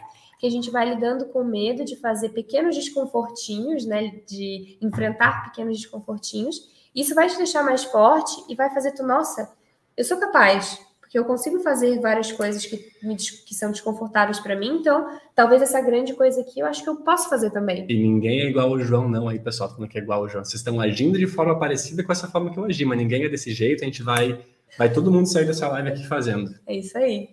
que 0.43 0.47
a 0.47 0.51
gente 0.51 0.69
vai 0.69 0.93
lidando 0.93 1.27
com 1.27 1.41
medo 1.41 1.85
de 1.85 1.95
fazer 1.95 2.27
pequenos 2.27 2.75
desconfortinhos, 2.75 3.85
né? 3.85 4.11
De 4.27 4.77
enfrentar 4.81 5.45
pequenos 5.45 5.77
desconfortinhos. 5.77 6.69
Isso 6.93 7.15
vai 7.15 7.29
te 7.29 7.37
deixar 7.37 7.63
mais 7.63 7.85
forte 7.85 8.43
e 8.49 8.53
vai 8.53 8.69
fazer 8.73 8.91
tu, 8.91 9.03
nossa, 9.03 9.49
eu 9.95 10.03
sou 10.03 10.17
capaz, 10.17 10.77
porque 10.99 11.17
eu 11.17 11.23
consigo 11.23 11.61
fazer 11.61 11.97
várias 12.01 12.29
coisas 12.33 12.65
que, 12.65 12.91
me, 13.01 13.15
que 13.15 13.55
são 13.55 13.71
desconfortáveis 13.71 14.37
para 14.41 14.53
mim, 14.53 14.79
então 14.81 15.17
talvez 15.33 15.61
essa 15.61 15.79
grande 15.79 16.13
coisa 16.13 16.41
aqui 16.41 16.59
eu 16.59 16.65
acho 16.65 16.83
que 16.83 16.89
eu 16.89 16.97
posso 16.97 17.29
fazer 17.29 17.49
também. 17.49 17.85
E 17.87 17.95
ninguém 17.95 18.41
é 18.41 18.49
igual 18.49 18.67
ao 18.67 18.79
João, 18.79 19.07
não, 19.07 19.29
aí 19.29 19.39
pessoal, 19.39 19.69
falando 19.69 19.89
que 19.89 19.97
é 19.97 20.01
igual 20.01 20.23
ao 20.23 20.27
João. 20.27 20.43
Vocês 20.43 20.55
estão 20.59 20.81
agindo 20.81 21.17
de 21.17 21.25
forma 21.25 21.57
parecida 21.57 22.03
com 22.03 22.11
essa 22.11 22.27
forma 22.27 22.51
que 22.51 22.59
eu 22.59 22.65
agi, 22.65 22.83
mas 22.83 22.97
ninguém 22.97 23.23
é 23.23 23.29
desse 23.29 23.53
jeito, 23.53 23.81
a 23.81 23.85
gente 23.85 24.03
vai, 24.03 24.43
vai 24.77 24.91
todo 24.91 25.09
mundo 25.09 25.25
sair 25.25 25.45
dessa 25.45 25.69
live 25.69 25.87
aqui 25.87 26.05
fazendo. 26.05 26.53
É 26.67 26.75
isso 26.75 26.97
aí. 26.97 27.29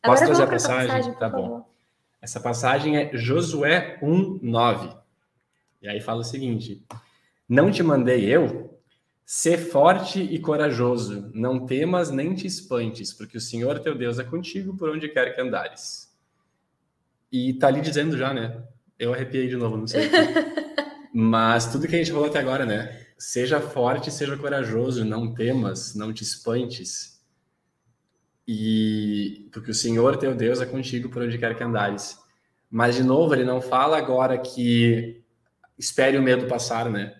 Posso 0.00 0.22
Agora 0.22 0.26
trazer 0.26 0.42
a 0.44 0.46
passagem? 0.46 0.86
passagem 0.86 1.14
tá 1.18 1.28
bom. 1.28 1.71
Essa 2.22 2.38
passagem 2.38 2.96
é 2.96 3.10
Josué 3.12 3.98
1:9. 4.00 4.96
E 5.82 5.88
aí 5.88 6.00
fala 6.00 6.20
o 6.20 6.24
seguinte: 6.24 6.86
Não 7.48 7.68
te 7.68 7.82
mandei 7.82 8.24
eu? 8.24 8.78
Ser 9.26 9.58
forte 9.58 10.20
e 10.20 10.38
corajoso, 10.38 11.30
não 11.34 11.66
temas 11.66 12.10
nem 12.10 12.34
te 12.34 12.46
espantes, 12.46 13.12
porque 13.12 13.36
o 13.36 13.40
Senhor 13.40 13.78
teu 13.80 13.96
Deus 13.96 14.18
é 14.18 14.24
contigo 14.24 14.76
por 14.76 14.90
onde 14.90 15.08
quer 15.08 15.34
que 15.34 15.40
andares. 15.40 16.12
E 17.30 17.54
tá 17.54 17.68
ali 17.68 17.80
dizendo 17.80 18.16
já, 18.16 18.32
né? 18.32 18.62
Eu 18.98 19.12
arrepiei 19.12 19.48
de 19.48 19.56
novo, 19.56 19.76
não 19.76 19.86
sei. 19.86 20.08
Mas 21.12 21.72
tudo 21.72 21.88
que 21.88 21.94
a 21.94 21.98
gente 21.98 22.12
falou 22.12 22.26
até 22.26 22.38
agora, 22.38 22.64
né? 22.64 23.06
Seja 23.18 23.60
forte, 23.60 24.10
seja 24.10 24.36
corajoso, 24.36 25.04
não 25.04 25.34
temas, 25.34 25.94
não 25.94 26.12
te 26.12 26.22
espantes. 26.22 27.11
E 28.46 29.48
porque 29.52 29.70
o 29.70 29.74
Senhor 29.74 30.16
teu 30.16 30.34
Deus 30.34 30.60
é 30.60 30.66
contigo 30.66 31.08
por 31.08 31.22
onde 31.22 31.38
quer 31.38 31.56
que 31.56 31.62
andares. 31.62 32.18
Mas 32.70 32.96
de 32.96 33.04
novo, 33.04 33.34
ele 33.34 33.44
não 33.44 33.60
fala 33.60 33.98
agora 33.98 34.38
que 34.38 35.22
espere 35.78 36.16
o 36.16 36.22
medo 36.22 36.46
passar, 36.46 36.90
né? 36.90 37.14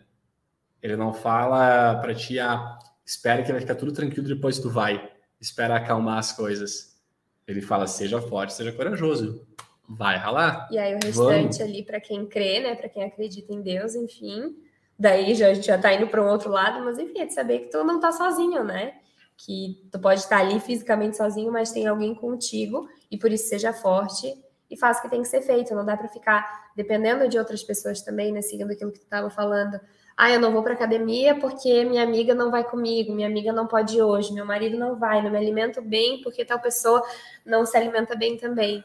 Ele 0.82 0.96
não 0.96 1.12
fala 1.12 1.96
para 2.00 2.14
ti, 2.14 2.40
ah, 2.40 2.78
espere 3.04 3.44
que 3.44 3.52
vai 3.52 3.60
ficar 3.60 3.74
tudo 3.74 3.92
tranquilo 3.92 4.26
depois 4.26 4.58
tu 4.58 4.70
vai. 4.70 5.10
Espera 5.40 5.76
acalmar 5.76 6.18
as 6.18 6.32
coisas. 6.32 6.96
Ele 7.46 7.60
fala, 7.60 7.86
seja 7.86 8.20
forte, 8.20 8.54
seja 8.54 8.72
corajoso. 8.72 9.46
Vai 9.88 10.16
ralar. 10.16 10.68
E 10.70 10.78
aí 10.78 10.94
o 10.94 10.98
restante 11.04 11.58
Vamos. 11.58 11.60
ali 11.60 11.84
para 11.84 12.00
quem 12.00 12.26
crê, 12.26 12.60
né? 12.60 12.74
Para 12.74 12.88
quem 12.88 13.04
acredita 13.04 13.52
em 13.52 13.60
Deus, 13.60 13.94
enfim. 13.94 14.56
Daí 14.98 15.34
já, 15.34 15.48
a 15.48 15.54
gente 15.54 15.66
já 15.66 15.76
tá 15.76 15.92
indo 15.92 16.06
para 16.06 16.22
um 16.22 16.28
outro 16.28 16.50
lado, 16.50 16.84
mas 16.84 16.98
enfim, 16.98 17.20
é 17.20 17.26
de 17.26 17.34
saber 17.34 17.60
que 17.60 17.70
tu 17.70 17.84
não 17.84 18.00
tá 18.00 18.12
sozinho, 18.12 18.64
né? 18.64 18.94
Que 19.36 19.88
tu 19.90 19.98
pode 19.98 20.20
estar 20.20 20.38
ali 20.38 20.60
fisicamente 20.60 21.16
sozinho, 21.16 21.52
mas 21.52 21.72
tem 21.72 21.86
alguém 21.86 22.14
contigo, 22.14 22.88
e 23.10 23.18
por 23.18 23.32
isso 23.32 23.48
seja 23.48 23.72
forte 23.72 24.32
e 24.72 24.76
faça 24.76 25.00
o 25.00 25.02
que 25.02 25.10
tem 25.10 25.20
que 25.20 25.28
ser 25.28 25.42
feito. 25.42 25.74
Não 25.74 25.84
dá 25.84 25.96
para 25.96 26.08
ficar 26.08 26.70
dependendo 26.74 27.28
de 27.28 27.38
outras 27.38 27.62
pessoas 27.62 28.00
também, 28.00 28.32
né? 28.32 28.40
Seguindo 28.40 28.70
aquilo 28.70 28.90
que 28.90 29.00
tu 29.00 29.04
estava 29.04 29.28
falando. 29.28 29.78
Ah, 30.16 30.30
eu 30.30 30.40
não 30.40 30.52
vou 30.52 30.62
para 30.62 30.72
academia 30.72 31.38
porque 31.38 31.84
minha 31.84 32.02
amiga 32.02 32.34
não 32.34 32.50
vai 32.50 32.64
comigo, 32.64 33.12
minha 33.14 33.28
amiga 33.28 33.52
não 33.52 33.66
pode 33.66 33.96
ir 33.96 34.02
hoje, 34.02 34.32
meu 34.32 34.46
marido 34.46 34.78
não 34.78 34.96
vai, 34.96 35.22
não 35.22 35.30
me 35.30 35.36
alimento 35.36 35.82
bem 35.82 36.22
porque 36.22 36.44
tal 36.44 36.60
pessoa 36.60 37.02
não 37.44 37.66
se 37.66 37.76
alimenta 37.76 38.14
bem 38.16 38.36
também. 38.36 38.84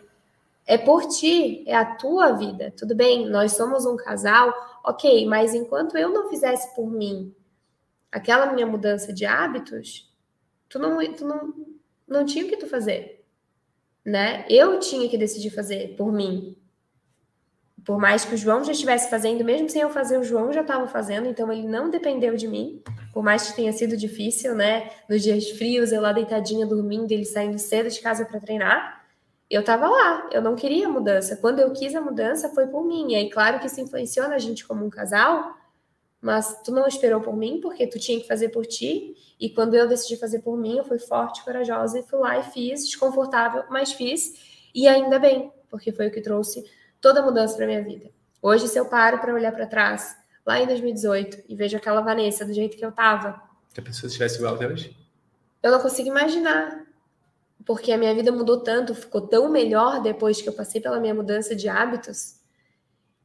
É 0.65 0.77
por 0.77 1.05
ti, 1.07 1.63
é 1.65 1.75
a 1.75 1.85
tua 1.85 2.33
vida. 2.33 2.73
Tudo 2.77 2.93
bem, 2.93 3.29
nós 3.29 3.53
somos 3.53 3.85
um 3.85 3.95
casal, 3.95 4.53
ok, 4.83 5.25
mas 5.25 5.53
enquanto 5.53 5.97
eu 5.97 6.09
não 6.09 6.29
fizesse 6.29 6.75
por 6.75 6.89
mim 6.89 7.33
aquela 8.11 8.51
minha 8.51 8.65
mudança 8.65 9.13
de 9.13 9.25
hábitos, 9.25 10.06
tu 10.70 10.80
não, 10.80 11.13
tu 11.13 11.26
não, 11.26 11.53
não 12.07 12.26
tinha 12.26 12.45
o 12.45 12.47
que 12.47 12.57
tu 12.57 12.68
fazer 12.68 13.18
né? 14.07 14.45
Eu 14.49 14.80
tinha 14.80 15.09
que 15.09 15.18
decidir 15.18 15.49
fazer 15.49 15.93
por 15.97 16.13
mim. 16.13 16.55
Por 17.84 17.99
mais 17.99 18.24
que 18.24 18.36
o 18.36 18.38
João 18.38 18.63
já 18.63 18.72
estivesse 18.72 19.09
fazendo, 19.09 19.43
mesmo 19.43 19.70
sem 19.70 19.82
eu 19.82 19.89
fazer, 19.89 20.18
o 20.18 20.24
João 20.24 20.53
já 20.53 20.61
estava 20.61 20.88
fazendo, 20.88 21.28
então 21.28 21.51
ele 21.51 21.68
não 21.68 21.89
dependeu 21.89 22.34
de 22.36 22.47
mim. 22.47 22.82
Por 23.13 23.22
mais 23.22 23.47
que 23.49 23.55
tenha 23.57 23.74
sido 23.74 23.97
difícil, 23.97 24.55
né? 24.55 24.89
Nos 25.09 25.24
dias 25.24 25.49
frios, 25.51 25.91
eu 25.91 26.01
lá 26.01 26.13
deitadinha 26.13 26.65
dormindo, 26.65 27.11
ele 27.11 27.26
saindo 27.26 27.59
cedo 27.59 27.89
de 27.89 27.99
casa 27.99 28.24
para 28.24 28.39
treinar. 28.39 29.05
Eu 29.49 29.59
estava 29.59 29.89
lá, 29.89 30.30
eu 30.32 30.41
não 30.41 30.55
queria 30.55 30.88
mudança. 30.88 31.36
Quando 31.36 31.59
eu 31.59 31.72
quis 31.74 31.93
a 31.93 31.99
mudança, 31.99 32.47
foi 32.49 32.68
por 32.68 32.86
mim. 32.86 33.11
E 33.11 33.15
aí, 33.15 33.30
claro 33.30 33.59
que 33.59 33.68
isso 33.68 33.82
influenciou 33.82 34.30
na 34.30 34.38
gente 34.38 34.65
como 34.65 34.86
um 34.86 34.89
casal, 34.89 35.53
mas 36.22 36.61
tu 36.63 36.72
não 36.72 36.88
esperou 36.88 37.20
por 37.20 37.36
mim, 37.36 37.59
porque 37.61 37.88
tu 37.88 37.99
tinha 37.99 38.20
que 38.20 38.28
fazer 38.28 38.49
por 38.49 38.65
ti. 38.65 39.15
E 39.39 39.49
quando 39.49 39.75
eu 39.75 39.88
decidi 39.88 40.17
fazer 40.17 40.39
por 40.39 40.57
mim, 40.57 40.77
eu 40.77 40.83
fui 40.83 40.97
forte, 40.97 41.43
corajosa 41.43 41.99
e 41.99 42.03
fui 42.03 42.19
lá 42.19 42.39
e 42.39 42.43
fiz, 42.43 42.85
desconfortável, 42.85 43.63
mas 43.69 43.93
fiz. 43.93 44.67
E 44.73 44.88
ainda 44.88 45.19
bem, 45.19 45.51
porque 45.69 45.91
foi 45.91 46.07
o 46.07 46.11
que 46.11 46.21
trouxe 46.21 46.63
toda 46.99 47.19
a 47.19 47.23
mudança 47.23 47.55
para 47.55 47.67
minha 47.67 47.83
vida. 47.83 48.09
Hoje, 48.41 48.67
se 48.67 48.79
eu 48.79 48.85
paro 48.85 49.19
para 49.19 49.33
olhar 49.33 49.51
para 49.51 49.67
trás, 49.67 50.15
lá 50.45 50.59
em 50.59 50.65
2018, 50.65 51.43
e 51.47 51.55
vejo 51.55 51.77
aquela 51.77 52.01
Vanessa 52.01 52.45
do 52.45 52.53
jeito 52.53 52.77
que 52.77 52.85
eu 52.85 52.91
tava. 52.91 53.41
Que 53.73 53.79
a 53.79 53.83
pessoa 53.83 54.07
estivesse 54.07 54.38
igual 54.38 54.55
até 54.55 54.67
hoje? 54.67 54.95
Eu 55.61 55.71
não 55.71 55.79
consigo 55.79 56.07
imaginar. 56.07 56.85
Porque 57.65 57.91
a 57.91 57.97
minha 57.97 58.15
vida 58.15 58.31
mudou 58.31 58.61
tanto, 58.61 58.95
ficou 58.95 59.21
tão 59.21 59.49
melhor 59.49 60.01
depois 60.01 60.41
que 60.41 60.47
eu 60.47 60.53
passei 60.53 60.79
pela 60.79 61.01
minha 61.01 61.13
mudança 61.13 61.53
de 61.53 61.67
hábitos, 61.67 62.38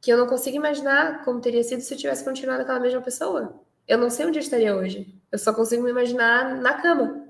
que 0.01 0.11
eu 0.11 0.17
não 0.17 0.27
consigo 0.27 0.57
imaginar 0.57 1.23
como 1.23 1.39
teria 1.39 1.63
sido 1.63 1.81
se 1.81 1.93
eu 1.93 1.97
tivesse 1.97 2.25
continuado 2.25 2.63
aquela 2.63 2.79
mesma 2.79 3.01
pessoa. 3.01 3.61
Eu 3.87 3.97
não 3.97 4.09
sei 4.09 4.25
onde 4.25 4.37
eu 4.37 4.43
estaria 4.43 4.75
hoje. 4.75 5.22
Eu 5.33 5.39
só 5.39 5.51
consigo 5.51 5.81
me 5.81 5.89
imaginar 5.89 6.55
na 6.57 6.75
cama, 6.75 7.27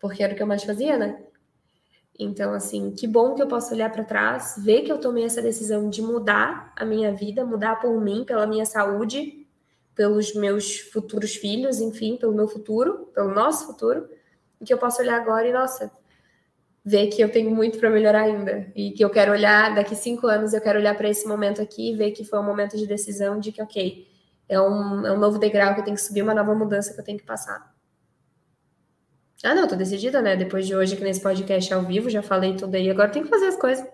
porque 0.00 0.22
era 0.22 0.32
o 0.32 0.36
que 0.36 0.42
eu 0.42 0.46
mais 0.46 0.64
fazia, 0.64 0.96
né? 0.96 1.22
Então, 2.18 2.54
assim, 2.54 2.92
que 2.92 3.06
bom 3.06 3.34
que 3.34 3.42
eu 3.42 3.46
posso 3.46 3.74
olhar 3.74 3.92
para 3.92 4.04
trás, 4.04 4.54
ver 4.56 4.80
que 4.80 4.90
eu 4.90 4.96
tomei 4.96 5.24
essa 5.24 5.42
decisão 5.42 5.90
de 5.90 6.00
mudar 6.00 6.72
a 6.74 6.82
minha 6.82 7.12
vida, 7.12 7.44
mudar 7.44 7.78
por 7.78 8.00
mim, 8.00 8.24
pela 8.24 8.46
minha 8.46 8.64
saúde, 8.64 9.46
pelos 9.94 10.34
meus 10.34 10.78
futuros 10.78 11.34
filhos, 11.34 11.78
enfim, 11.78 12.16
pelo 12.16 12.32
meu 12.32 12.48
futuro, 12.48 13.10
pelo 13.14 13.34
nosso 13.34 13.66
futuro, 13.66 14.08
e 14.58 14.64
que 14.64 14.72
eu 14.72 14.78
posso 14.78 15.02
olhar 15.02 15.20
agora 15.20 15.46
e, 15.46 15.52
nossa, 15.52 15.92
ver 16.82 17.08
que 17.08 17.20
eu 17.20 17.30
tenho 17.30 17.54
muito 17.54 17.78
para 17.78 17.90
melhorar 17.90 18.22
ainda 18.22 18.72
e 18.74 18.92
que 18.92 19.04
eu 19.04 19.10
quero 19.10 19.30
olhar 19.30 19.74
daqui 19.74 19.94
cinco 19.94 20.26
anos, 20.26 20.54
eu 20.54 20.60
quero 20.62 20.78
olhar 20.78 20.96
para 20.96 21.10
esse 21.10 21.28
momento 21.28 21.60
aqui 21.60 21.92
e 21.92 21.96
ver 21.96 22.12
que 22.12 22.24
foi 22.24 22.38
um 22.38 22.44
momento 22.44 22.78
de 22.78 22.86
decisão 22.86 23.38
de 23.38 23.52
que, 23.52 23.60
ok, 23.60 24.10
é 24.52 24.60
um, 24.60 25.06
é 25.06 25.12
um 25.12 25.18
novo 25.18 25.38
degrau 25.38 25.74
que 25.74 25.80
eu 25.80 25.84
tenho 25.84 25.96
que 25.96 26.02
subir, 26.02 26.22
uma 26.22 26.34
nova 26.34 26.54
mudança 26.54 26.92
que 26.92 27.00
eu 27.00 27.04
tenho 27.04 27.18
que 27.18 27.24
passar. 27.24 27.72
Ah, 29.42 29.54
não, 29.54 29.66
tô 29.66 29.74
decidida, 29.74 30.20
né? 30.20 30.36
Depois 30.36 30.66
de 30.66 30.76
hoje 30.76 30.94
aqui 30.94 31.02
nesse 31.02 31.20
podcast 31.20 31.72
ao 31.72 31.82
vivo, 31.82 32.10
já 32.10 32.22
falei 32.22 32.54
tudo 32.54 32.74
aí, 32.74 32.88
agora 32.90 33.08
tem 33.08 33.22
que 33.22 33.28
fazer 33.28 33.46
as 33.46 33.56
coisas. 33.56 33.84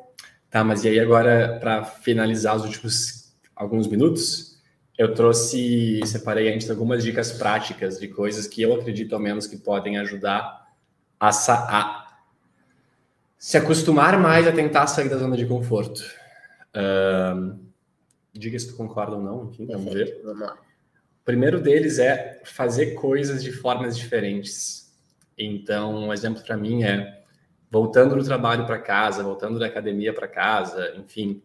Tá, 0.51 0.65
mas 0.65 0.85
e 0.85 0.89
aí 0.89 1.01
agora, 1.01 1.59
para 1.61 1.85
finalizar 1.85 2.57
os 2.57 2.65
últimos 2.65 3.33
alguns 3.55 3.87
minutos, 3.87 4.59
eu 4.97 5.15
trouxe, 5.15 6.01
separei 6.05 6.53
antes 6.53 6.69
algumas 6.69 7.03
dicas 7.03 7.33
práticas 7.33 7.99
de 7.99 8.09
coisas 8.09 8.47
que 8.47 8.61
eu 8.61 8.75
acredito 8.75 9.15
ao 9.15 9.21
menos 9.21 9.47
que 9.47 9.57
podem 9.57 9.97
ajudar 9.99 10.67
a, 11.19 11.29
a 11.29 12.19
se 13.39 13.57
acostumar 13.57 14.19
mais 14.19 14.47
a 14.47 14.53
tentar 14.53 14.87
sair 14.89 15.09
da 15.09 15.17
zona 15.17 15.37
de 15.37 15.47
conforto. 15.47 16.03
Um, 16.75 17.68
diga 18.39 18.59
se 18.59 18.69
tu 18.69 18.77
concorda 18.77 19.17
ou 19.17 19.23
não, 19.23 19.51
enfim, 19.51 19.67
vamos 19.67 19.93
ver. 19.93 20.21
Vamos 20.25 20.41
lá. 20.41 20.55
O 20.55 21.25
primeiro 21.25 21.61
deles 21.61 21.99
é 21.99 22.41
fazer 22.45 22.95
coisas 22.95 23.43
de 23.43 23.53
formas 23.53 23.97
diferentes. 23.97 24.91
Então, 25.37 25.95
um 25.95 26.13
exemplo 26.13 26.43
para 26.43 26.57
mim 26.57 26.83
é 26.83 27.23
voltando 27.71 28.17
do 28.17 28.25
trabalho 28.25 28.67
para 28.67 28.79
casa, 28.79 29.23
voltando 29.23 29.59
da 29.59 29.67
academia 29.67 30.13
para 30.13 30.27
casa, 30.27 30.95
enfim, 30.97 31.43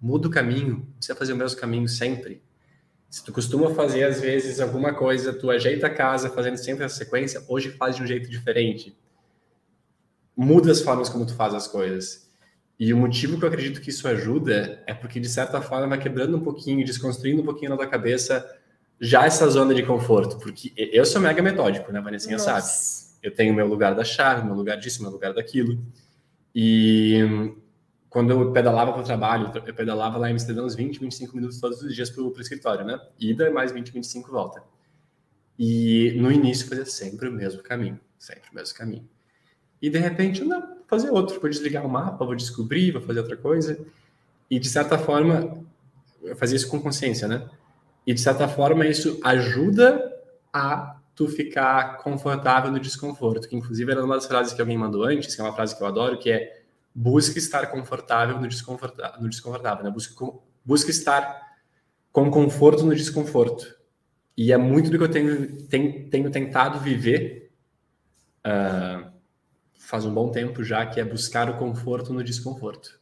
muda 0.00 0.28
o 0.28 0.30
caminho, 0.30 0.84
não 0.86 0.92
precisa 0.92 1.16
fazer 1.16 1.32
o 1.32 1.36
mesmo 1.36 1.58
caminho 1.58 1.88
sempre. 1.88 2.42
Se 3.08 3.24
tu 3.24 3.32
costuma 3.32 3.70
fazer 3.74 4.04
às 4.04 4.20
vezes 4.20 4.60
alguma 4.60 4.94
coisa, 4.94 5.32
tu 5.32 5.50
ajeita 5.50 5.86
a 5.86 5.94
casa 5.94 6.30
fazendo 6.30 6.56
sempre 6.56 6.84
a 6.84 6.88
sequência, 6.88 7.42
hoje 7.48 7.70
faz 7.70 7.96
de 7.96 8.02
um 8.02 8.06
jeito 8.06 8.28
diferente. 8.28 8.96
Muda 10.36 10.70
as 10.70 10.80
formas 10.80 11.08
como 11.08 11.24
tu 11.24 11.34
faz 11.34 11.54
as 11.54 11.66
coisas. 11.66 12.25
E 12.78 12.92
o 12.92 12.96
motivo 12.96 13.38
que 13.38 13.44
eu 13.44 13.48
acredito 13.48 13.80
que 13.80 13.90
isso 13.90 14.06
ajuda 14.06 14.82
é 14.86 14.92
porque, 14.92 15.18
de 15.18 15.28
certa 15.28 15.62
forma, 15.62 15.88
vai 15.88 15.98
quebrando 15.98 16.36
um 16.36 16.40
pouquinho, 16.40 16.84
desconstruindo 16.84 17.40
um 17.40 17.44
pouquinho 17.44 17.70
na 17.70 17.76
tua 17.76 17.86
cabeça 17.86 18.46
já 19.00 19.24
essa 19.24 19.48
zona 19.48 19.74
de 19.74 19.82
conforto. 19.82 20.38
Porque 20.38 20.72
eu 20.76 21.04
sou 21.06 21.20
mega 21.20 21.42
metódico, 21.42 21.90
né, 21.90 22.00
Vanessa 22.00 22.38
sabe? 22.38 22.66
Eu 23.22 23.34
tenho 23.34 23.54
meu 23.54 23.66
lugar 23.66 23.94
da 23.94 24.04
chave, 24.04 24.44
meu 24.44 24.54
lugar 24.54 24.76
disso, 24.76 25.02
meu 25.02 25.10
lugar 25.10 25.32
daquilo. 25.32 25.78
E 26.54 27.54
quando 28.10 28.30
eu 28.30 28.52
pedalava 28.52 28.92
para 28.92 29.02
o 29.02 29.04
trabalho, 29.04 29.50
eu 29.66 29.74
pedalava 29.74 30.18
lá 30.18 30.28
em 30.28 30.32
Amsterdã 30.32 30.62
uns 30.62 30.74
20, 30.74 31.00
25 31.00 31.34
minutos 31.34 31.60
todos 31.60 31.82
os 31.82 31.94
dias 31.94 32.10
para 32.10 32.22
o 32.22 32.40
escritório, 32.40 32.84
né? 32.84 33.00
Ida 33.18 33.50
mais 33.50 33.72
20, 33.72 33.90
25 33.90 34.30
volta. 34.30 34.62
E 35.58 36.14
no 36.18 36.30
início 36.30 36.68
fazia 36.68 36.84
sempre 36.84 37.28
o 37.28 37.32
mesmo 37.32 37.62
caminho, 37.62 37.98
sempre 38.18 38.50
o 38.52 38.54
mesmo 38.54 38.76
caminho. 38.76 39.08
E 39.80 39.88
de 39.88 39.98
repente, 39.98 40.44
não, 40.44 40.75
fazer 40.86 41.10
outro, 41.10 41.40
vou 41.40 41.50
desligar 41.50 41.84
o 41.84 41.88
mapa, 41.88 42.24
vou 42.24 42.34
descobrir, 42.34 42.92
vou 42.92 43.02
fazer 43.02 43.20
outra 43.20 43.36
coisa. 43.36 43.78
E 44.50 44.58
de 44.58 44.68
certa 44.68 44.98
forma, 44.98 45.64
fazia 46.36 46.56
isso 46.56 46.68
com 46.68 46.80
consciência, 46.80 47.26
né? 47.26 47.48
E 48.06 48.14
de 48.14 48.20
certa 48.20 48.46
forma, 48.46 48.86
isso 48.86 49.20
ajuda 49.22 50.12
a 50.52 50.96
tu 51.14 51.26
ficar 51.26 51.98
confortável 51.98 52.70
no 52.70 52.78
desconforto, 52.78 53.48
que 53.48 53.56
inclusive 53.56 53.90
era 53.90 54.04
uma 54.04 54.14
das 54.14 54.26
frases 54.26 54.52
que 54.52 54.60
alguém 54.60 54.78
mandou 54.78 55.04
antes, 55.04 55.34
que 55.34 55.40
é 55.40 55.44
uma 55.44 55.52
frase 55.52 55.76
que 55.76 55.82
eu 55.82 55.86
adoro, 55.86 56.18
que 56.18 56.30
é 56.30 56.62
busque 56.94 57.38
estar 57.38 57.66
confortável 57.66 58.40
no 58.40 58.46
desconfortável, 58.46 59.20
no 59.20 59.28
desconfortável 59.28 59.84
né? 59.84 59.90
busque, 59.90 60.14
busque 60.64 60.90
estar 60.90 61.56
com 62.12 62.30
conforto 62.30 62.84
no 62.84 62.94
desconforto. 62.94 63.74
E 64.36 64.52
é 64.52 64.56
muito 64.56 64.90
do 64.90 64.98
que 64.98 65.04
eu 65.04 65.10
tenho, 65.10 65.62
tenho, 65.64 66.10
tenho 66.10 66.30
tentado 66.30 66.78
viver 66.78 67.50
uh, 68.46 69.10
faz 69.78 70.04
um 70.04 70.12
bom 70.12 70.30
tempo 70.30 70.64
já, 70.64 70.84
que 70.86 71.00
é 71.00 71.04
buscar 71.04 71.48
o 71.48 71.56
conforto 71.56 72.12
no 72.12 72.22
desconforto. 72.22 73.00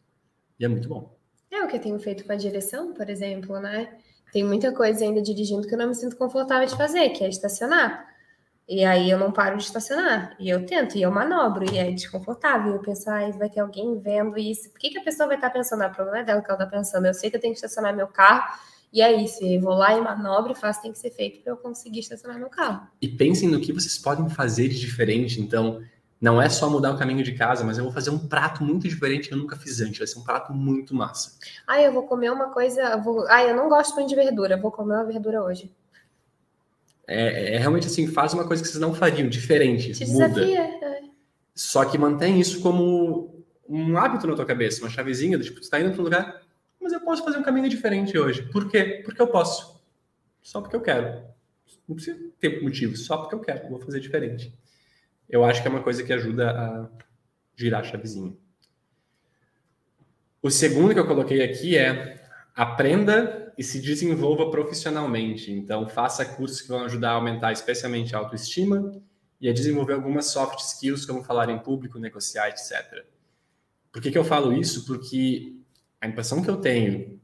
E 0.59 0.64
é 0.64 0.68
muito 0.68 0.89
bom. 0.89 1.16
É 1.51 1.62
o 1.62 1.68
que 1.68 1.77
eu 1.77 1.81
tenho 1.81 1.99
feito 1.99 2.25
com 2.25 2.33
a 2.33 2.37
direção, 2.37 2.93
por 2.93 3.09
exemplo, 3.09 3.61
né? 3.61 3.97
Tem 4.33 4.43
muita 4.43 4.72
coisa 4.72 5.05
ainda 5.05 5.22
dirigindo 5.22 5.66
que 5.66 5.75
eu 5.75 5.79
não 5.79 5.89
me 5.89 5.95
sinto 5.95 6.16
confortável 6.16 6.66
de 6.66 6.77
fazer, 6.77 7.11
que 7.11 7.22
é 7.22 7.29
estacionar. 7.29 8.12
E 8.68 8.85
aí 8.85 9.11
eu 9.11 9.18
não 9.18 9.31
paro 9.31 9.57
de 9.57 9.62
estacionar. 9.62 10.35
E 10.41 10.49
eu 10.49 10.64
tento, 10.64 10.97
e 10.97 11.03
eu 11.03 11.11
manobro, 11.11 11.70
e 11.70 11.79
é 11.79 11.91
desconfortável. 11.93 12.72
Eu 12.72 12.81
penso, 12.81 13.09
ai, 13.11 13.31
vai 13.33 13.49
ter 13.49 13.61
alguém 13.61 13.99
vendo 14.01 14.39
isso. 14.39 14.70
Por 14.70 14.81
que, 14.81 14.91
que 14.91 14.99
a 14.99 15.05
pessoa 15.05 15.27
vai 15.27 15.37
estar 15.37 15.51
pensando? 15.51 15.83
Ah, 15.83 15.89
o 15.89 15.93
problema 15.93 16.18
é 16.20 16.25
dela 16.25 16.41
que 16.41 16.51
ela 16.51 16.62
está 16.62 16.77
pensando. 16.77 17.07
Eu 17.07 17.14
sei 17.14 17.31
que 17.31 17.37
eu 17.37 17.41
tenho 17.41 17.53
que 17.53 17.59
estacionar 17.59 17.95
meu 17.95 18.09
carro 18.09 18.59
E 18.93 19.03
é 19.03 19.12
isso, 19.12 19.45
eu 19.45 19.61
vou 19.61 19.75
lá 19.75 19.97
e 19.97 20.01
manobra 20.01 20.53
e 20.53 20.55
faço, 20.57 20.81
tem 20.83 20.93
que 20.93 20.99
ser 20.99 21.11
feito 21.11 21.43
para 21.43 21.53
eu 21.53 21.57
conseguir 21.57 22.01
estacionar 22.01 22.39
meu 22.39 22.49
carro. 22.49 22.89
E 23.03 23.09
pensem 23.09 23.49
no 23.49 23.61
que 23.61 23.72
vocês 23.72 23.99
podem 23.99 24.29
fazer 24.31 24.68
de 24.68 24.81
diferente. 24.81 25.41
Então, 25.41 25.83
não 26.25 26.41
é 26.41 26.49
só 26.49 26.70
mudar 26.70 26.91
o 26.91 26.99
caminho 26.99 27.22
de 27.22 27.33
casa, 27.33 27.62
mas 27.64 27.77
eu 27.77 27.85
vou 27.85 27.93
fazer 27.93 28.09
um 28.09 28.18
prato 28.18 28.64
muito 28.64 28.89
diferente 28.89 29.29
que 29.29 29.35
eu 29.35 29.39
nunca 29.39 29.57
fiz 29.57 29.83
antes. 29.83 29.99
Vai 29.99 30.07
ser 30.07 30.18
um 30.18 30.25
prato 30.25 30.55
muito 30.55 30.95
massa. 30.95 31.39
Ah, 31.66 31.83
eu 31.83 31.93
vou 31.93 32.05
comer 32.05 32.33
uma 32.33 32.49
coisa. 32.49 32.97
Vou... 32.97 33.27
Ah, 33.29 33.45
eu 33.45 33.55
não 33.55 33.68
gosto 33.68 33.95
muito 33.95 34.09
de 34.09 34.14
verdura, 34.14 34.57
vou 34.57 34.72
comer 34.72 34.95
uma 34.95 35.05
verdura 35.05 35.45
hoje. 35.45 35.70
É, 37.07 37.57
é, 37.57 37.59
realmente 37.59 37.89
assim, 37.89 38.07
faz 38.07 38.33
uma 38.33 38.47
coisa 38.47 38.62
que 38.62 38.68
vocês 38.70 38.81
não 38.81 38.95
fariam, 38.95 39.29
diferente. 39.29 39.93
Te 39.93 40.07
muda. 40.07 40.31
desafia. 40.31 40.62
É. 40.62 41.03
Só 41.55 41.85
que 41.85 41.99
mantém 41.99 42.41
isso 42.41 42.62
como 42.62 43.45
um 43.68 43.99
hábito 43.99 44.27
na 44.27 44.35
tua 44.35 44.47
cabeça, 44.47 44.81
uma 44.81 44.89
chavezinha, 44.89 45.39
tipo, 45.39 45.61
tu 45.61 45.68
tá 45.68 45.79
indo 45.79 45.91
para 45.91 46.01
um 46.01 46.05
lugar, 46.05 46.41
mas 46.81 46.95
eu 46.95 47.01
posso 47.01 47.22
fazer 47.22 47.37
um 47.37 47.43
caminho 47.43 47.68
diferente 47.68 48.16
hoje. 48.16 48.45
Por 48.45 48.70
quê? 48.70 49.03
Porque 49.05 49.20
eu 49.20 49.27
posso. 49.27 49.79
Só 50.43 50.62
porque 50.62 50.75
eu 50.75 50.81
quero. 50.81 51.22
Não 51.87 51.97
precisa 51.97 52.18
ter 52.41 52.62
motivo, 52.62 52.97
só 52.97 53.18
porque 53.18 53.35
eu 53.35 53.41
quero. 53.41 53.68
Vou 53.68 53.79
fazer 53.79 54.01
diferente. 54.01 54.64
Eu 55.29 55.45
acho 55.45 55.62
que 55.62 55.68
é 55.68 55.70
uma 55.70 55.83
coisa 55.83 56.03
que 56.03 56.12
ajuda 56.12 56.51
a 56.51 56.89
girar 57.57 57.81
a 57.81 57.85
chavezinha. 57.85 58.37
O 60.43 60.51
segundo 60.51 60.93
que 60.93 61.01
eu 61.01 61.07
coloquei 61.07 61.43
aqui 61.43 61.77
é 61.77 62.22
aprenda 62.55 63.53
e 63.57 63.62
se 63.62 63.81
desenvolva 63.81 64.51
profissionalmente. 64.51 65.51
Então, 65.51 65.89
faça 65.89 66.25
cursos 66.25 66.61
que 66.61 66.68
vão 66.68 66.85
ajudar 66.85 67.11
a 67.11 67.14
aumentar 67.14 67.53
especialmente 67.53 68.14
a 68.14 68.18
autoestima 68.18 68.93
e 69.41 69.49
a 69.49 69.53
desenvolver 69.53 69.95
algumas 69.95 70.27
soft 70.27 70.61
skills, 70.61 71.05
como 71.05 71.22
falar 71.22 71.49
em 71.51 71.59
público, 71.59 71.99
negociar, 71.99 72.49
etc. 72.49 73.05
Por 73.93 74.03
que, 74.03 74.11
que 74.11 74.18
eu 74.18 74.25
falo 74.25 74.53
isso? 74.53 74.85
Porque 74.87 75.57
a 76.01 76.07
impressão 76.07 76.43
que 76.43 76.51
eu 76.51 76.57
tenho, 76.57 77.20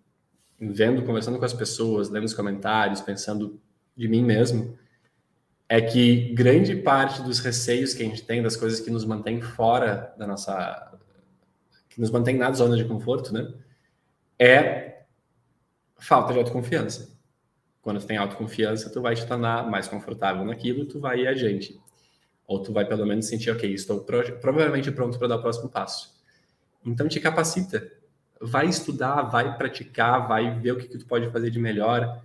vendo, 0.59 1.03
conversando 1.03 1.39
com 1.39 1.45
as 1.45 1.53
pessoas, 1.53 2.09
lendo 2.09 2.25
os 2.25 2.35
comentários, 2.35 3.01
pensando 3.01 3.61
de 3.97 4.09
mim 4.09 4.25
mesmo, 4.25 4.79
é 5.73 5.81
que 5.81 6.35
grande 6.35 6.75
parte 6.75 7.23
dos 7.23 7.39
receios 7.39 7.95
que 7.95 8.03
a 8.03 8.05
gente 8.07 8.25
tem, 8.25 8.43
das 8.43 8.57
coisas 8.57 8.81
que 8.81 8.91
nos 8.91 9.05
mantém 9.05 9.41
fora 9.41 10.13
da 10.19 10.27
nossa. 10.27 10.99
que 11.89 12.01
nos 12.01 12.11
mantém 12.11 12.37
na 12.37 12.51
zona 12.51 12.77
de 12.77 12.85
conforto, 12.85 13.33
né? 13.33 13.55
É 14.37 15.05
falta 15.97 16.33
de 16.33 16.41
autoconfiança. 16.41 17.17
Quando 17.81 18.01
tu 18.01 18.07
tem 18.09 18.17
autoconfiança, 18.17 18.91
tu 18.91 19.01
vai 19.01 19.15
te 19.15 19.25
tornar 19.25 19.71
mais 19.71 19.87
confortável 19.87 20.45
naquilo, 20.45 20.87
tu 20.87 20.99
vai 20.99 21.21
ir 21.21 21.29
adiante. 21.29 21.81
Ou 22.49 22.61
tu 22.61 22.73
vai 22.73 22.85
pelo 22.85 23.07
menos 23.07 23.27
sentir, 23.27 23.53
ok, 23.53 23.73
estou 23.73 24.01
provavelmente 24.01 24.91
pronto 24.91 25.21
para 25.21 25.29
dar 25.29 25.37
o 25.37 25.41
próximo 25.41 25.69
passo. 25.69 26.13
Então 26.85 27.07
te 27.07 27.21
capacita, 27.21 27.89
vai 28.41 28.67
estudar, 28.67 29.23
vai 29.23 29.57
praticar, 29.57 30.27
vai 30.27 30.59
ver 30.59 30.73
o 30.73 30.79
que, 30.79 30.89
que 30.89 30.99
tu 30.99 31.07
pode 31.07 31.31
fazer 31.31 31.49
de 31.49 31.61
melhor. 31.61 32.21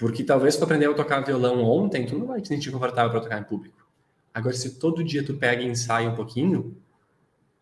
Porque 0.00 0.24
talvez 0.24 0.56
tu 0.56 0.64
aprendeu 0.64 0.92
a 0.92 0.94
tocar 0.94 1.20
violão 1.20 1.62
ontem, 1.62 2.06
tu 2.06 2.18
não 2.18 2.26
vai 2.26 2.40
te 2.40 2.48
sentir 2.48 2.72
confortável 2.72 3.10
para 3.10 3.20
tocar 3.20 3.38
em 3.38 3.44
público. 3.44 3.86
Agora, 4.32 4.56
se 4.56 4.78
todo 4.78 5.04
dia 5.04 5.22
tu 5.22 5.34
pega 5.34 5.62
e 5.62 5.66
ensaia 5.66 6.08
um 6.08 6.14
pouquinho, 6.14 6.74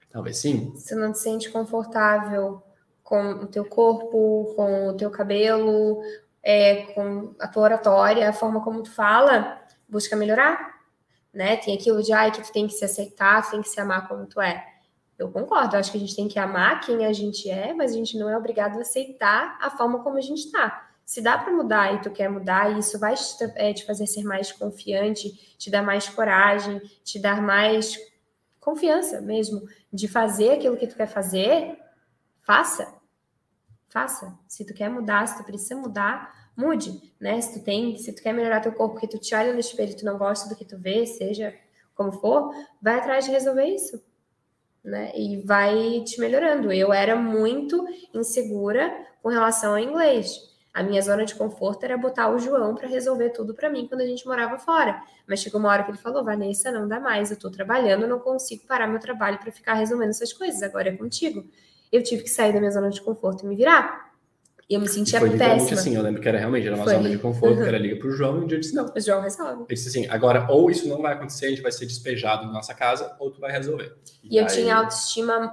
talvez 0.08 0.36
sim. 0.38 0.70
Você 0.72 0.94
não 0.94 1.10
te 1.10 1.18
sente 1.18 1.50
confortável 1.50 2.62
com 3.02 3.30
o 3.30 3.46
teu 3.48 3.64
corpo, 3.64 4.54
com 4.54 4.90
o 4.90 4.96
teu 4.96 5.10
cabelo, 5.10 6.00
é, 6.40 6.82
com 6.94 7.34
a 7.40 7.48
tua 7.48 7.64
oratória, 7.64 8.28
a 8.28 8.32
forma 8.32 8.62
como 8.62 8.84
tu 8.84 8.92
fala, 8.92 9.60
busca 9.88 10.14
melhorar, 10.14 10.76
né? 11.34 11.56
Tem 11.56 11.74
aquilo 11.74 12.00
de, 12.04 12.12
ai, 12.12 12.30
que 12.30 12.40
tu 12.40 12.52
tem 12.52 12.68
que 12.68 12.74
se 12.74 12.84
aceitar, 12.84 13.42
tu 13.42 13.50
tem 13.50 13.62
que 13.62 13.68
se 13.68 13.80
amar 13.80 14.06
como 14.06 14.26
tu 14.26 14.40
é. 14.40 14.64
Eu 15.18 15.28
concordo, 15.32 15.74
eu 15.74 15.80
acho 15.80 15.90
que 15.90 15.96
a 15.96 16.00
gente 16.00 16.14
tem 16.14 16.28
que 16.28 16.38
amar 16.38 16.82
quem 16.82 17.04
a 17.04 17.12
gente 17.12 17.50
é, 17.50 17.74
mas 17.74 17.90
a 17.90 17.94
gente 17.94 18.16
não 18.16 18.30
é 18.30 18.38
obrigado 18.38 18.78
a 18.78 18.82
aceitar 18.82 19.58
a 19.60 19.70
forma 19.70 20.04
como 20.04 20.16
a 20.16 20.20
gente 20.20 20.44
está. 20.44 20.87
Se 21.08 21.22
dá 21.22 21.38
para 21.38 21.50
mudar 21.50 21.94
e 21.94 22.02
tu 22.02 22.10
quer 22.10 22.28
mudar, 22.28 22.78
isso 22.78 22.98
vai 22.98 23.14
te, 23.14 23.42
é, 23.56 23.72
te 23.72 23.86
fazer 23.86 24.06
ser 24.06 24.24
mais 24.24 24.52
confiante, 24.52 25.56
te 25.56 25.70
dar 25.70 25.82
mais 25.82 26.06
coragem, 26.06 26.78
te 27.02 27.18
dar 27.18 27.40
mais 27.40 27.96
confiança 28.60 29.18
mesmo 29.22 29.66
de 29.90 30.06
fazer 30.06 30.50
aquilo 30.50 30.76
que 30.76 30.86
tu 30.86 30.96
quer 30.96 31.06
fazer, 31.06 31.78
faça. 32.42 32.94
Faça. 33.88 34.38
Se 34.46 34.66
tu 34.66 34.74
quer 34.74 34.90
mudar, 34.90 35.26
se 35.26 35.38
tu 35.38 35.44
precisa 35.44 35.74
mudar, 35.76 36.50
mude, 36.54 37.00
né? 37.18 37.40
Se 37.40 37.58
tu 37.58 37.64
tem, 37.64 37.96
se 37.96 38.12
tu 38.12 38.22
quer 38.22 38.34
melhorar 38.34 38.60
teu 38.60 38.72
corpo, 38.72 39.00
que 39.00 39.08
tu 39.08 39.18
te 39.18 39.34
olha 39.34 39.54
no 39.54 39.60
espelho 39.60 39.92
e 39.92 39.96
tu 39.96 40.04
não 40.04 40.18
gosta 40.18 40.46
do 40.46 40.54
que 40.54 40.64
tu 40.66 40.76
vê, 40.76 41.06
seja 41.06 41.54
como 41.94 42.12
for, 42.12 42.52
vai 42.82 42.98
atrás 42.98 43.24
de 43.24 43.30
resolver 43.30 43.64
isso 43.64 43.98
né? 44.84 45.10
E 45.14 45.40
vai 45.42 46.02
te 46.04 46.20
melhorando. 46.20 46.70
Eu 46.70 46.92
era 46.92 47.16
muito 47.16 47.82
insegura 48.12 48.92
com 49.22 49.30
relação 49.30 49.72
ao 49.72 49.78
inglês. 49.78 50.57
A 50.78 50.82
minha 50.84 51.02
zona 51.02 51.24
de 51.24 51.34
conforto 51.34 51.82
era 51.82 51.98
botar 51.98 52.32
o 52.32 52.38
João 52.38 52.72
para 52.72 52.86
resolver 52.86 53.30
tudo 53.30 53.52
para 53.52 53.68
mim 53.68 53.88
quando 53.88 54.02
a 54.02 54.06
gente 54.06 54.24
morava 54.24 54.60
fora. 54.60 55.02
Mas 55.26 55.40
chegou 55.40 55.58
uma 55.58 55.68
hora 55.70 55.82
que 55.82 55.90
ele 55.90 55.98
falou: 55.98 56.22
Vanessa, 56.22 56.70
não 56.70 56.86
dá 56.86 57.00
mais, 57.00 57.30
eu 57.30 57.34
estou 57.34 57.50
trabalhando, 57.50 58.06
não 58.06 58.20
consigo 58.20 58.64
parar 58.64 58.86
meu 58.86 59.00
trabalho 59.00 59.38
para 59.40 59.50
ficar 59.50 59.74
resolvendo 59.74 60.10
essas 60.10 60.32
coisas, 60.32 60.62
agora 60.62 60.90
é 60.90 60.92
contigo. 60.96 61.44
Eu 61.90 62.00
tive 62.04 62.22
que 62.22 62.30
sair 62.30 62.52
da 62.52 62.60
minha 62.60 62.70
zona 62.70 62.90
de 62.90 63.00
conforto 63.00 63.44
e 63.44 63.48
me 63.48 63.56
virar. 63.56 64.08
E 64.70 64.74
eu 64.74 64.80
me 64.80 64.86
sentia 64.86 65.18
foi 65.18 65.36
péssima. 65.36 65.80
assim, 65.80 65.96
eu 65.96 66.02
lembro 66.02 66.22
que 66.22 66.28
era 66.28 66.38
realmente 66.38 66.68
era 66.68 66.76
uma 66.76 66.84
foi. 66.84 66.94
zona 66.94 67.10
de 67.10 67.18
conforto, 67.18 67.56
uhum. 67.56 67.62
que 67.62 67.68
era 67.68 67.78
liga 67.78 67.96
pro 67.96 68.12
João, 68.12 68.36
e 68.36 68.44
um 68.44 68.46
dia 68.46 68.58
eu 68.58 68.60
disse, 68.60 68.74
não. 68.76 68.92
O 68.94 69.00
João 69.00 69.20
resolve. 69.20 69.62
Ele 69.62 69.74
disse 69.74 69.88
assim, 69.88 70.06
agora, 70.08 70.46
ou 70.48 70.70
isso 70.70 70.88
não 70.88 71.02
vai 71.02 71.14
acontecer, 71.14 71.46
a 71.46 71.50
gente 71.50 71.62
vai 71.62 71.72
ser 71.72 71.86
despejado 71.86 72.46
na 72.46 72.52
nossa 72.52 72.72
casa, 72.72 73.16
ou 73.18 73.32
tu 73.32 73.40
vai 73.40 73.50
resolver. 73.50 73.96
E, 74.22 74.36
e 74.36 74.38
eu 74.38 74.46
tinha 74.46 74.76
autoestima 74.76 75.52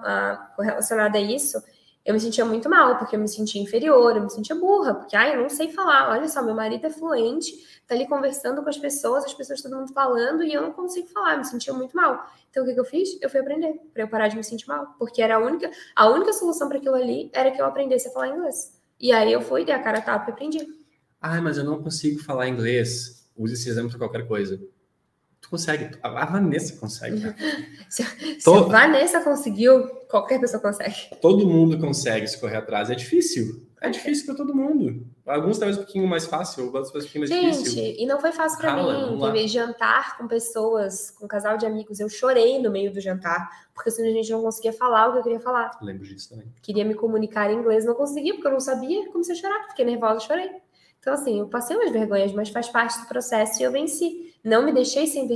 uh, 0.60 0.62
relacionada 0.62 1.18
a 1.18 1.22
isso, 1.22 1.58
eu 2.06 2.14
me 2.14 2.20
sentia 2.20 2.46
muito 2.46 2.70
mal, 2.70 3.00
porque 3.00 3.16
eu 3.16 3.20
me 3.20 3.28
sentia 3.28 3.60
inferior, 3.60 4.16
eu 4.16 4.22
me 4.22 4.30
sentia 4.30 4.56
burra, 4.56 4.94
porque, 4.94 5.16
ai, 5.16 5.36
eu 5.36 5.42
não 5.42 5.50
sei 5.50 5.72
falar, 5.72 6.12
olha 6.12 6.28
só, 6.28 6.44
meu 6.44 6.54
marido 6.54 6.86
é 6.86 6.90
fluente, 6.92 7.52
tá 7.88 7.96
ali 7.96 8.08
conversando 8.08 8.62
com 8.62 8.70
as 8.70 8.78
pessoas, 8.78 9.26
as 9.26 9.34
pessoas 9.34 9.60
todo 9.62 9.76
mundo 9.76 9.92
falando, 9.92 10.44
e 10.44 10.54
eu 10.54 10.62
não 10.62 10.72
consigo 10.72 11.08
falar, 11.08 11.34
eu 11.34 11.40
me 11.40 11.46
sentia 11.46 11.74
muito 11.74 11.96
mal. 11.96 12.30
Então, 12.52 12.64
o 12.64 12.68
que, 12.68 12.76
que 12.76 12.80
eu 12.80 12.86
fiz? 12.86 13.18
Eu 13.20 13.30
fui 13.30 13.40
aprender, 13.40 13.74
para 13.92 14.04
eu 14.04 14.08
parar 14.08 14.28
de 14.28 14.38
me 14.38 14.44
sentir 14.44 14.68
mal, 14.68 14.96
porque 15.00 15.20
era 15.20 15.38
a 15.38 15.40
única, 15.40 15.72
a 15.96 16.08
única 16.08 16.32
solução 16.32 16.70
para 16.70 16.78
aquilo 16.78 16.96
ali 16.96 17.32
era 17.34 17.50
que 17.50 17.60
eu 17.60 17.66
aprendesse 17.66 18.08
a 18.08 18.12
falar 18.12 18.30
inglês. 18.30 18.80
E 19.00 19.12
aí 19.12 19.34
eu 19.34 19.42
fui, 19.42 19.66
dei 19.66 19.74
a 19.74 19.82
cara 19.82 19.98
a 19.98 20.02
tapa 20.02 20.30
e 20.30 20.34
aprendi. 20.34 20.66
Ah, 21.20 21.42
mas 21.42 21.58
eu 21.58 21.64
não 21.64 21.82
consigo 21.82 22.22
falar 22.22 22.48
inglês. 22.48 23.28
Use 23.36 23.56
esse 23.56 23.68
exemplo 23.68 23.90
para 23.90 24.00
qualquer 24.00 24.28
coisa. 24.28 24.62
Tu 25.46 25.50
consegue. 25.52 25.92
A 26.02 26.26
Vanessa 26.26 26.76
consegue. 26.78 27.22
se, 27.88 28.04
se 28.40 28.50
a 28.50 28.62
Vanessa 28.62 29.22
conseguiu, 29.22 29.88
qualquer 30.10 30.40
pessoa 30.42 30.60
consegue. 30.60 30.96
Todo 31.22 31.48
mundo 31.48 31.78
consegue 31.78 32.28
se 32.28 32.40
correr 32.40 32.58
atrás. 32.58 32.90
É 32.90 32.96
difícil. 32.96 33.64
É 33.80 33.88
difícil 33.88 34.26
para 34.26 34.34
todo 34.34 34.56
mundo. 34.56 35.06
Alguns 35.24 35.60
talvez 35.60 35.78
um 35.78 35.84
pouquinho 35.84 36.08
mais 36.08 36.26
fácil, 36.26 36.66
outros 36.66 36.92
talvez 36.92 37.04
um 37.04 37.08
pouquinho 37.08 37.22
mais 37.22 37.30
Gente, 37.30 37.58
difícil. 37.60 37.84
Gente, 37.84 38.02
e 38.02 38.06
não 38.08 38.20
foi 38.20 38.32
fácil 38.32 38.58
para 38.58 38.76
mim. 38.76 39.20
Teve 39.20 39.48
jantar 39.48 40.18
com 40.18 40.28
pessoas, 40.28 41.12
com 41.12 41.26
um 41.26 41.28
casal 41.28 41.58
de 41.58 41.68
amigos. 41.68 42.00
Eu 42.00 42.10
chorei 42.10 42.60
no 42.60 42.72
meio 42.72 42.92
do 42.92 43.00
jantar, 43.00 43.48
porque 43.76 43.92
senão 43.92 44.10
a 44.10 44.14
gente 44.14 44.32
não 44.32 44.42
conseguia 44.42 44.74
falar 44.74 45.10
o 45.10 45.12
que 45.14 45.20
eu 45.20 45.24
queria 45.24 45.40
falar. 45.40 45.78
Lembro 45.80 46.04
disso 46.04 46.30
também. 46.30 46.52
Queria 46.64 46.84
me 46.84 46.96
comunicar 46.96 47.52
em 47.52 47.58
inglês, 47.58 47.86
não 47.86 47.94
conseguia, 47.94 48.34
porque 48.34 48.48
eu 48.48 48.54
não 48.54 48.60
sabia. 48.60 49.12
Comecei 49.12 49.36
a 49.36 49.38
chorar, 49.38 49.68
fiquei 49.70 49.86
nervosa, 49.86 50.22
chorei. 50.22 50.50
Então, 51.06 51.14
assim, 51.14 51.38
eu 51.38 51.48
passei 51.48 51.78
umas 51.78 51.92
vergonhas, 51.92 52.34
mas 52.34 52.50
faz 52.50 52.68
parte 52.68 53.00
do 53.00 53.06
processo 53.06 53.62
e 53.62 53.64
eu 53.64 53.72
venci. 53.72 54.34
Não 54.44 54.66
me 54.66 54.74
deixei 54.74 55.06
sem 55.06 55.28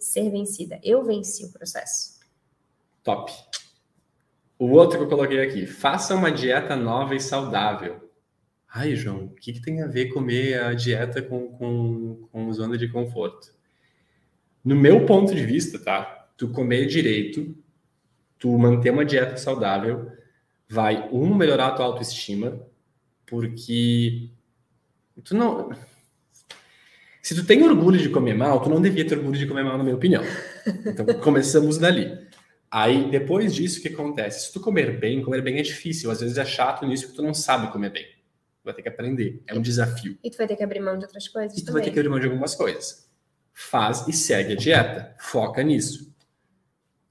ser 0.00 0.28
vencida. 0.28 0.80
Eu 0.82 1.04
venci 1.04 1.44
o 1.44 1.52
processo. 1.52 2.18
Top. 3.04 3.32
O 4.58 4.70
outro 4.70 4.98
que 4.98 5.04
eu 5.04 5.08
coloquei 5.08 5.40
aqui, 5.40 5.66
faça 5.66 6.16
uma 6.16 6.32
dieta 6.32 6.74
nova 6.74 7.14
e 7.14 7.20
saudável. 7.20 8.10
Ai, 8.68 8.96
João, 8.96 9.26
o 9.26 9.28
que, 9.36 9.52
que 9.52 9.62
tem 9.62 9.82
a 9.82 9.86
ver 9.86 10.12
comer 10.12 10.60
a 10.60 10.74
dieta 10.74 11.22
com, 11.22 11.46
com, 11.52 12.26
com 12.32 12.52
zona 12.52 12.76
de 12.76 12.88
conforto? 12.88 13.54
No 14.64 14.74
meu 14.74 15.06
ponto 15.06 15.32
de 15.32 15.46
vista, 15.46 15.78
tá? 15.78 16.26
Tu 16.36 16.48
comer 16.48 16.86
direito, 16.86 17.56
tu 18.36 18.58
manter 18.58 18.90
uma 18.90 19.04
dieta 19.04 19.36
saudável, 19.36 20.10
vai, 20.68 21.08
um, 21.12 21.32
melhorar 21.36 21.68
a 21.68 21.70
tua 21.70 21.86
autoestima, 21.86 22.60
porque 23.24 24.33
tu 25.22 25.34
não. 25.36 25.70
Se 27.22 27.34
tu 27.34 27.44
tem 27.46 27.62
orgulho 27.62 27.98
de 27.98 28.08
comer 28.10 28.34
mal, 28.34 28.60
tu 28.62 28.68
não 28.68 28.82
devia 28.82 29.06
ter 29.06 29.16
orgulho 29.16 29.38
de 29.38 29.46
comer 29.46 29.64
mal, 29.64 29.78
na 29.78 29.84
minha 29.84 29.96
opinião. 29.96 30.22
Então, 30.86 31.06
começamos 31.20 31.78
dali. 31.78 32.18
Aí, 32.70 33.10
depois 33.10 33.54
disso, 33.54 33.78
o 33.78 33.82
que 33.82 33.88
acontece? 33.88 34.46
Se 34.46 34.52
tu 34.52 34.60
comer 34.60 34.98
bem, 34.98 35.22
comer 35.22 35.40
bem 35.40 35.58
é 35.58 35.62
difícil. 35.62 36.10
Às 36.10 36.20
vezes 36.20 36.36
é 36.36 36.44
chato 36.44 36.84
nisso 36.86 37.08
que 37.08 37.14
tu 37.14 37.22
não 37.22 37.32
sabe 37.32 37.72
comer 37.72 37.90
bem. 37.90 38.04
Tu 38.04 38.64
vai 38.64 38.74
ter 38.74 38.82
que 38.82 38.88
aprender. 38.88 39.42
É 39.46 39.54
um 39.54 39.62
desafio. 39.62 40.18
E 40.22 40.30
tu 40.30 40.36
vai 40.36 40.46
ter 40.46 40.56
que 40.56 40.64
abrir 40.64 40.80
mão 40.80 40.98
de 40.98 41.04
outras 41.04 41.28
coisas 41.28 41.56
E 41.56 41.60
tu 41.62 41.66
também. 41.66 41.74
vai 41.80 41.84
ter 41.84 41.92
que 41.92 41.98
abrir 41.98 42.10
mão 42.10 42.18
de 42.18 42.26
algumas 42.26 42.54
coisas. 42.54 43.08
Faz 43.52 44.06
e 44.08 44.12
segue 44.12 44.54
a 44.54 44.56
dieta. 44.56 45.14
Foca 45.20 45.62
nisso. 45.62 46.12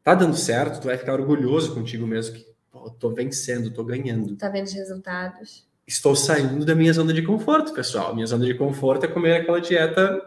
Tá 0.04 0.14
dando 0.14 0.36
certo, 0.36 0.82
tu 0.82 0.88
vai 0.88 0.98
ficar 0.98 1.14
orgulhoso 1.14 1.74
contigo 1.74 2.06
mesmo 2.06 2.36
que 2.36 2.46
pô, 2.70 2.90
tô 2.90 3.12
vencendo, 3.12 3.72
tô 3.72 3.86
ganhando. 3.86 4.36
Tá 4.36 4.50
vendo 4.50 4.66
os 4.66 4.74
resultados. 4.74 5.66
Estou 5.86 6.16
saindo 6.16 6.66
da 6.66 6.76
minha 6.76 6.94
zona 6.94 7.14
de 7.14 7.22
conforto, 7.22 7.74
pessoal. 7.74 8.14
Minha 8.14 8.28
zona 8.28 8.46
de 8.46 8.54
conforto 8.54 9.06
é 9.06 9.08
comer 9.08 9.42
aquela 9.42 9.60
dieta 9.60 10.22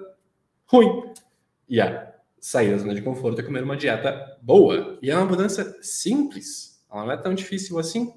ruim. 0.67 1.13
E 1.69 1.77
yeah 1.77 2.17
sair 2.47 2.71
da 2.71 2.79
zona 2.79 2.95
de 2.95 3.03
conforto 3.03 3.41
e 3.41 3.45
comer 3.45 3.65
uma 3.65 3.77
dieta 3.77 4.39
boa. 4.41 5.01
E 5.03 5.11
é 5.11 5.17
uma 5.17 5.27
mudança 5.27 5.77
simples, 5.83 6.81
ela 6.89 7.05
não 7.05 7.13
é 7.13 7.17
tão 7.17 7.35
difícil 7.35 7.77
assim. 7.77 8.15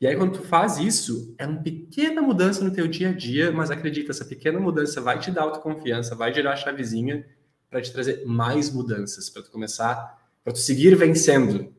E 0.00 0.06
aí, 0.06 0.16
quando 0.16 0.32
tu 0.32 0.42
faz 0.42 0.78
isso, 0.78 1.32
é 1.38 1.46
uma 1.46 1.62
pequena 1.62 2.20
mudança 2.20 2.64
no 2.64 2.72
teu 2.72 2.88
dia 2.88 3.10
a 3.10 3.12
dia, 3.12 3.52
mas 3.52 3.70
acredita, 3.70 4.10
essa 4.10 4.24
pequena 4.24 4.58
mudança 4.58 5.00
vai 5.00 5.20
te 5.20 5.30
dar 5.30 5.42
autoconfiança, 5.42 6.16
vai 6.16 6.34
girar 6.34 6.54
a 6.54 6.56
chavezinha 6.56 7.24
para 7.70 7.80
te 7.80 7.92
trazer 7.92 8.24
mais 8.26 8.68
mudanças, 8.68 9.30
para 9.30 9.42
tu 9.42 9.50
começar, 9.52 10.20
para 10.42 10.52
tu 10.52 10.58
seguir 10.58 10.96
vencendo. 10.96 11.72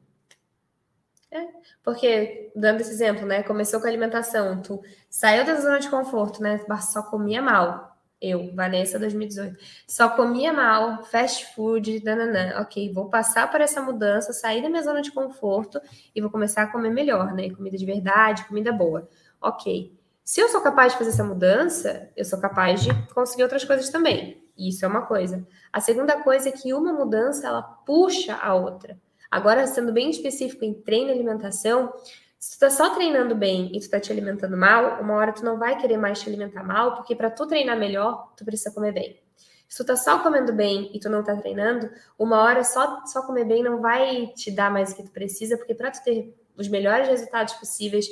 É, 1.34 1.48
porque, 1.82 2.52
dando 2.56 2.82
esse 2.82 2.92
exemplo, 2.92 3.26
né? 3.26 3.42
Começou 3.42 3.80
com 3.80 3.88
a 3.88 3.90
alimentação, 3.90 4.62
tu 4.62 4.82
saiu 5.10 5.44
da 5.44 5.56
zona 5.56 5.80
de 5.80 5.90
conforto, 5.90 6.44
né? 6.44 6.60
Só 6.80 7.02
comia 7.02 7.42
mal 7.42 7.94
eu, 8.24 8.56
Vanessa 8.56 8.98
2018, 8.98 9.58
só 9.86 10.08
comia 10.08 10.54
mal, 10.54 11.04
fast 11.04 11.54
food, 11.54 12.00
dananã. 12.00 12.62
Ok, 12.62 12.94
vou 12.94 13.10
passar 13.10 13.52
por 13.52 13.60
essa 13.60 13.82
mudança, 13.82 14.32
sair 14.32 14.62
da 14.62 14.70
minha 14.70 14.82
zona 14.82 15.02
de 15.02 15.12
conforto 15.12 15.82
e 16.16 16.22
vou 16.22 16.32
começar 16.32 16.64
a 16.64 16.68
comer 16.68 16.90
melhor, 16.90 17.34
né? 17.34 17.50
Comida 17.50 17.76
de 17.76 17.86
verdade, 17.86 18.46
comida 18.46 18.72
boa. 18.72 19.10
Ok. 19.42 19.94
Se 20.24 20.40
eu 20.40 20.48
sou 20.48 20.62
capaz 20.62 20.94
de 20.94 21.00
fazer 21.00 21.10
essa 21.10 21.24
mudança, 21.24 22.10
eu 22.16 22.24
sou 22.24 22.40
capaz 22.40 22.82
de 22.82 22.94
conseguir 23.14 23.44
outras 23.44 23.66
coisas 23.66 23.90
também. 23.90 24.42
Isso 24.58 24.86
é 24.86 24.88
uma 24.88 25.02
coisa. 25.02 25.46
A 25.74 25.82
segunda 25.82 26.22
coisa 26.24 26.48
é 26.48 26.52
que 26.54 26.74
uma 26.74 26.94
mudança 26.94 27.46
ela 27.46 27.62
puxa 27.62 28.36
a 28.36 28.56
outra. 28.56 28.98
Agora, 29.34 29.66
sendo 29.66 29.92
bem 29.92 30.12
específico 30.12 30.64
em 30.64 30.76
treino 30.76 31.10
e 31.10 31.12
alimentação, 31.12 31.92
se 32.38 32.56
tu 32.56 32.60
tá 32.60 32.70
só 32.70 32.94
treinando 32.94 33.34
bem 33.34 33.76
e 33.76 33.80
tu 33.80 33.90
tá 33.90 34.00
te 34.00 34.12
alimentando 34.12 34.56
mal, 34.56 35.02
uma 35.02 35.16
hora 35.16 35.34
tu 35.34 35.44
não 35.44 35.58
vai 35.58 35.76
querer 35.76 35.98
mais 35.98 36.22
te 36.22 36.30
alimentar 36.30 36.64
mal, 36.64 36.96
porque 36.96 37.16
para 37.16 37.32
tu 37.32 37.48
treinar 37.48 37.76
melhor, 37.76 38.32
tu 38.38 38.46
precisa 38.46 38.70
comer 38.70 38.92
bem. 38.92 39.20
Se 39.68 39.78
tu 39.78 39.88
tá 39.88 39.96
só 39.96 40.20
comendo 40.20 40.54
bem 40.54 40.92
e 40.94 41.00
tu 41.00 41.10
não 41.10 41.24
tá 41.24 41.36
treinando, 41.36 41.90
uma 42.18 42.44
hora 42.44 42.64
só, 42.64 43.04
só 43.08 43.24
comer 43.24 43.46
bem 43.46 43.64
não 43.64 43.82
vai 43.82 44.28
te 44.36 44.52
dar 44.52 44.70
mais 44.72 44.92
o 44.92 44.98
que 44.98 45.04
tu 45.04 45.10
precisa, 45.10 45.58
porque 45.58 45.74
para 45.74 45.90
tu 45.90 46.04
ter 46.04 46.38
os 46.56 46.68
melhores 46.68 47.08
resultados 47.08 47.56
possíveis, 47.56 48.06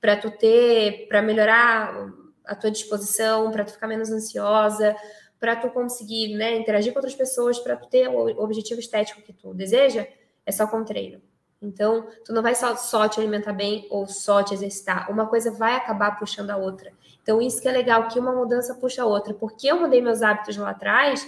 para 0.00 0.16
tu 0.16 0.28
ter, 0.32 1.06
para 1.06 1.22
melhorar 1.22 2.12
a 2.44 2.56
tua 2.56 2.72
disposição, 2.72 3.48
para 3.52 3.64
tu 3.64 3.70
ficar 3.74 3.86
menos 3.86 4.10
ansiosa, 4.10 4.96
para 5.38 5.54
tu 5.54 5.70
conseguir, 5.70 6.34
né, 6.34 6.56
interagir 6.56 6.92
com 6.92 6.98
outras 6.98 7.14
pessoas, 7.14 7.60
para 7.60 7.76
tu 7.76 7.88
ter 7.88 8.08
o 8.08 8.42
objetivo 8.42 8.80
estético 8.80 9.22
que 9.22 9.32
tu 9.32 9.54
deseja, 9.54 10.04
é 10.46 10.52
só 10.52 10.66
com 10.66 10.84
treino. 10.84 11.20
Então, 11.64 12.06
tu 12.24 12.32
não 12.32 12.42
vai 12.42 12.54
só, 12.54 12.76
só 12.76 13.08
te 13.08 13.18
alimentar 13.18 13.52
bem 13.52 13.86
ou 13.90 14.06
só 14.06 14.42
te 14.42 14.52
exercitar. 14.52 15.10
Uma 15.10 15.26
coisa 15.26 15.50
vai 15.50 15.74
acabar 15.74 16.18
puxando 16.18 16.50
a 16.50 16.56
outra. 16.56 16.92
Então, 17.22 17.40
isso 17.40 17.60
que 17.60 17.68
é 17.68 17.72
legal, 17.72 18.08
que 18.08 18.18
uma 18.18 18.34
mudança 18.34 18.74
puxa 18.74 19.02
a 19.02 19.06
outra. 19.06 19.32
Porque 19.32 19.66
eu 19.66 19.80
mudei 19.80 20.02
meus 20.02 20.20
hábitos 20.20 20.56
lá 20.56 20.70
atrás, 20.70 21.26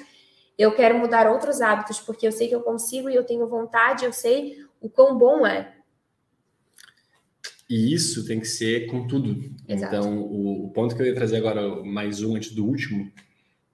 eu 0.58 0.74
quero 0.74 0.98
mudar 0.98 1.26
outros 1.26 1.60
hábitos, 1.60 1.98
porque 2.00 2.26
eu 2.26 2.32
sei 2.32 2.48
que 2.48 2.54
eu 2.54 2.60
consigo 2.60 3.08
e 3.08 3.14
eu 3.14 3.24
tenho 3.24 3.48
vontade, 3.48 4.04
eu 4.04 4.12
sei 4.12 4.58
o 4.80 4.90
quão 4.90 5.16
bom 5.16 5.46
é. 5.46 5.74
E 7.68 7.92
isso 7.92 8.24
tem 8.26 8.38
que 8.38 8.46
ser 8.46 8.86
com 8.86 9.06
tudo. 9.06 9.42
Exato. 9.66 9.96
Então, 9.96 10.18
o, 10.18 10.66
o 10.66 10.70
ponto 10.70 10.94
que 10.94 11.02
eu 11.02 11.06
ia 11.06 11.14
trazer 11.14 11.38
agora, 11.38 11.82
mais 11.82 12.22
um 12.22 12.36
antes 12.36 12.52
do 12.54 12.64
último, 12.64 13.10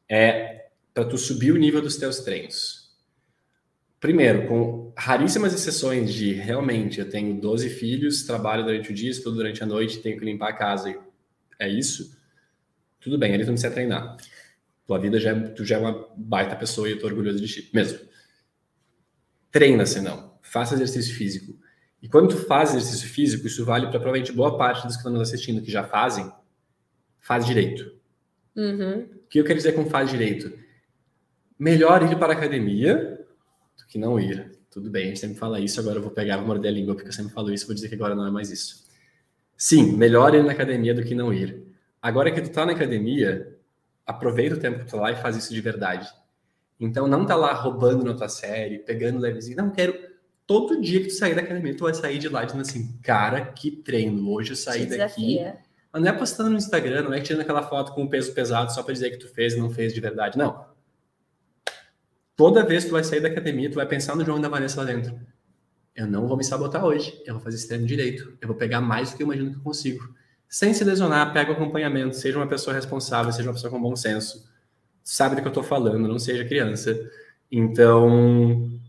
é 0.08 0.66
para 0.94 1.04
tu 1.04 1.18
subir 1.18 1.52
o 1.52 1.58
nível 1.58 1.82
dos 1.82 1.96
teus 1.96 2.20
treinos 2.20 2.81
primeiro, 4.02 4.48
com 4.48 4.92
raríssimas 4.96 5.54
exceções 5.54 6.12
de 6.12 6.32
realmente 6.32 6.98
eu 6.98 7.08
tenho 7.08 7.40
12 7.40 7.70
filhos, 7.70 8.24
trabalho 8.24 8.64
durante 8.64 8.90
o 8.90 8.94
dia, 8.94 9.08
estudo 9.08 9.36
durante 9.36 9.62
a 9.62 9.66
noite, 9.66 10.02
tenho 10.02 10.18
que 10.18 10.24
limpar 10.24 10.50
a 10.50 10.52
casa. 10.52 10.92
É 11.56 11.68
isso? 11.68 12.18
Tudo 13.00 13.16
bem, 13.16 13.32
tu 13.34 13.38
não 13.38 13.54
precisa 13.54 13.70
treinar. 13.70 14.16
Tua 14.84 14.98
vida 14.98 15.20
já 15.20 15.30
é, 15.30 15.34
tu 15.34 15.64
já 15.64 15.76
é 15.76 15.78
uma 15.78 16.08
baita 16.16 16.56
pessoa 16.56 16.88
e 16.88 16.92
eu 16.92 16.98
tô 16.98 17.06
orgulhoso 17.06 17.38
de 17.38 17.46
ti, 17.46 17.70
mesmo. 17.72 18.00
Treina, 19.52 19.86
senão. 19.86 20.36
Faça 20.42 20.74
exercício 20.74 21.14
físico. 21.14 21.56
E 22.02 22.08
quando 22.08 22.30
tu 22.30 22.36
faz 22.36 22.70
exercício 22.70 23.08
físico, 23.08 23.46
isso 23.46 23.64
vale 23.64 23.86
para 23.86 24.00
provavelmente 24.00 24.32
boa 24.32 24.58
parte 24.58 24.84
dos 24.84 24.96
que 24.96 24.98
estão 24.98 25.12
nos 25.12 25.22
assistindo 25.22 25.62
que 25.62 25.70
já 25.70 25.84
fazem, 25.84 26.28
faz 27.20 27.46
direito. 27.46 27.94
Uhum. 28.56 29.02
O 29.02 29.28
que 29.28 29.38
eu 29.38 29.44
quero 29.44 29.58
dizer 29.58 29.72
com 29.72 29.86
faz 29.86 30.10
direito? 30.10 30.52
Melhor 31.56 32.02
ir 32.02 32.18
para 32.18 32.32
a 32.32 32.36
academia 32.36 33.21
do 33.82 33.86
que 33.88 33.98
não 33.98 34.18
ir. 34.18 34.58
Tudo 34.70 34.88
bem, 34.88 35.04
a 35.04 35.06
gente 35.08 35.20
sempre 35.20 35.36
fala 35.36 35.60
isso, 35.60 35.78
agora 35.80 35.98
eu 35.98 36.02
vou 36.02 36.10
pegar, 36.10 36.38
vou 36.38 36.46
morder 36.46 36.70
a 36.70 36.74
língua, 36.74 36.94
porque 36.94 37.08
eu 37.08 37.12
sempre 37.12 37.32
falo 37.32 37.52
isso, 37.52 37.66
vou 37.66 37.74
dizer 37.74 37.88
que 37.88 37.94
agora 37.94 38.14
não 38.14 38.26
é 38.26 38.30
mais 38.30 38.50
isso. 38.50 38.84
Sim, 39.56 39.92
melhor 39.92 40.34
ir 40.34 40.42
na 40.42 40.52
academia 40.52 40.94
do 40.94 41.04
que 41.04 41.14
não 41.14 41.32
ir. 41.32 41.62
Agora 42.00 42.30
que 42.32 42.40
tu 42.40 42.50
tá 42.50 42.64
na 42.64 42.72
academia, 42.72 43.54
aproveita 44.06 44.56
o 44.56 44.58
tempo 44.58 44.78
que 44.78 44.86
tu 44.86 44.92
tá 44.92 45.00
lá 45.00 45.12
e 45.12 45.16
faz 45.16 45.36
isso 45.36 45.52
de 45.52 45.60
verdade. 45.60 46.08
Então 46.80 47.06
não 47.06 47.26
tá 47.26 47.36
lá 47.36 47.52
roubando 47.52 48.02
na 48.02 48.14
tua 48.14 48.28
série, 48.28 48.78
pegando 48.78 49.18
levezinho. 49.18 49.58
Não, 49.58 49.70
quero 49.70 49.94
todo 50.46 50.80
dia 50.80 51.00
que 51.00 51.08
tu 51.08 51.14
sair 51.14 51.34
da 51.34 51.42
academia, 51.42 51.76
tu 51.76 51.84
vai 51.84 51.94
sair 51.94 52.18
de 52.18 52.28
lá 52.28 52.44
dizendo 52.44 52.62
assim, 52.62 52.98
cara, 53.02 53.44
que 53.44 53.70
treino. 53.70 54.28
Hoje 54.30 54.52
eu 54.52 54.56
saí 54.56 54.86
daqui. 54.86 55.38
Mas 55.92 56.02
não 56.02 56.08
é 56.08 56.12
postando 56.12 56.48
no 56.48 56.56
Instagram, 56.56 57.02
não 57.02 57.12
é 57.12 57.20
tirando 57.20 57.42
aquela 57.42 57.62
foto 57.62 57.92
com 57.92 58.04
o 58.04 58.08
peso 58.08 58.32
pesado 58.32 58.72
só 58.72 58.82
para 58.82 58.94
dizer 58.94 59.10
que 59.10 59.18
tu 59.18 59.28
fez 59.28 59.52
e 59.52 59.58
não 59.58 59.70
fez 59.70 59.92
de 59.92 60.00
verdade. 60.00 60.38
Não 60.38 60.71
toda 62.36 62.64
vez 62.64 62.84
que 62.84 62.90
tu 62.90 62.92
vai 62.92 63.04
sair 63.04 63.20
da 63.20 63.28
academia, 63.28 63.70
tu 63.70 63.76
vai 63.76 63.86
pensar 63.86 64.16
no 64.16 64.24
João 64.24 64.38
e 64.38 64.40
na 64.40 64.48
Vanessa 64.48 64.80
lá 64.80 64.86
dentro. 64.86 65.18
Eu 65.94 66.06
não 66.06 66.26
vou 66.26 66.36
me 66.36 66.44
sabotar 66.44 66.84
hoje, 66.84 67.22
eu 67.26 67.34
vou 67.34 67.42
fazer 67.42 67.56
esse 67.56 67.68
treino 67.68 67.86
direito, 67.86 68.36
eu 68.40 68.48
vou 68.48 68.56
pegar 68.56 68.80
mais 68.80 69.10
do 69.10 69.16
que 69.16 69.22
eu 69.22 69.26
imagino 69.26 69.50
que 69.50 69.58
eu 69.58 69.62
consigo. 69.62 70.14
Sem 70.48 70.72
se 70.74 70.84
lesionar, 70.84 71.32
pega 71.32 71.50
o 71.50 71.54
acompanhamento, 71.54 72.16
seja 72.16 72.38
uma 72.38 72.46
pessoa 72.46 72.74
responsável, 72.74 73.32
seja 73.32 73.48
uma 73.48 73.54
pessoa 73.54 73.70
com 73.70 73.80
bom 73.80 73.96
senso, 73.96 74.48
sabe 75.02 75.36
do 75.36 75.42
que 75.42 75.48
eu 75.48 75.52
tô 75.52 75.62
falando, 75.62 76.08
não 76.08 76.18
seja 76.18 76.44
criança. 76.44 76.98
Então, 77.50 78.80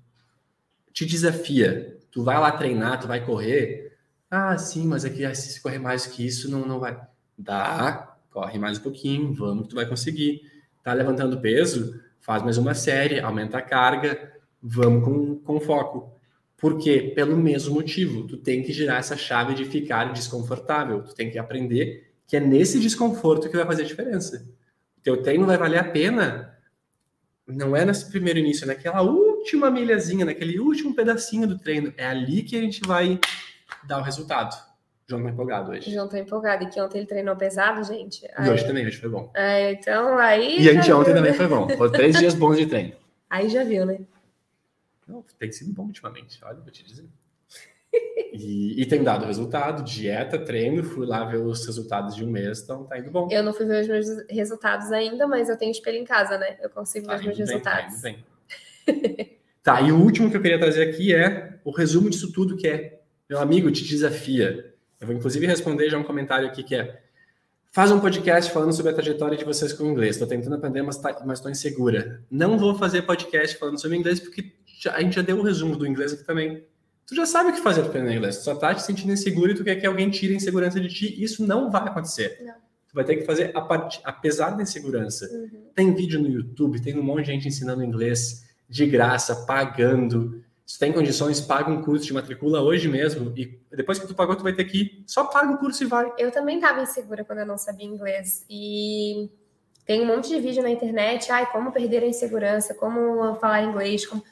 te 0.93 1.05
desafia. 1.05 1.97
Tu 2.11 2.23
vai 2.23 2.39
lá 2.39 2.51
treinar, 2.51 2.99
tu 2.99 3.07
vai 3.07 3.25
correr. 3.25 3.97
Ah, 4.29 4.57
sim, 4.57 4.87
mas 4.87 5.03
aqui 5.03 5.25
é 5.25 5.33
se 5.33 5.61
correr 5.61 5.79
mais 5.79 6.05
que 6.05 6.25
isso, 6.25 6.49
não, 6.49 6.65
não 6.65 6.79
vai. 6.79 6.99
Dá, 7.37 8.15
corre 8.31 8.57
mais 8.59 8.77
um 8.77 8.81
pouquinho, 8.81 9.33
vamos 9.33 9.63
que 9.63 9.69
tu 9.69 9.75
vai 9.75 9.85
conseguir. 9.85 10.41
Tá 10.83 10.93
levantando 10.93 11.39
peso? 11.41 11.99
Faz 12.23 12.41
mais 12.41 12.57
uma 12.57 12.73
série, 12.73 13.19
aumenta 13.19 13.57
a 13.57 13.61
carga, 13.61 14.31
vamos 14.61 15.03
com, 15.03 15.35
com 15.39 15.59
foco. 15.59 16.11
Por 16.57 16.77
quê? 16.79 17.11
Pelo 17.13 17.35
mesmo 17.35 17.75
motivo. 17.75 18.25
Tu 18.25 18.37
tem 18.37 18.63
que 18.63 18.71
girar 18.71 18.97
essa 18.97 19.17
chave 19.17 19.53
de 19.53 19.65
ficar 19.65 20.13
desconfortável. 20.13 21.03
Tu 21.03 21.13
tem 21.13 21.29
que 21.29 21.37
aprender 21.37 22.13
que 22.25 22.37
é 22.37 22.39
nesse 22.39 22.79
desconforto 22.79 23.49
que 23.49 23.57
vai 23.57 23.65
fazer 23.65 23.83
a 23.83 23.85
diferença. 23.85 24.47
O 24.97 25.01
teu 25.01 25.21
treino 25.21 25.45
vai 25.45 25.57
valer 25.57 25.79
a 25.79 25.83
pena. 25.83 26.57
Não 27.45 27.75
é 27.75 27.83
nesse 27.83 28.09
primeiro 28.09 28.39
início, 28.39 28.63
é 28.63 28.67
naquela 28.67 29.01
última 29.01 29.69
milhazinha, 29.69 30.23
naquele 30.23 30.57
último 30.57 30.95
pedacinho 30.95 31.45
do 31.45 31.59
treino. 31.59 31.93
É 31.97 32.05
ali 32.05 32.41
que 32.41 32.55
a 32.55 32.61
gente 32.61 32.79
vai 32.87 33.19
dar 33.85 33.99
o 33.99 34.01
resultado. 34.01 34.55
João 35.07 35.23
tá 35.23 35.29
empolgado 35.29 35.71
hoje. 35.71 35.91
João 35.91 36.07
tá 36.07 36.19
empolgado. 36.19 36.63
E 36.63 36.69
que 36.69 36.81
ontem 36.81 36.99
ele 36.99 37.07
treinou 37.07 37.35
pesado, 37.35 37.83
gente. 37.83 38.25
E 38.25 38.49
hoje 38.49 38.65
também, 38.65 38.85
hoje 38.85 38.97
foi 38.97 39.09
bom. 39.09 39.29
É, 39.33 39.71
então 39.73 40.17
aí. 40.17 40.61
E 40.61 40.69
anteontem 40.69 41.13
também 41.13 41.33
foi 41.33 41.47
bom. 41.47 41.67
Foi 41.69 41.91
três 41.91 42.17
dias 42.17 42.33
bons 42.33 42.57
de 42.57 42.65
treino. 42.65 42.93
Aí 43.29 43.49
já 43.49 43.63
viu, 43.63 43.83
né? 43.83 43.97
Não, 45.07 45.25
tem 45.39 45.51
sido 45.51 45.73
bom 45.73 45.85
ultimamente, 45.85 46.39
olha, 46.43 46.59
vou 46.59 46.69
te 46.69 46.85
dizer. 46.85 47.05
E, 48.31 48.81
e, 48.81 48.85
tem 48.85 49.03
dado 49.03 49.25
resultado, 49.25 49.83
dieta, 49.83 50.39
treino, 50.39 50.83
fui 50.83 51.05
lá 51.05 51.23
ver 51.25 51.37
os 51.37 51.65
resultados 51.65 52.15
de 52.15 52.23
um 52.23 52.29
mês, 52.29 52.61
então 52.61 52.83
tá 52.83 52.97
indo 52.97 53.11
bom. 53.11 53.27
Eu 53.31 53.43
não 53.43 53.53
fui 53.53 53.65
ver 53.65 53.81
os 53.81 53.87
meus 53.87 54.27
resultados 54.27 54.91
ainda, 54.91 55.27
mas 55.27 55.49
eu 55.49 55.57
tenho 55.57 55.71
espelho 55.71 55.97
em 55.97 56.03
casa, 56.03 56.37
né? 56.37 56.57
Eu 56.61 56.69
consigo 56.69 57.07
ver 57.07 57.13
tá 57.13 57.19
os 57.19 57.25
meus 57.25 57.37
bem, 57.37 57.45
resultados. 57.47 58.01
Tá, 58.01 59.75
tá, 59.75 59.81
e 59.81 59.91
o 59.91 59.99
último 59.99 60.31
que 60.31 60.37
eu 60.37 60.41
queria 60.41 60.59
trazer 60.59 60.89
aqui 60.89 61.13
é 61.13 61.59
o 61.63 61.71
resumo 61.71 62.09
disso 62.09 62.31
tudo, 62.31 62.57
que 62.57 62.67
é, 62.67 63.01
meu 63.29 63.39
amigo, 63.39 63.71
te 63.71 63.83
desafia. 63.83 64.72
Eu 65.03 65.07
vou 65.07 65.15
inclusive 65.15 65.45
responder 65.45 65.89
já 65.89 65.97
um 65.97 66.03
comentário 66.03 66.47
aqui 66.47 66.63
que 66.63 66.73
é: 66.73 67.01
faz 67.73 67.91
um 67.91 67.99
podcast 67.99 68.49
falando 68.53 68.71
sobre 68.71 68.93
a 68.93 68.95
trajetória 68.95 69.37
de 69.37 69.43
vocês 69.43 69.73
com 69.73 69.83
o 69.83 69.91
inglês. 69.91 70.15
Estou 70.15 70.27
tentando 70.27 70.55
aprender, 70.55 70.81
mas 70.81 70.97
tá, 70.97 71.11
estou 71.33 71.51
insegura. 71.51 72.23
Não 72.31 72.57
vou 72.57 72.73
fazer 72.75 73.01
podcast 73.01 73.57
falando 73.57 73.79
sobre 73.79 73.97
inglês 73.97 74.21
porque 74.21 74.53
já, 74.79 74.93
a 74.95 75.01
gente 75.01 75.17
já 75.17 75.21
deu 75.21 75.37
um 75.37 75.41
resumo 75.41 75.75
do 75.75 75.85
inglês 75.85 76.13
aqui 76.13 76.23
também. 76.23 76.63
Tu 77.05 77.15
já 77.15 77.25
sabe 77.25 77.49
o 77.49 77.53
que 77.53 77.59
fazer 77.59 77.81
para 77.81 77.89
aprender 77.89 78.15
inglês. 78.15 78.37
Tu 78.37 78.43
só 78.45 78.55
tá 78.55 78.73
te 78.73 78.81
sentindo 78.81 79.11
inseguro 79.11 79.51
e 79.51 79.55
tu 79.55 79.63
quer 79.63 79.75
que 79.75 79.85
alguém 79.85 80.09
tire 80.09 80.31
a 80.33 80.37
insegurança 80.37 80.79
de 80.79 80.87
ti. 80.87 81.21
Isso 81.21 81.45
não 81.45 81.69
vai 81.69 81.83
acontecer. 81.83 82.39
Não. 82.41 82.53
Tu 82.53 82.93
vai 82.93 83.03
ter 83.03 83.17
que 83.17 83.25
fazer 83.25 83.51
a 83.53 83.59
part... 83.59 83.99
apesar 84.05 84.51
da 84.51 84.63
insegurança. 84.63 85.29
Uhum. 85.29 85.65
Tem 85.75 85.93
vídeo 85.93 86.21
no 86.21 86.29
YouTube, 86.29 86.81
tem 86.81 86.97
um 86.97 87.03
monte 87.03 87.25
de 87.25 87.31
gente 87.33 87.47
ensinando 87.49 87.83
inglês 87.83 88.45
de 88.69 88.85
graça, 88.85 89.35
pagando. 89.45 90.41
Se 90.65 90.79
tem 90.79 90.93
condições, 90.93 91.41
paga 91.41 91.69
um 91.69 91.81
curso 91.81 92.05
de 92.05 92.13
matricula 92.13 92.61
hoje 92.61 92.87
mesmo 92.87 93.33
e 93.37 93.59
depois 93.71 93.99
que 93.99 94.07
tu 94.07 94.15
pagou, 94.15 94.35
tu 94.35 94.43
vai 94.43 94.53
ter 94.53 94.63
que 94.63 94.81
ir. 94.81 95.03
Só 95.05 95.25
paga 95.25 95.51
o 95.51 95.57
curso 95.57 95.83
e 95.83 95.87
vai. 95.87 96.11
Eu 96.17 96.31
também 96.31 96.55
estava 96.55 96.81
insegura 96.81 97.25
quando 97.25 97.39
eu 97.39 97.45
não 97.45 97.57
sabia 97.57 97.85
inglês 97.85 98.45
e 98.49 99.29
tem 99.85 100.01
um 100.01 100.05
monte 100.05 100.29
de 100.29 100.39
vídeo 100.39 100.63
na 100.63 100.69
internet, 100.69 101.29
ai, 101.31 101.51
como 101.51 101.71
perder 101.71 102.03
a 102.03 102.07
insegurança, 102.07 102.73
como 102.73 103.35
falar 103.35 103.63
inglês. 103.63 104.05
Como... 104.05 104.23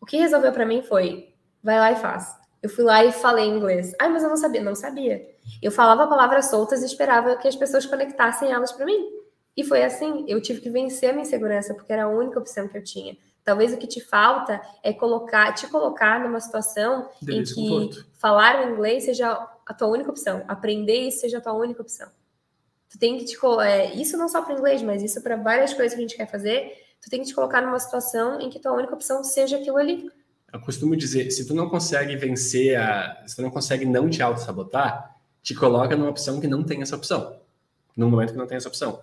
O 0.00 0.06
que 0.06 0.16
resolveu 0.16 0.52
para 0.52 0.64
mim 0.64 0.82
foi, 0.82 1.34
vai 1.62 1.78
lá 1.78 1.92
e 1.92 1.96
faz. 1.96 2.34
Eu 2.62 2.70
fui 2.70 2.84
lá 2.84 3.04
e 3.04 3.12
falei 3.12 3.46
inglês. 3.46 3.92
Ai, 4.00 4.08
mas 4.08 4.22
eu 4.22 4.30
não 4.30 4.36
sabia, 4.36 4.62
não 4.62 4.74
sabia. 4.74 5.28
Eu 5.60 5.70
falava 5.70 6.06
palavras 6.06 6.48
soltas 6.48 6.82
e 6.82 6.86
esperava 6.86 7.36
que 7.36 7.48
as 7.48 7.56
pessoas 7.56 7.84
conectassem 7.84 8.50
elas 8.50 8.72
para 8.72 8.86
mim. 8.86 9.10
E 9.54 9.64
foi 9.64 9.82
assim, 9.82 10.24
eu 10.26 10.40
tive 10.40 10.60
que 10.60 10.70
vencer 10.70 11.10
a 11.10 11.12
minha 11.12 11.26
insegurança, 11.26 11.74
porque 11.74 11.92
era 11.92 12.04
a 12.04 12.08
única 12.08 12.38
opção 12.38 12.66
que 12.66 12.78
eu 12.78 12.82
tinha. 12.82 13.16
Talvez 13.44 13.72
o 13.72 13.76
que 13.76 13.86
te 13.86 14.00
falta 14.00 14.60
é 14.82 14.92
colocar, 14.92 15.52
te 15.52 15.66
colocar 15.66 16.20
numa 16.20 16.40
situação 16.40 17.08
em 17.28 17.42
que 17.42 18.04
falar 18.14 18.64
o 18.64 18.72
inglês 18.72 19.04
seja 19.04 19.48
a 19.66 19.74
tua 19.74 19.88
única 19.88 20.10
opção, 20.10 20.44
aprender 20.46 21.08
isso 21.08 21.20
seja 21.20 21.38
a 21.38 21.40
tua 21.40 21.52
única 21.52 21.82
opção. 21.82 22.08
Tu 22.88 22.98
tem 22.98 23.18
que 23.18 23.24
te 23.24 23.36
é, 23.62 23.94
isso 23.94 24.16
não 24.16 24.28
só 24.28 24.42
para 24.42 24.54
inglês, 24.54 24.82
mas 24.82 25.02
isso 25.02 25.20
para 25.22 25.36
várias 25.36 25.72
coisas 25.72 25.94
que 25.94 25.98
a 25.98 26.02
gente 26.02 26.16
quer 26.16 26.30
fazer. 26.30 26.72
Tu 27.00 27.10
tem 27.10 27.20
que 27.20 27.26
te 27.26 27.34
colocar 27.34 27.60
numa 27.62 27.78
situação 27.78 28.40
em 28.40 28.48
que 28.48 28.60
tua 28.60 28.72
única 28.72 28.94
opção 28.94 29.24
seja 29.24 29.56
aquilo 29.56 29.78
ali. 29.78 30.08
Eu 30.52 30.60
costumo 30.60 30.94
dizer, 30.94 31.30
se 31.30 31.46
tu 31.46 31.54
não 31.54 31.68
consegue 31.68 32.14
vencer 32.14 32.78
a, 32.78 33.24
se 33.26 33.36
tu 33.36 33.42
não 33.42 33.50
consegue 33.50 33.86
não 33.86 34.10
te 34.10 34.22
auto 34.22 34.40
sabotar, 34.40 35.16
te 35.42 35.54
coloca 35.54 35.96
numa 35.96 36.10
opção 36.10 36.38
que 36.38 36.46
não 36.46 36.62
tem 36.62 36.82
essa 36.82 36.94
opção, 36.94 37.40
no 37.96 38.08
momento 38.08 38.32
que 38.32 38.38
não 38.38 38.46
tem 38.46 38.58
essa 38.58 38.68
opção. 38.68 39.02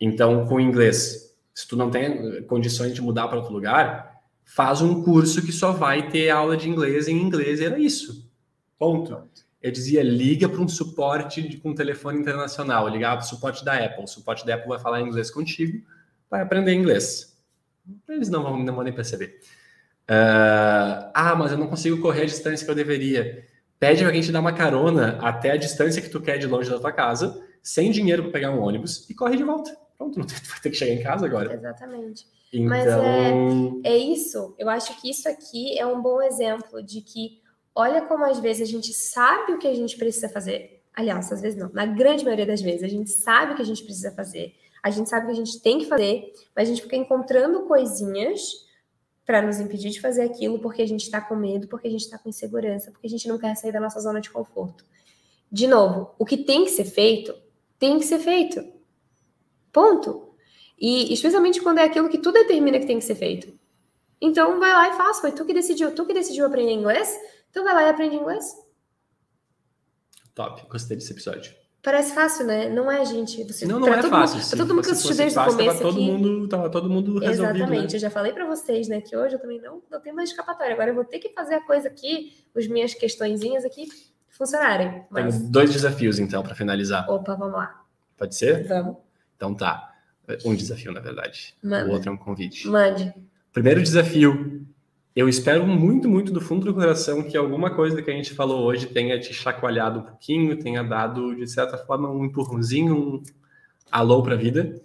Então, 0.00 0.46
com 0.46 0.56
o 0.56 0.60
inglês, 0.60 1.27
se 1.58 1.66
tu 1.66 1.74
não 1.74 1.90
tem 1.90 2.40
condições 2.44 2.94
de 2.94 3.02
mudar 3.02 3.26
para 3.26 3.38
outro 3.38 3.52
lugar, 3.52 4.22
faz 4.44 4.80
um 4.80 5.02
curso 5.02 5.44
que 5.44 5.50
só 5.50 5.72
vai 5.72 6.08
ter 6.08 6.30
aula 6.30 6.56
de 6.56 6.68
inglês 6.68 7.08
em 7.08 7.20
inglês, 7.20 7.60
era 7.60 7.76
isso. 7.76 8.30
Ponto. 8.78 9.24
Eu 9.60 9.72
dizia, 9.72 10.00
liga 10.04 10.48
para 10.48 10.60
um 10.60 10.68
suporte 10.68 11.42
de, 11.42 11.56
com 11.56 11.70
um 11.70 11.74
telefone 11.74 12.20
internacional, 12.20 12.86
ligar 12.86 13.16
para 13.16 13.24
o 13.24 13.28
suporte 13.28 13.64
da 13.64 13.74
Apple. 13.74 14.04
O 14.04 14.06
suporte 14.06 14.46
da 14.46 14.54
Apple 14.54 14.68
vai 14.68 14.78
falar 14.78 15.00
inglês 15.00 15.32
contigo, 15.32 15.84
vai 16.30 16.42
aprender 16.42 16.72
inglês. 16.74 17.36
Eles 18.08 18.28
não 18.28 18.44
vão, 18.44 18.62
não 18.62 18.74
vão 18.76 18.84
nem 18.84 18.92
perceber. 18.92 19.40
Uh, 20.08 21.10
ah, 21.12 21.34
mas 21.36 21.50
eu 21.50 21.58
não 21.58 21.66
consigo 21.66 22.00
correr 22.00 22.22
a 22.22 22.26
distância 22.26 22.64
que 22.64 22.70
eu 22.70 22.76
deveria. 22.76 23.44
Pede 23.80 23.98
para 23.98 24.10
alguém 24.10 24.22
te 24.22 24.30
dar 24.30 24.38
uma 24.38 24.52
carona 24.52 25.18
até 25.20 25.50
a 25.50 25.56
distância 25.56 26.00
que 26.00 26.08
tu 26.08 26.20
quer 26.20 26.38
de 26.38 26.46
longe 26.46 26.70
da 26.70 26.78
tua 26.78 26.92
casa, 26.92 27.44
sem 27.60 27.90
dinheiro 27.90 28.22
para 28.22 28.30
pegar 28.30 28.52
um 28.52 28.60
ônibus, 28.60 29.10
e 29.10 29.14
corre 29.14 29.36
de 29.36 29.42
volta. 29.42 29.87
Pronto, 29.98 30.18
não 30.18 30.26
tem, 30.26 30.36
vai 30.48 30.60
ter 30.60 30.70
que 30.70 30.76
chegar 30.76 30.94
em 30.94 31.02
casa 31.02 31.26
agora. 31.26 31.52
Exatamente. 31.52 32.26
Então... 32.52 32.68
Mas 32.68 32.86
é, 32.86 33.90
é 33.90 33.98
isso. 33.98 34.54
Eu 34.56 34.70
acho 34.70 34.98
que 35.00 35.10
isso 35.10 35.28
aqui 35.28 35.78
é 35.78 35.84
um 35.84 36.00
bom 36.00 36.22
exemplo 36.22 36.82
de 36.82 37.02
que 37.02 37.42
olha 37.74 38.00
como 38.02 38.24
às 38.24 38.38
vezes 38.38 38.68
a 38.68 38.70
gente 38.70 38.92
sabe 38.94 39.52
o 39.52 39.58
que 39.58 39.68
a 39.68 39.74
gente 39.74 39.98
precisa 39.98 40.28
fazer. 40.28 40.82
Aliás, 40.94 41.30
às 41.30 41.40
vezes 41.40 41.58
não. 41.58 41.70
Na 41.72 41.86
grande 41.86 42.24
maioria 42.24 42.46
das 42.46 42.60
vezes, 42.60 42.82
a 42.82 42.88
gente 42.88 43.10
sabe 43.10 43.52
o 43.52 43.56
que 43.56 43.62
a 43.62 43.64
gente 43.64 43.84
precisa 43.84 44.10
fazer. 44.10 44.54
A 44.82 44.90
gente 44.90 45.08
sabe 45.08 45.24
o 45.24 45.28
que 45.28 45.40
a 45.40 45.44
gente 45.44 45.60
tem 45.60 45.78
que 45.78 45.86
fazer, 45.86 46.32
mas 46.54 46.68
a 46.68 46.72
gente 46.72 46.82
fica 46.82 46.96
encontrando 46.96 47.62
coisinhas 47.66 48.66
para 49.24 49.42
nos 49.42 49.60
impedir 49.60 49.90
de 49.90 50.00
fazer 50.00 50.22
aquilo 50.22 50.58
porque 50.58 50.80
a 50.80 50.88
gente 50.88 51.02
está 51.02 51.20
com 51.20 51.36
medo, 51.36 51.68
porque 51.68 51.86
a 51.86 51.90
gente 51.90 52.00
está 52.00 52.16
com 52.18 52.28
insegurança, 52.28 52.90
porque 52.90 53.06
a 53.06 53.10
gente 53.10 53.28
não 53.28 53.38
quer 53.38 53.54
sair 53.56 53.72
da 53.72 53.78
nossa 53.78 54.00
zona 54.00 54.20
de 54.20 54.30
conforto. 54.30 54.84
De 55.52 55.66
novo, 55.66 56.14
o 56.18 56.24
que 56.24 56.36
tem 56.36 56.64
que 56.64 56.70
ser 56.70 56.84
feito, 56.84 57.34
tem 57.78 57.98
que 57.98 58.04
ser 58.04 58.18
feito. 58.18 58.77
Ponto. 59.78 60.34
E 60.76 61.12
especialmente 61.12 61.60
quando 61.60 61.78
é 61.78 61.84
aquilo 61.84 62.08
que 62.08 62.18
tu 62.18 62.32
determina 62.32 62.80
que 62.80 62.86
tem 62.86 62.98
que 62.98 63.04
ser 63.04 63.14
feito. 63.14 63.56
Então 64.20 64.58
vai 64.58 64.72
lá 64.72 64.88
e 64.88 64.96
faz. 64.96 65.20
Foi 65.20 65.30
tu 65.30 65.44
que 65.44 65.54
decidiu. 65.54 65.94
Tu 65.94 66.04
que 66.04 66.12
decidiu 66.12 66.46
aprender 66.46 66.72
inglês, 66.72 67.16
então 67.48 67.62
vai 67.62 67.74
lá 67.74 67.84
e 67.84 67.88
aprende 67.88 68.16
inglês. 68.16 68.56
Top. 70.34 70.66
Gostei 70.68 70.96
desse 70.96 71.12
episódio. 71.12 71.54
Parece 71.80 72.12
fácil, 72.12 72.44
né? 72.44 72.68
Não 72.68 72.90
é, 72.90 73.04
gente. 73.04 73.44
Você, 73.44 73.66
não, 73.66 73.78
não 73.78 73.94
é 73.94 74.02
fácil. 74.02 74.38
Mundo, 74.38 74.56
todo 74.56 74.74
mundo 74.74 74.84
que 74.84 74.90
assistiu 74.90 75.16
desde 75.16 75.38
o 75.38 75.44
começo 75.44 75.64
tava 75.68 75.78
todo 75.78 75.94
aqui. 75.94 76.10
Mundo, 76.10 76.48
tava 76.48 76.70
todo 76.70 76.90
mundo 76.90 77.18
resolvido. 77.20 77.56
Exatamente. 77.56 77.92
Né? 77.92 77.96
Eu 77.96 78.00
já 78.00 78.10
falei 78.10 78.32
para 78.32 78.46
vocês, 78.46 78.88
né? 78.88 79.00
Que 79.00 79.16
hoje 79.16 79.36
eu 79.36 79.40
também 79.40 79.60
não, 79.60 79.80
não 79.88 80.00
tenho 80.00 80.16
mais 80.16 80.30
escapatória. 80.30 80.74
Agora 80.74 80.90
eu 80.90 80.94
vou 80.96 81.04
ter 81.04 81.20
que 81.20 81.28
fazer 81.28 81.54
a 81.54 81.64
coisa 81.64 81.86
aqui, 81.86 82.32
as 82.56 82.66
minhas 82.66 82.94
questõezinhas 82.94 83.64
aqui 83.64 83.86
funcionarem. 84.28 85.04
Mas... 85.08 85.36
Tenho 85.36 85.50
dois 85.50 85.72
desafios, 85.72 86.18
então, 86.18 86.42
para 86.42 86.56
finalizar. 86.56 87.08
Opa, 87.08 87.36
vamos 87.36 87.54
lá. 87.54 87.84
Pode 88.16 88.34
ser? 88.34 88.66
Vamos. 88.66 89.07
Então 89.38 89.54
tá. 89.54 89.94
Um 90.44 90.54
desafio, 90.54 90.92
na 90.92 91.00
verdade. 91.00 91.54
Manda. 91.62 91.88
O 91.88 91.92
outro 91.92 92.10
é 92.10 92.12
um 92.12 92.16
convite. 92.16 92.68
Mande. 92.68 93.14
Primeiro 93.52 93.80
desafio. 93.80 94.66
Eu 95.16 95.28
espero 95.28 95.66
muito, 95.66 96.08
muito 96.08 96.30
do 96.30 96.40
fundo 96.40 96.66
do 96.66 96.74
coração 96.74 97.22
que 97.22 97.36
alguma 97.36 97.74
coisa 97.74 98.02
que 98.02 98.10
a 98.10 98.14
gente 98.14 98.34
falou 98.34 98.64
hoje 98.64 98.86
tenha 98.86 99.18
te 99.18 99.32
chacoalhado 99.32 100.00
um 100.00 100.02
pouquinho, 100.02 100.58
tenha 100.58 100.82
dado, 100.82 101.34
de 101.34 101.46
certa 101.48 101.78
forma, 101.78 102.10
um 102.10 102.24
empurrãozinho, 102.26 102.94
um 102.94 103.22
alô 103.90 104.22
para 104.22 104.34
a 104.34 104.38
vida. 104.38 104.80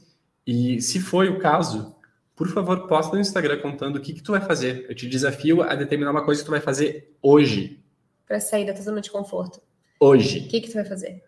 E 0.48 0.82
se 0.82 1.00
foi 1.00 1.30
o 1.30 1.40
caso, 1.40 1.96
por 2.36 2.48
favor, 2.48 2.88
posta 2.88 3.16
no 3.16 3.22
Instagram 3.22 3.60
contando 3.60 3.98
o 3.98 4.02
que, 4.02 4.14
que 4.14 4.24
tu 4.24 4.32
vai 4.32 4.42
fazer. 4.42 4.86
Eu 4.88 4.96
te 4.96 5.08
desafio 5.08 5.62
a 5.62 5.76
determinar 5.76 6.12
uma 6.12 6.24
coisa 6.24 6.42
que 6.42 6.46
tu 6.46 6.52
vai 6.52 6.62
fazer 6.62 7.16
hoje. 7.22 7.84
Para 8.26 8.40
sair 8.40 8.66
da 8.66 8.74
tua 8.74 8.84
zona 8.84 9.02
de 9.02 9.12
conforto. 9.12 9.62
Hoje. 10.00 10.40
O 10.40 10.48
que, 10.48 10.62
que 10.62 10.70
tu 10.70 10.74
vai 10.74 10.86
fazer? 10.86 11.24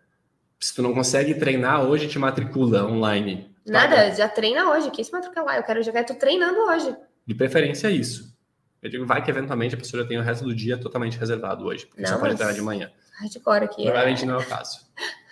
Se 0.60 0.74
tu 0.74 0.82
não 0.82 0.94
consegue 0.94 1.36
treinar 1.36 1.84
hoje, 1.84 2.08
te 2.08 2.18
matricula 2.18 2.86
online. 2.86 3.54
Nada, 3.66 4.14
já 4.16 4.30
treina 4.30 4.70
hoje. 4.70 4.92
Que 4.92 5.04
se 5.04 5.12
matricular? 5.12 5.58
Eu 5.58 5.64
quero 5.64 5.82
jogar, 5.84 6.02
eu 6.02 6.06
tô 6.06 6.16
treinando 6.16 6.60
hoje. 6.60 6.96
De 7.26 7.34
preferência 7.34 7.90
isso. 7.90 8.36
Eu 8.82 8.90
digo, 8.90 9.06
vai 9.06 9.24
que 9.24 9.32
eventualmente 9.32 9.74
a 9.74 9.78
pessoa 9.78 10.04
já 10.04 10.08
tem 10.08 10.18
o 10.18 10.22
resto 10.22 10.46
do 10.46 10.54
dia 10.54 10.78
totalmente 10.78 11.18
reservado 11.18 11.66
hoje, 11.66 11.88
porque 11.88 12.04
não, 12.04 12.10
só 12.10 12.20
pode 12.20 12.36
treinar 12.36 12.54
de 12.54 12.62
manhã. 12.62 12.92
Hardcore 13.20 13.64
aqui. 13.64 13.84
Provavelmente 13.84 14.24
é... 14.24 14.28
não 14.28 14.36
é 14.36 14.38
o 14.38 14.46
caso. 14.46 14.86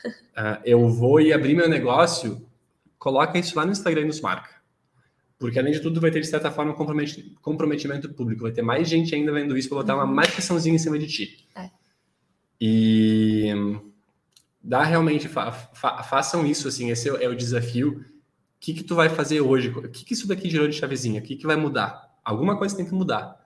uh, 0.06 0.60
eu 0.66 0.90
vou 0.90 1.22
ir 1.22 1.34
abrir 1.34 1.54
meu 1.54 1.70
negócio, 1.70 2.44
coloca 2.98 3.38
isso 3.38 3.56
lá 3.56 3.64
no 3.64 3.72
Instagram 3.72 4.02
e 4.02 4.06
nos 4.06 4.22
marca. 4.22 4.50
Porque, 5.38 5.60
além 5.60 5.74
de 5.74 5.82
tudo, 5.82 6.00
vai 6.00 6.10
ter, 6.10 6.22
de 6.22 6.28
certa 6.28 6.50
forma, 6.50 6.72
um 6.72 7.36
comprometimento 7.42 8.14
público. 8.14 8.44
Vai 8.44 8.52
ter 8.52 8.62
mais 8.62 8.88
gente 8.88 9.14
ainda 9.14 9.32
vendo 9.32 9.58
isso 9.58 9.68
para 9.68 9.80
botar 9.80 9.94
uhum. 9.94 10.00
uma 10.00 10.08
marcaçãozinha 10.08 10.76
em 10.76 10.80
cima 10.80 10.98
de 10.98 11.06
ti. 11.06 11.48
É. 11.56 11.70
E 12.60 13.52
dá 14.64 14.84
realmente, 14.84 15.28
fa 15.28 15.52
fa 15.52 16.02
façam 16.04 16.46
isso, 16.46 16.68
assim, 16.68 16.90
esse 16.90 17.10
é 17.10 17.28
o 17.28 17.36
desafio. 17.36 18.00
O 18.00 18.60
que, 18.60 18.74
que 18.74 18.84
tu 18.84 18.96
vai 18.96 19.10
fazer 19.10 19.42
hoje? 19.42 19.70
O 19.70 19.90
que, 19.90 20.06
que 20.06 20.14
isso 20.14 20.28
daqui 20.28 20.50
gerou 20.50 20.68
de 20.68 20.76
chavezinha? 20.76 21.20
O 21.20 21.24
que, 21.24 21.36
que 21.36 21.46
vai 21.46 21.58
mudar? 21.58 22.10
Alguma 22.24 22.58
coisa 22.58 22.76
tem 22.78 22.86
que 22.86 22.94
mudar. 22.94 23.44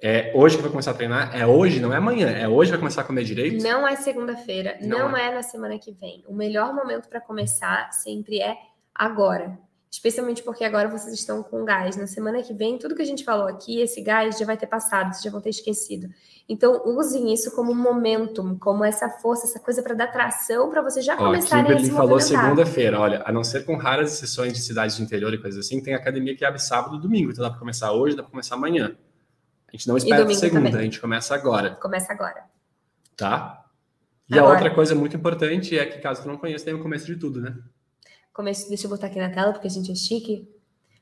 É 0.00 0.32
hoje 0.34 0.56
que 0.56 0.62
vai 0.62 0.70
começar 0.70 0.90
a 0.90 0.94
treinar? 0.94 1.34
É 1.34 1.46
hoje, 1.46 1.80
não 1.80 1.92
é 1.92 1.96
amanhã. 1.96 2.28
É 2.28 2.48
hoje 2.48 2.70
que 2.70 2.72
vai 2.72 2.80
começar 2.80 3.02
a 3.02 3.04
comer 3.04 3.24
direito? 3.24 3.62
Não 3.62 3.86
é 3.86 3.94
segunda-feira, 3.96 4.76
não, 4.82 5.10
não 5.10 5.16
é. 5.16 5.28
é 5.28 5.34
na 5.34 5.42
semana 5.42 5.78
que 5.78 5.92
vem. 5.92 6.24
O 6.26 6.34
melhor 6.34 6.74
momento 6.74 7.08
para 7.08 7.20
começar 7.20 7.92
sempre 7.92 8.40
é 8.40 8.56
agora. 8.94 9.58
Especialmente 9.96 10.42
porque 10.42 10.62
agora 10.62 10.90
vocês 10.90 11.14
estão 11.14 11.42
com 11.42 11.64
gás. 11.64 11.96
Na 11.96 12.06
semana 12.06 12.42
que 12.42 12.52
vem, 12.52 12.76
tudo 12.76 12.94
que 12.94 13.00
a 13.00 13.06
gente 13.06 13.24
falou 13.24 13.46
aqui, 13.46 13.80
esse 13.80 14.02
gás 14.02 14.38
já 14.38 14.44
vai 14.44 14.54
ter 14.54 14.66
passado, 14.66 15.10
vocês 15.14 15.22
já 15.22 15.30
vão 15.30 15.40
ter 15.40 15.48
esquecido. 15.48 16.10
Então, 16.46 16.82
usem 16.84 17.32
isso 17.32 17.56
como 17.56 17.74
momentum, 17.74 18.58
como 18.58 18.84
essa 18.84 19.08
força, 19.08 19.46
essa 19.46 19.58
coisa 19.58 19.82
para 19.82 19.94
dar 19.94 20.08
tração 20.08 20.68
para 20.68 20.82
vocês 20.82 21.02
já 21.02 21.14
Ó, 21.14 21.16
começarem 21.16 21.72
a 21.72 21.78
se 21.78 21.90
falou 21.90 22.20
segunda-feira, 22.20 23.00
olha, 23.00 23.22
a 23.24 23.32
não 23.32 23.42
ser 23.42 23.64
com 23.64 23.74
raras 23.74 24.12
exceções 24.12 24.52
de 24.52 24.60
cidades 24.60 24.98
do 24.98 25.02
interior 25.02 25.32
e 25.32 25.40
coisas 25.40 25.64
assim, 25.64 25.82
tem 25.82 25.94
academia 25.94 26.36
que 26.36 26.44
abre 26.44 26.60
sábado 26.60 26.96
e 26.96 27.00
domingo, 27.00 27.30
então 27.30 27.42
dá 27.42 27.48
para 27.48 27.58
começar 27.58 27.90
hoje, 27.92 28.14
dá 28.14 28.22
para 28.22 28.30
começar 28.30 28.54
amanhã. 28.54 28.94
A 29.66 29.72
gente 29.72 29.88
não 29.88 29.96
espera 29.96 30.34
segunda, 30.34 30.68
também. 30.68 30.78
a 30.78 30.84
gente 30.84 31.00
começa 31.00 31.34
agora. 31.34 31.70
Começa 31.76 32.12
agora. 32.12 32.44
Tá? 33.16 33.64
E 34.28 34.38
agora. 34.38 34.52
a 34.52 34.54
outra 34.56 34.74
coisa 34.74 34.94
muito 34.94 35.16
importante 35.16 35.76
é 35.78 35.86
que, 35.86 36.00
caso 36.00 36.22
tu 36.22 36.28
não 36.28 36.36
conheça, 36.36 36.66
tem 36.66 36.74
o 36.74 36.82
começo 36.82 37.06
de 37.06 37.16
tudo, 37.16 37.40
né? 37.40 37.56
Começo, 38.36 38.68
deixa 38.68 38.84
eu 38.84 38.90
botar 38.90 39.06
aqui 39.06 39.18
na 39.18 39.30
tela, 39.30 39.50
porque 39.50 39.66
a 39.66 39.70
gente 39.70 39.90
é 39.90 39.94
chique. 39.94 40.46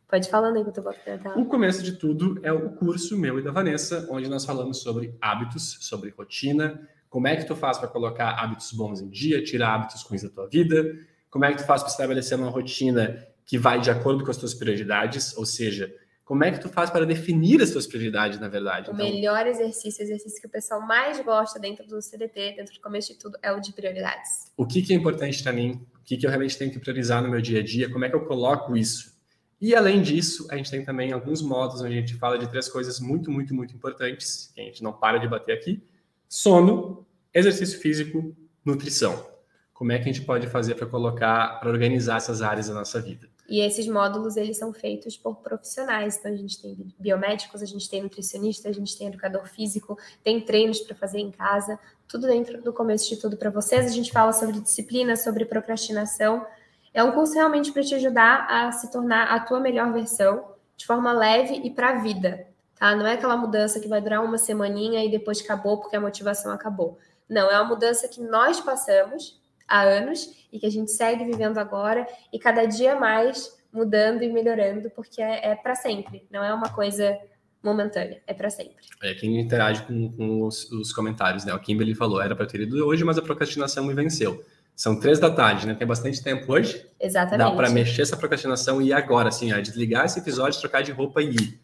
Pode 0.08 0.30
falar 0.30 0.52
aí 0.52 0.62
que 0.62 0.78
eu 0.78 0.84
boto 0.84 1.00
aqui 1.00 1.10
na 1.10 1.18
tela. 1.18 1.36
O 1.36 1.46
começo 1.46 1.82
de 1.82 1.98
tudo 1.98 2.38
é 2.44 2.52
o 2.52 2.70
curso 2.76 3.18
meu 3.18 3.40
e 3.40 3.42
da 3.42 3.50
Vanessa, 3.50 4.06
onde 4.08 4.28
nós 4.28 4.44
falamos 4.44 4.78
sobre 4.78 5.16
hábitos, 5.20 5.78
sobre 5.80 6.10
rotina, 6.10 6.88
como 7.10 7.26
é 7.26 7.34
que 7.34 7.44
tu 7.44 7.56
faz 7.56 7.76
para 7.76 7.88
colocar 7.88 8.38
hábitos 8.38 8.70
bons 8.70 9.00
em 9.00 9.08
dia, 9.08 9.42
tirar 9.42 9.74
hábitos 9.74 10.00
ruins 10.02 10.22
da 10.22 10.28
tua 10.28 10.46
vida, 10.46 10.96
como 11.28 11.44
é 11.44 11.50
que 11.50 11.58
tu 11.58 11.66
faz 11.66 11.82
para 11.82 11.90
estabelecer 11.90 12.38
uma 12.38 12.50
rotina 12.50 13.26
que 13.44 13.58
vai 13.58 13.80
de 13.80 13.90
acordo 13.90 14.22
com 14.22 14.30
as 14.30 14.36
tuas 14.36 14.54
prioridades, 14.54 15.36
ou 15.36 15.44
seja, 15.44 15.92
como 16.24 16.44
é 16.44 16.52
que 16.52 16.60
tu 16.60 16.68
faz 16.68 16.88
para 16.88 17.04
definir 17.04 17.60
as 17.60 17.70
tuas 17.70 17.84
prioridades, 17.84 18.38
na 18.38 18.46
verdade? 18.46 18.90
O 18.90 18.94
então, 18.94 19.04
melhor 19.04 19.44
exercício, 19.44 20.00
o 20.00 20.06
exercício 20.06 20.40
que 20.40 20.46
o 20.46 20.50
pessoal 20.50 20.80
mais 20.80 21.18
gosta 21.24 21.58
dentro 21.58 21.84
do 21.84 22.00
CDT, 22.00 22.54
dentro 22.58 22.74
do 22.74 22.80
começo 22.80 23.12
de 23.12 23.18
tudo, 23.18 23.36
é 23.42 23.50
o 23.50 23.58
de 23.58 23.72
prioridades. 23.72 24.52
O 24.56 24.64
que, 24.64 24.82
que 24.82 24.92
é 24.92 24.96
importante 24.96 25.42
para 25.42 25.52
mim? 25.52 25.84
O 26.04 26.06
que, 26.06 26.18
que 26.18 26.26
eu 26.26 26.30
realmente 26.30 26.58
tenho 26.58 26.70
que 26.70 26.78
priorizar 26.78 27.22
no 27.22 27.30
meu 27.30 27.40
dia 27.40 27.60
a 27.60 27.62
dia? 27.62 27.88
Como 27.88 28.04
é 28.04 28.10
que 28.10 28.14
eu 28.14 28.26
coloco 28.26 28.76
isso? 28.76 29.14
E 29.58 29.74
além 29.74 30.02
disso, 30.02 30.46
a 30.50 30.56
gente 30.58 30.70
tem 30.70 30.84
também 30.84 31.12
alguns 31.12 31.40
modos 31.40 31.80
onde 31.80 31.96
a 31.96 32.00
gente 32.00 32.14
fala 32.16 32.38
de 32.38 32.46
três 32.46 32.68
coisas 32.68 33.00
muito, 33.00 33.30
muito, 33.30 33.54
muito 33.54 33.74
importantes, 33.74 34.52
que 34.54 34.60
a 34.60 34.64
gente 34.64 34.82
não 34.82 34.92
para 34.92 35.16
de 35.16 35.26
bater 35.26 35.56
aqui: 35.56 35.82
sono, 36.28 37.06
exercício 37.32 37.80
físico, 37.80 38.36
nutrição. 38.62 39.26
Como 39.74 39.90
é 39.90 39.98
que 39.98 40.08
a 40.08 40.12
gente 40.12 40.24
pode 40.24 40.46
fazer 40.46 40.76
para 40.76 40.86
colocar, 40.86 41.58
para 41.58 41.68
organizar 41.68 42.18
essas 42.18 42.40
áreas 42.40 42.68
da 42.68 42.74
nossa 42.74 43.00
vida? 43.00 43.28
E 43.48 43.60
esses 43.60 43.86
módulos, 43.88 44.36
eles 44.36 44.56
são 44.56 44.72
feitos 44.72 45.16
por 45.16 45.36
profissionais. 45.36 46.16
Então, 46.16 46.32
a 46.32 46.36
gente 46.36 46.62
tem 46.62 46.94
biomédicos, 46.98 47.60
a 47.60 47.66
gente 47.66 47.90
tem 47.90 48.00
nutricionista, 48.00 48.68
a 48.68 48.72
gente 48.72 48.96
tem 48.96 49.08
educador 49.08 49.46
físico, 49.46 49.98
tem 50.22 50.40
treinos 50.40 50.80
para 50.80 50.94
fazer 50.94 51.18
em 51.18 51.30
casa, 51.30 51.78
tudo 52.08 52.28
dentro 52.28 52.62
do 52.62 52.72
começo 52.72 53.08
de 53.08 53.20
tudo 53.20 53.36
para 53.36 53.50
vocês. 53.50 53.84
A 53.84 53.90
gente 53.90 54.12
fala 54.12 54.32
sobre 54.32 54.60
disciplina, 54.60 55.16
sobre 55.16 55.44
procrastinação. 55.44 56.46
É 56.94 57.02
um 57.02 57.10
curso 57.10 57.34
realmente 57.34 57.72
para 57.72 57.82
te 57.82 57.96
ajudar 57.96 58.46
a 58.48 58.70
se 58.70 58.90
tornar 58.92 59.24
a 59.24 59.40
tua 59.40 59.58
melhor 59.58 59.92
versão, 59.92 60.52
de 60.76 60.86
forma 60.86 61.12
leve 61.12 61.60
e 61.64 61.70
para 61.70 61.90
a 61.90 61.98
vida, 61.98 62.46
tá? 62.78 62.94
Não 62.94 63.06
é 63.06 63.14
aquela 63.14 63.36
mudança 63.36 63.80
que 63.80 63.88
vai 63.88 64.00
durar 64.00 64.24
uma 64.24 64.38
semaninha 64.38 65.04
e 65.04 65.10
depois 65.10 65.40
acabou 65.40 65.78
porque 65.78 65.96
a 65.96 66.00
motivação 66.00 66.52
acabou. 66.52 66.96
Não, 67.28 67.50
é 67.50 67.60
uma 67.60 67.68
mudança 67.68 68.08
que 68.08 68.20
nós 68.20 68.60
passamos 68.60 69.42
há 69.68 69.82
anos 69.82 70.46
e 70.52 70.58
que 70.58 70.66
a 70.66 70.70
gente 70.70 70.90
segue 70.90 71.24
vivendo 71.24 71.58
agora 71.58 72.06
e 72.32 72.38
cada 72.38 72.64
dia 72.66 72.96
mais 72.96 73.58
mudando 73.72 74.22
e 74.22 74.32
melhorando, 74.32 74.88
porque 74.90 75.20
é, 75.20 75.50
é 75.50 75.54
para 75.56 75.74
sempre, 75.74 76.26
não 76.30 76.44
é 76.44 76.54
uma 76.54 76.68
coisa 76.68 77.18
momentânea, 77.62 78.22
é 78.26 78.32
para 78.32 78.50
sempre. 78.50 78.84
É 79.02 79.14
quem 79.14 79.40
interage 79.40 79.82
com, 79.82 80.12
com 80.12 80.42
os, 80.42 80.70
os, 80.70 80.92
comentários, 80.92 81.44
né? 81.44 81.52
O 81.54 81.58
Kimberly 81.58 81.94
falou, 81.94 82.20
era 82.20 82.36
para 82.36 82.46
ter 82.46 82.60
ido 82.60 82.86
hoje, 82.86 83.02
mas 83.02 83.18
a 83.18 83.22
procrastinação 83.22 83.84
me 83.84 83.94
venceu. 83.94 84.44
São 84.76 84.98
três 84.98 85.18
da 85.18 85.30
tarde, 85.30 85.66
né? 85.66 85.74
Tem 85.74 85.86
bastante 85.86 86.22
tempo 86.22 86.52
hoje. 86.52 86.86
Exatamente. 87.00 87.38
Dá 87.38 87.50
para 87.50 87.70
mexer 87.70 88.02
essa 88.02 88.16
procrastinação 88.16 88.82
e 88.82 88.88
ir 88.88 88.92
agora, 88.92 89.28
assim, 89.28 89.52
ó, 89.52 89.58
desligar 89.58 90.04
esse 90.04 90.18
episódio, 90.18 90.60
trocar 90.60 90.82
de 90.82 90.92
roupa 90.92 91.22
e 91.22 91.30
ir. 91.30 91.60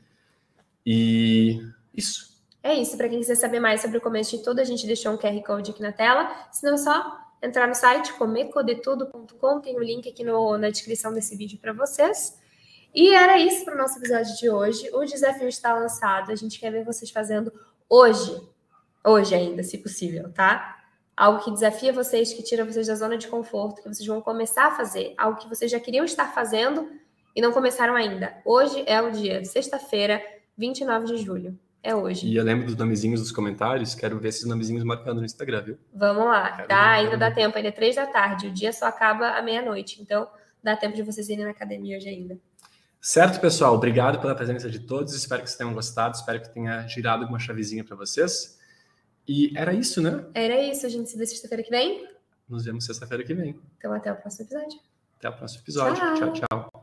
E 0.86 1.60
isso. 1.94 2.30
É 2.62 2.74
isso. 2.74 2.96
Para 2.96 3.08
quem 3.08 3.18
quiser 3.18 3.34
saber 3.34 3.60
mais 3.60 3.80
sobre 3.80 3.98
o 3.98 4.00
começo 4.00 4.36
de 4.36 4.42
tudo, 4.42 4.60
a 4.60 4.64
gente 4.64 4.86
deixou 4.86 5.12
um 5.12 5.18
QR 5.18 5.40
Code 5.44 5.72
aqui 5.72 5.82
na 5.82 5.92
tela. 5.92 6.30
Se 6.52 6.64
não, 6.64 6.74
é 6.74 6.78
só 6.78 7.18
entrar 7.42 7.66
no 7.66 7.74
site 7.74 8.12
comercodetudo.com, 8.14 9.60
tem 9.60 9.76
o 9.76 9.78
um 9.78 9.82
link 9.82 10.08
aqui 10.08 10.24
no, 10.24 10.56
na 10.58 10.70
descrição 10.70 11.12
desse 11.12 11.36
vídeo 11.36 11.58
para 11.58 11.72
vocês. 11.72 12.38
E 12.94 13.14
era 13.14 13.38
isso 13.38 13.64
para 13.64 13.74
o 13.74 13.78
nosso 13.78 13.98
episódio 13.98 14.36
de 14.36 14.50
hoje. 14.50 14.90
O 14.92 15.04
desafio 15.04 15.48
está 15.48 15.72
lançado. 15.72 16.32
A 16.32 16.36
gente 16.36 16.58
quer 16.58 16.70
ver 16.70 16.84
vocês 16.84 17.10
fazendo 17.10 17.52
hoje. 17.88 18.36
Hoje 19.04 19.34
ainda, 19.34 19.62
se 19.62 19.78
possível, 19.78 20.32
tá? 20.32 20.80
algo 21.20 21.44
que 21.44 21.50
desafia 21.50 21.92
vocês, 21.92 22.32
que 22.32 22.42
tira 22.42 22.64
vocês 22.64 22.86
da 22.86 22.94
zona 22.94 23.18
de 23.18 23.28
conforto, 23.28 23.82
que 23.82 23.88
vocês 23.88 24.06
vão 24.06 24.22
começar 24.22 24.68
a 24.68 24.70
fazer, 24.70 25.12
algo 25.18 25.38
que 25.38 25.46
vocês 25.46 25.70
já 25.70 25.78
queriam 25.78 26.02
estar 26.02 26.32
fazendo 26.32 26.90
e 27.36 27.42
não 27.42 27.52
começaram 27.52 27.94
ainda. 27.94 28.40
Hoje 28.42 28.82
é 28.86 29.02
o 29.02 29.10
dia, 29.10 29.44
sexta-feira, 29.44 30.22
29 30.56 31.14
de 31.14 31.18
julho. 31.18 31.58
É 31.82 31.94
hoje. 31.94 32.26
E 32.26 32.36
eu 32.36 32.44
lembro 32.44 32.66
dos 32.66 32.76
nomezinhos 32.76 33.20
dos 33.20 33.32
comentários, 33.32 33.94
quero 33.94 34.18
ver 34.18 34.28
esses 34.28 34.44
nomezinhos 34.44 34.84
marcando 34.84 35.18
no 35.18 35.24
Instagram, 35.24 35.62
viu? 35.62 35.78
Vamos 35.94 36.26
lá, 36.26 36.52
quero 36.52 36.68
tá? 36.68 36.92
Ainda 36.92 37.16
dá 37.16 37.30
tempo, 37.30 37.56
ainda 37.56 37.70
é 37.70 37.72
três 37.72 37.96
da 37.96 38.06
tarde, 38.06 38.48
o 38.48 38.50
dia 38.50 38.72
só 38.72 38.86
acaba 38.86 39.30
à 39.30 39.42
meia-noite, 39.42 40.00
então 40.02 40.28
dá 40.62 40.76
tempo 40.76 40.94
de 40.94 41.02
vocês 41.02 41.28
irem 41.28 41.44
na 41.44 41.52
academia 41.52 41.96
hoje 41.96 42.08
ainda. 42.08 42.38
Certo, 43.00 43.40
pessoal, 43.40 43.74
obrigado 43.74 44.20
pela 44.20 44.34
presença 44.34 44.68
de 44.68 44.80
todos, 44.80 45.14
espero 45.14 45.42
que 45.42 45.48
vocês 45.48 45.56
tenham 45.56 45.72
gostado, 45.72 46.16
espero 46.16 46.42
que 46.42 46.50
tenha 46.50 46.86
girado 46.86 47.22
alguma 47.22 47.38
chavezinha 47.38 47.82
para 47.82 47.96
vocês. 47.96 48.60
E 49.26 49.56
era 49.56 49.72
isso, 49.72 50.02
né? 50.02 50.24
Era 50.34 50.60
isso. 50.60 50.84
A 50.84 50.88
gente 50.88 51.08
se 51.08 51.16
vê 51.16 51.24
sexta-feira 51.24 51.62
que 51.62 51.70
vem. 51.70 52.04
Nos 52.48 52.64
vemos 52.64 52.84
sexta-feira 52.84 53.22
que 53.22 53.32
vem. 53.32 53.58
Então, 53.78 53.92
até 53.92 54.12
o 54.12 54.16
próximo 54.16 54.44
episódio. 54.44 54.80
Até 55.18 55.28
o 55.28 55.32
próximo 55.32 55.62
episódio. 55.62 55.96
tchau. 55.96 56.32
tchau. 56.32 56.32
tchau. 56.32 56.70